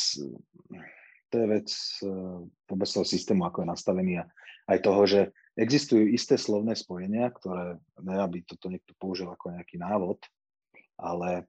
to 1.29 1.35
je 1.39 1.47
vec 1.47 1.69
uh, 2.05 2.41
vôbec 2.65 2.89
toho 2.89 3.07
systému, 3.07 3.45
ako 3.45 3.63
je 3.63 3.73
nastavený 3.73 4.13
a 4.21 4.25
aj 4.71 4.79
toho, 4.81 5.03
že 5.05 5.21
existujú 5.59 6.09
isté 6.09 6.41
slovné 6.41 6.73
spojenia, 6.79 7.29
ktoré, 7.35 7.77
ne 8.01 8.17
aby 8.17 8.41
toto 8.47 8.71
niekto 8.73 8.97
použil 8.97 9.29
ako 9.29 9.59
nejaký 9.59 9.77
návod, 9.77 10.23
ale 10.97 11.45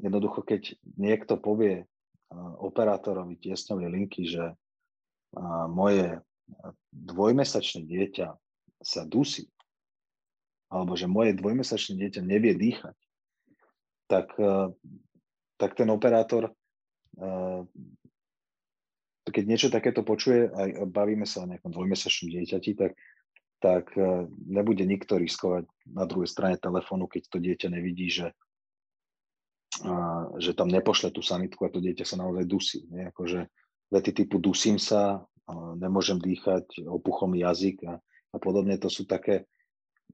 jednoducho, 0.00 0.42
keď 0.42 0.74
niekto 0.98 1.38
povie 1.38 1.84
uh, 1.84 2.52
operátorovi 2.58 3.38
tiesňovej 3.38 3.88
linky, 3.90 4.22
že 4.26 4.54
moje 5.66 6.22
dvojmesačné 6.94 7.90
dieťa 7.90 8.38
sa 8.78 9.02
dusí, 9.02 9.50
alebo 10.74 10.98
že 10.98 11.06
moje 11.06 11.38
dvojmesačné 11.38 11.94
dieťa 12.02 12.26
nevie 12.26 12.58
dýchať, 12.58 12.98
tak 14.10 14.34
tak 15.56 15.74
ten 15.78 15.88
operátor, 15.90 16.50
eh, 17.18 17.62
keď 19.24 19.44
niečo 19.48 19.68
takéto 19.72 20.04
počuje 20.04 20.50
a 20.52 20.84
bavíme 20.84 21.24
sa 21.24 21.46
o 21.46 21.48
nejakom 21.48 21.72
dvojmesačnom 21.72 22.28
dieťati, 22.28 22.76
tak, 22.76 22.92
tak 23.64 23.96
nebude 24.44 24.84
nikto 24.84 25.16
riskovať 25.16 25.64
na 25.88 26.04
druhej 26.04 26.28
strane 26.28 26.60
telefónu, 26.60 27.08
keď 27.08 27.32
to 27.32 27.38
dieťa 27.40 27.72
nevidí, 27.72 28.12
že, 28.12 28.36
že 30.36 30.52
tam 30.52 30.68
nepošle 30.68 31.08
tú 31.08 31.24
sanitku 31.24 31.64
a 31.64 31.72
to 31.72 31.80
dieťa 31.80 32.04
sa 32.04 32.20
naozaj 32.20 32.44
dusí. 32.44 32.84
Nie? 32.92 33.08
Akože 33.08 33.48
vety 33.88 34.12
typu 34.12 34.36
dusím 34.36 34.76
sa, 34.76 35.24
nemôžem 35.80 36.20
dýchať, 36.20 36.84
opuchol 36.84 37.32
mi 37.32 37.40
jazyk 37.40 37.80
a, 37.88 37.96
a 38.04 38.36
podobne, 38.36 38.76
to 38.76 38.92
sú 38.92 39.08
také 39.08 39.48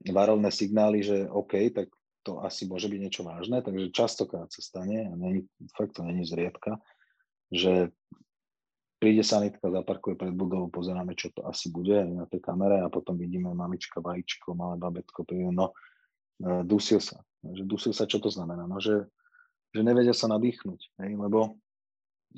varovné 0.09 0.49
signály, 0.49 1.03
že 1.05 1.29
OK, 1.29 1.53
tak 1.73 1.87
to 2.21 2.41
asi 2.45 2.69
môže 2.69 2.85
byť 2.85 2.99
niečo 3.01 3.21
vážne, 3.25 3.61
takže 3.65 3.93
častokrát 3.93 4.49
sa 4.53 4.61
stane, 4.61 5.09
a 5.09 5.13
není, 5.17 5.49
fakt 5.73 5.97
to 5.97 6.05
není 6.05 6.21
zriedka, 6.21 6.77
že 7.49 7.89
príde 9.01 9.25
sanitka, 9.25 9.73
zaparkuje 9.73 10.13
pred 10.13 10.33
budovou, 10.33 10.69
pozeráme, 10.69 11.17
čo 11.17 11.33
to 11.33 11.41
asi 11.49 11.73
bude 11.73 12.05
na 12.05 12.29
tej 12.29 12.37
kamere 12.45 12.85
a 12.85 12.93
potom 12.93 13.17
vidíme 13.17 13.49
mamička, 13.49 13.97
vajíčko, 13.97 14.53
malé 14.53 14.77
babetko, 14.77 15.25
príde, 15.25 15.49
no, 15.49 15.73
e, 16.37 16.61
dusil 16.61 17.01
sa. 17.01 17.25
Že 17.41 17.65
dusil 17.65 17.93
sa, 17.97 18.05
čo 18.05 18.21
to 18.21 18.29
znamená? 18.29 18.69
No, 18.69 18.77
že, 18.77 19.09
že 19.73 19.81
nevedia 19.81 20.13
sa 20.13 20.29
nadýchnuť, 20.29 21.01
hej, 21.01 21.17
lebo 21.17 21.57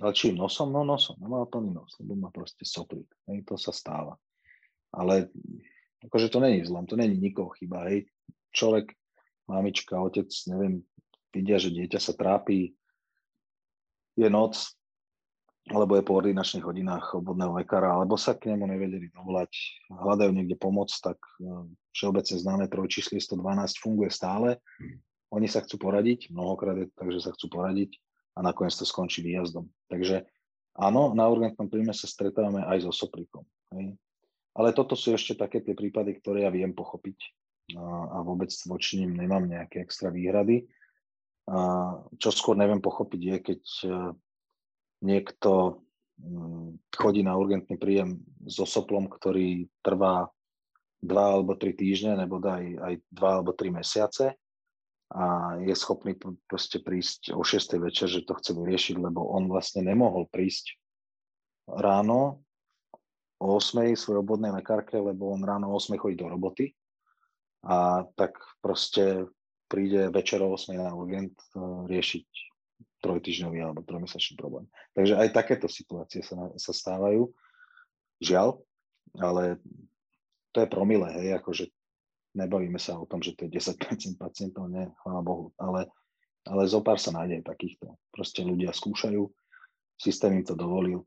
ale 0.02 0.16
čím 0.16 0.42
nosom? 0.42 0.74
No 0.74 0.82
nosom, 0.82 1.20
no 1.22 1.30
má 1.30 1.46
plný 1.46 1.70
nos, 1.70 1.94
lebo 2.02 2.18
má 2.18 2.34
proste 2.34 2.66
soplík, 2.66 3.06
hej, 3.30 3.46
to 3.46 3.60
sa 3.60 3.70
stáva. 3.70 4.18
Ale 4.90 5.30
akože 6.06 6.28
to 6.30 6.40
není 6.40 6.66
zlom, 6.66 6.86
to 6.86 6.96
není 6.96 7.18
nikoho 7.18 7.50
chyba, 7.56 7.90
hej. 7.90 8.06
Človek 8.54 8.94
mamička, 9.50 9.98
otec, 9.98 10.30
neviem, 10.48 10.84
vidia, 11.34 11.58
že 11.58 11.74
dieťa 11.74 12.00
sa 12.00 12.14
trápi, 12.14 12.76
je 14.14 14.30
noc, 14.30 14.78
alebo 15.72 15.96
je 15.96 16.04
po 16.04 16.20
ordinačných 16.20 16.66
hodinách 16.68 17.24
obvodného 17.24 17.56
lekára, 17.56 17.96
alebo 17.96 18.20
sa 18.20 18.36
k 18.36 18.52
nemu 18.52 18.68
nevedeli 18.68 19.08
dovolať, 19.16 19.52
hľadajú 19.90 20.32
niekde 20.36 20.60
pomoc, 20.60 20.92
tak 21.00 21.16
e, 21.40 21.72
všeobecne 21.96 22.36
známe 22.36 22.66
trojčíslie 22.68 23.18
112 23.24 23.80
funguje 23.80 24.12
stále. 24.12 24.60
Oni 25.32 25.48
sa 25.48 25.64
chcú 25.64 25.80
poradiť, 25.80 26.30
mnohokrát 26.36 26.78
je 26.78 26.92
že 26.92 27.22
sa 27.24 27.32
chcú 27.32 27.48
poradiť 27.48 27.96
a 28.36 28.44
nakoniec 28.44 28.76
to 28.76 28.84
skončí 28.84 29.24
výjazdom. 29.24 29.72
Takže 29.88 30.28
áno, 30.76 31.16
na 31.16 31.32
urgentnom 31.32 31.72
príjme 31.72 31.96
sa 31.96 32.12
stretávame 32.12 32.62
aj 32.68 32.84
so 32.84 32.92
soplikom. 32.92 33.48
Ale 34.54 34.70
toto 34.74 34.94
sú 34.94 35.18
ešte 35.18 35.34
také 35.34 35.66
tie 35.66 35.74
prípady, 35.74 36.22
ktoré 36.22 36.46
ja 36.46 36.52
viem 36.54 36.74
pochopiť 36.74 37.18
a 37.80 38.20
vôbec 38.22 38.52
voči 38.68 39.02
ním 39.02 39.18
nemám 39.18 39.48
nejaké 39.48 39.82
extra 39.82 40.12
výhrady. 40.14 40.68
A 41.48 41.60
čo 42.22 42.30
skôr 42.30 42.56
neviem 42.56 42.80
pochopiť 42.80 43.22
je, 43.24 43.38
keď 43.40 43.62
e, 43.84 43.88
niekto 45.04 45.84
mm, 46.20 46.96
chodí 46.96 47.20
na 47.20 47.36
urgentný 47.36 47.76
príjem 47.76 48.24
so 48.48 48.64
soplom, 48.64 49.12
ktorý 49.12 49.68
trvá 49.84 50.32
dva 51.04 51.26
alebo 51.36 51.60
tri 51.60 51.76
týždne, 51.76 52.16
nebo 52.16 52.40
aj, 52.40 52.64
aj 52.80 52.94
dva 53.12 53.30
alebo 53.40 53.52
tri 53.52 53.76
mesiace 53.76 54.40
a 55.14 55.56
je 55.62 55.76
schopný 55.78 56.18
proste 56.50 56.82
prísť 56.82 57.38
o 57.38 57.46
6. 57.46 57.78
večer, 57.78 58.10
že 58.10 58.26
to 58.26 58.34
chce 58.34 58.58
vyriešiť, 58.58 58.98
lebo 58.98 59.30
on 59.30 59.46
vlastne 59.46 59.86
nemohol 59.86 60.26
prísť 60.26 60.74
ráno 61.70 62.42
o 63.44 63.60
8. 63.60 63.92
svojej 64.00 64.24
obvodnej 64.24 64.56
lekárke, 64.56 64.96
lebo 64.96 65.36
on 65.36 65.44
ráno 65.44 65.68
o 65.68 65.76
8. 65.76 66.00
chodí 66.00 66.16
do 66.16 66.32
roboty 66.32 66.72
a 67.68 68.08
tak 68.16 68.40
proste 68.64 69.28
príde 69.68 70.08
večer 70.08 70.40
o 70.40 70.56
8 70.56 70.80
na 70.80 70.96
urgent 70.96 71.36
e, 71.52 71.60
riešiť 71.92 72.28
trojtyžňový 73.04 73.60
alebo 73.60 73.84
trojmesačný 73.84 74.40
problém. 74.40 74.72
Takže 74.96 75.20
aj 75.20 75.36
takéto 75.36 75.68
situácie 75.68 76.24
sa, 76.24 76.56
sa 76.56 76.72
stávajú. 76.72 77.28
Žiaľ, 78.24 78.64
ale 79.20 79.60
to 80.56 80.64
je 80.64 80.72
promile, 80.72 81.12
hej, 81.20 81.36
akože 81.36 81.68
nebavíme 82.40 82.80
sa 82.80 82.96
o 82.96 83.04
tom, 83.04 83.20
že 83.20 83.36
to 83.36 83.52
je 83.52 83.60
10% 83.60 83.76
pacientov, 84.16 84.72
nie, 84.72 84.88
chvála 85.04 85.20
Bohu, 85.20 85.52
ale, 85.60 85.92
ale 86.48 86.64
zo 86.64 86.80
pár 86.80 86.96
sa 86.96 87.12
nájde 87.12 87.44
takýchto. 87.44 88.00
Proste 88.16 88.48
ľudia 88.48 88.72
skúšajú, 88.72 89.28
systém 90.00 90.40
im 90.40 90.46
to 90.48 90.56
dovolil 90.56 91.04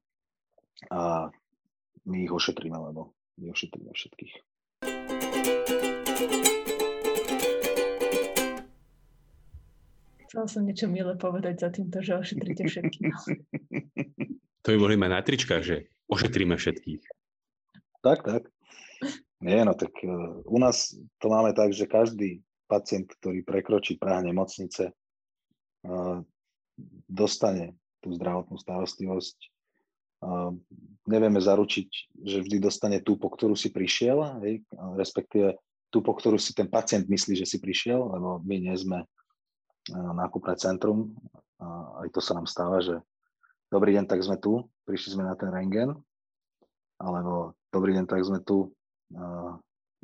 a 0.93 1.33
my 2.07 2.17
ich 2.23 2.33
ošetríme, 2.33 2.79
lebo 2.79 3.13
my 3.43 3.51
ošetríme 3.51 3.91
všetkých. 3.91 4.35
Chcela 10.27 10.47
som 10.51 10.63
niečo 10.67 10.87
milé 10.91 11.15
povedať 11.19 11.63
za 11.63 11.71
týmto, 11.71 12.03
že 12.03 12.19
ošetríte 12.19 12.65
všetkých. 12.67 13.19
To 14.67 14.75
by 14.75 14.83
boli 14.83 14.99
mať 14.99 15.11
na 15.15 15.23
tričkách, 15.23 15.63
že 15.63 15.87
ošetríme 16.11 16.59
všetkých. 16.59 16.99
Tak, 18.03 18.27
tak. 18.27 18.51
Nie, 19.39 19.63
no 19.63 19.79
tak 19.79 19.95
uh, 20.03 20.43
u 20.43 20.59
nás 20.59 20.91
to 21.23 21.31
máme 21.31 21.55
tak, 21.55 21.71
že 21.71 21.87
každý 21.87 22.43
pacient, 22.67 23.07
ktorý 23.07 23.47
prekročí 23.47 23.95
práh 23.95 24.27
nemocnice, 24.27 24.91
uh, 24.91 26.19
dostane 27.07 27.79
tú 28.03 28.11
zdravotnú 28.19 28.59
starostlivosť. 28.59 29.55
Nevieme 31.07 31.39
zaručiť, 31.39 31.89
že 32.25 32.43
vždy 32.43 32.57
dostane 32.59 32.99
tú, 33.05 33.15
po 33.15 33.31
ktorú 33.31 33.55
si 33.55 33.71
prišiel, 33.71 34.43
hej, 34.43 34.67
respektíve 34.99 35.55
tú, 35.93 36.03
po 36.03 36.19
ktorú 36.19 36.35
si 36.35 36.51
ten 36.51 36.67
pacient 36.67 37.07
myslí, 37.07 37.39
že 37.39 37.47
si 37.47 37.63
prišiel, 37.63 38.01
lebo 38.01 38.43
my 38.43 38.57
nie 38.59 38.75
sme 38.75 39.07
nákupné 39.95 40.59
centrum. 40.59 41.15
A 41.57 42.03
aj 42.05 42.13
to 42.13 42.21
sa 42.21 42.37
nám 42.37 42.45
stáva, 42.51 42.83
že 42.83 43.01
dobrý 43.71 43.97
deň, 43.97 44.05
tak 44.11 44.21
sme 44.21 44.37
tu, 44.37 44.67
prišli 44.85 45.17
sme 45.17 45.25
na 45.25 45.39
ten 45.39 45.49
rengen, 45.49 45.95
alebo 47.01 47.57
dobrý 47.73 47.97
deň, 47.97 48.05
tak 48.05 48.21
sme 48.27 48.43
tu, 48.45 48.75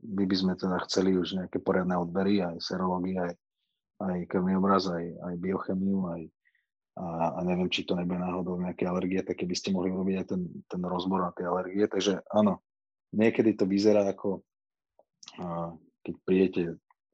my 0.02 0.24
by 0.24 0.36
sme 0.38 0.52
teda 0.56 0.80
chceli 0.88 1.18
už 1.18 1.36
nejaké 1.36 1.60
poriadne 1.60 1.98
odbery, 1.98 2.40
aj 2.40 2.62
serológie, 2.62 3.18
aj, 3.20 3.34
aj 4.00 4.18
krvný 4.30 4.56
obraz, 4.56 4.88
aj, 4.88 5.02
aj 5.02 5.34
biochemiu, 5.38 6.08
aj, 6.08 6.22
a, 6.92 7.36
a 7.36 7.40
neviem, 7.44 7.72
či 7.72 7.88
to 7.88 7.96
nebude 7.96 8.20
náhodou 8.20 8.60
nejaké 8.60 8.84
alergie, 8.84 9.24
tak 9.24 9.40
keby 9.40 9.56
ste 9.56 9.72
mohli 9.72 9.88
urobiť 9.88 10.16
aj 10.20 10.26
ten, 10.28 10.42
ten 10.68 10.82
rozbor 10.84 11.24
na 11.24 11.32
tie 11.32 11.48
alergie. 11.48 11.88
Takže 11.88 12.20
áno, 12.28 12.60
niekedy 13.16 13.56
to 13.56 13.64
vyzerá 13.64 14.04
ako, 14.12 14.44
a, 15.40 15.72
keď 16.04 16.14
prídete 16.28 16.62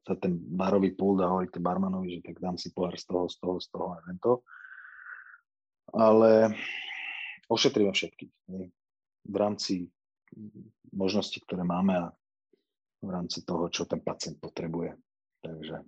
za 0.03 0.15
ten 0.19 0.35
barový 0.35 0.97
pult 0.97 1.23
a 1.23 1.31
hovoríte 1.31 1.63
barmanovi, 1.63 2.19
že 2.19 2.25
tak 2.25 2.41
dám 2.43 2.59
si 2.59 2.73
pohár 2.75 2.97
z 2.99 3.05
toho, 3.07 3.29
z 3.29 3.37
toho, 3.39 3.55
z 3.61 3.67
toho 3.71 3.85
a 3.95 3.99
to. 4.19 4.33
Ale 5.89 6.53
ošetríme 7.49 7.93
všetkých. 7.93 8.33
V 9.29 9.35
rámci 9.35 9.89
možnosti, 10.93 11.37
ktoré 11.45 11.65
máme 11.65 11.93
a 11.97 12.07
v 12.99 13.09
rámci 13.09 13.45
toho, 13.45 13.69
čo 13.71 13.87
ten 13.87 14.01
pacient 14.03 14.37
potrebuje. 14.41 14.97
Takže 15.39 15.81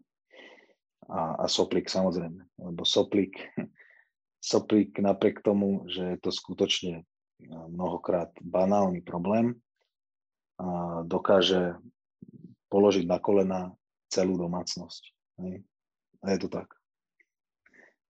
a, 1.09 1.43
a 1.43 1.45
soplík 1.49 1.89
samozrejme, 1.89 2.39
lebo 2.61 2.81
soplík, 2.85 3.35
soplík 4.41 4.97
napriek 4.97 5.45
tomu, 5.45 5.85
že 5.85 6.17
je 6.17 6.17
to 6.17 6.33
skutočne 6.33 7.05
mnohokrát 7.45 8.33
banálny 8.41 9.05
problém, 9.05 9.61
dokáže 11.05 11.77
položiť 12.69 13.05
na 13.05 13.17
kolena 13.17 13.61
celú 14.09 14.37
domácnosť. 14.37 15.03
A 16.21 16.25
je 16.33 16.39
to 16.41 16.49
tak. 16.49 16.69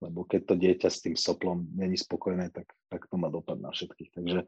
Lebo 0.02 0.26
keď 0.26 0.42
to 0.50 0.56
dieťa 0.58 0.90
s 0.90 1.00
tým 1.06 1.16
soplom 1.16 1.70
není 1.78 1.96
spokojné, 1.96 2.50
tak, 2.50 2.68
tak 2.90 3.06
to 3.06 3.16
má 3.22 3.30
dopad 3.30 3.62
na 3.62 3.70
všetkých. 3.70 4.10
Takže, 4.12 4.40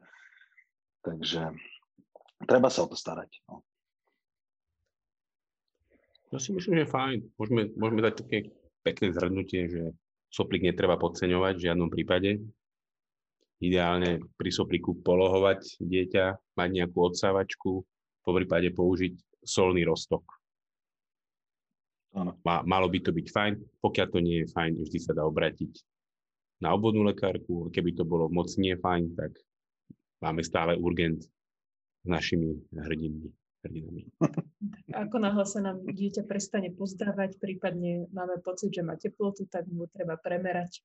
takže 1.06 1.42
treba 2.44 2.68
sa 2.68 2.84
o 2.84 2.90
to 2.90 2.98
starať. 2.98 3.40
No. 3.46 3.62
Ja 6.34 6.42
si 6.42 6.50
myslím, 6.50 6.82
že 6.82 6.90
fajn. 6.90 7.38
Môžeme, 7.38 7.70
môžeme 7.78 8.02
dať 8.02 8.14
také 8.26 8.50
pekné 8.82 9.14
zhrnutie, 9.14 9.70
že 9.70 9.82
soplík 10.34 10.66
netreba 10.66 10.98
podceňovať 10.98 11.54
v 11.54 11.64
žiadnom 11.70 11.86
prípade. 11.86 12.42
Ideálne 13.62 14.18
pri 14.34 14.50
sopliku 14.50 14.98
polohovať 14.98 15.78
dieťa, 15.78 16.58
mať 16.58 16.68
nejakú 16.74 16.98
odsávačku, 16.98 17.86
po 18.24 18.30
prípade 18.34 18.74
použiť 18.74 19.14
solný 19.46 19.86
roztok. 19.86 20.26
Áno. 22.18 22.34
Malo 22.42 22.86
by 22.90 22.98
to 22.98 23.10
byť 23.14 23.26
fajn. 23.30 23.52
Pokiaľ 23.78 24.06
to 24.10 24.18
nie 24.18 24.42
je 24.42 24.50
fajn, 24.50 24.72
vždy 24.82 24.98
sa 24.98 25.12
dá 25.14 25.22
obrátiť 25.22 25.70
na 26.62 26.74
obvodnú 26.74 27.06
lekárku. 27.06 27.70
Keby 27.70 27.94
to 27.94 28.02
bolo 28.02 28.26
moc 28.26 28.50
nie 28.58 28.74
fajn, 28.74 29.14
tak 29.14 29.34
máme 30.18 30.42
stále 30.42 30.74
urgent 30.78 31.22
s 31.22 32.06
našimi 32.06 32.58
hrdinmi. 32.74 33.30
Hrdinami. 33.64 34.04
Ako 35.08 35.16
náhle 35.18 35.44
sa 35.48 35.64
nám 35.64 35.82
dieťa 35.88 36.28
prestane 36.28 36.70
pozdávať, 36.70 37.40
prípadne 37.40 38.06
máme 38.12 38.38
pocit, 38.44 38.70
že 38.70 38.84
má 38.84 38.94
teplotu, 39.00 39.48
tak 39.48 39.66
mu 39.72 39.88
treba 39.90 40.20
premerať 40.20 40.84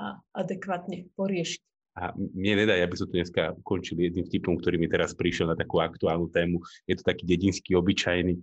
a 0.00 0.18
adekvátne 0.34 1.12
poriešiť. 1.14 1.60
A 1.94 2.10
mne 2.18 2.66
nedá, 2.66 2.74
ja 2.74 2.90
by 2.90 2.96
som 2.98 3.06
tu 3.06 3.14
dneska 3.14 3.54
ukončil 3.54 4.02
jedným 4.02 4.26
vtipom, 4.26 4.58
ktorý 4.58 4.82
mi 4.82 4.90
teraz 4.90 5.14
prišiel 5.14 5.46
na 5.46 5.54
takú 5.54 5.78
aktuálnu 5.78 6.26
tému. 6.34 6.58
Je 6.90 6.98
to 6.98 7.06
taký 7.06 7.22
dedinský, 7.22 7.78
obyčajný. 7.78 8.34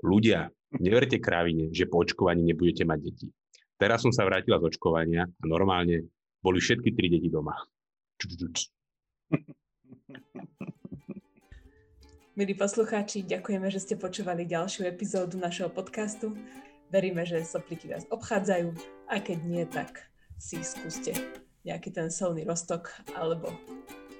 Ľudia, 0.00 0.48
Neverte 0.78 1.18
krávine, 1.18 1.74
že 1.74 1.90
po 1.90 1.98
očkovaní 1.98 2.46
nebudete 2.46 2.86
mať 2.86 2.98
deti. 3.02 3.26
Teraz 3.74 4.06
som 4.06 4.14
sa 4.14 4.22
vrátila 4.22 4.62
z 4.62 4.70
očkovania 4.70 5.26
a 5.26 5.42
normálne 5.42 6.06
boli 6.38 6.62
všetky 6.62 6.94
tri 6.94 7.10
deti 7.10 7.26
doma. 7.26 7.58
Milí 12.40 12.56
poslucháči, 12.56 13.28
ďakujeme, 13.28 13.68
že 13.68 13.84
ste 13.84 14.00
počúvali 14.00 14.48
ďalšiu 14.48 14.88
epizódu 14.88 15.36
našeho 15.36 15.68
podcastu. 15.68 16.32
Veríme, 16.88 17.28
že 17.28 17.44
sopliky 17.44 17.92
vás 17.92 18.08
obchádzajú 18.08 18.72
a 19.12 19.20
keď 19.20 19.38
nie, 19.44 19.68
tak 19.68 20.08
si 20.40 20.64
skúste 20.64 21.12
nejaký 21.68 21.92
ten 21.92 22.08
solný 22.08 22.48
roztok 22.48 22.96
alebo 23.12 23.52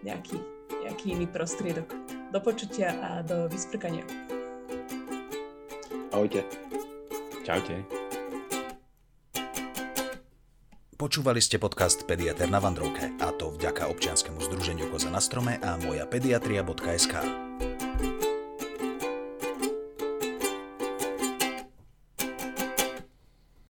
nejaký, 0.04 0.36
nejaký 0.84 1.16
iný 1.16 1.32
prostriedok. 1.32 1.88
Do 2.28 2.44
počutia 2.44 2.92
a 3.00 3.24
do 3.24 3.48
vysprkania. 3.48 4.04
Ahojte. 6.12 6.44
Čaute. 7.40 7.88
Počúvali 11.00 11.40
ste 11.40 11.56
podcast 11.56 12.04
Pediater 12.04 12.52
na 12.52 12.60
Vandrovke 12.60 13.16
a 13.16 13.32
to 13.32 13.56
vďaka 13.56 13.88
občianskému 13.88 14.44
združeniu 14.44 14.92
Koza 14.92 15.08
na 15.08 15.24
strome 15.24 15.56
a 15.64 15.80
moja 15.80 16.04
pediatria.sk. 16.04 17.48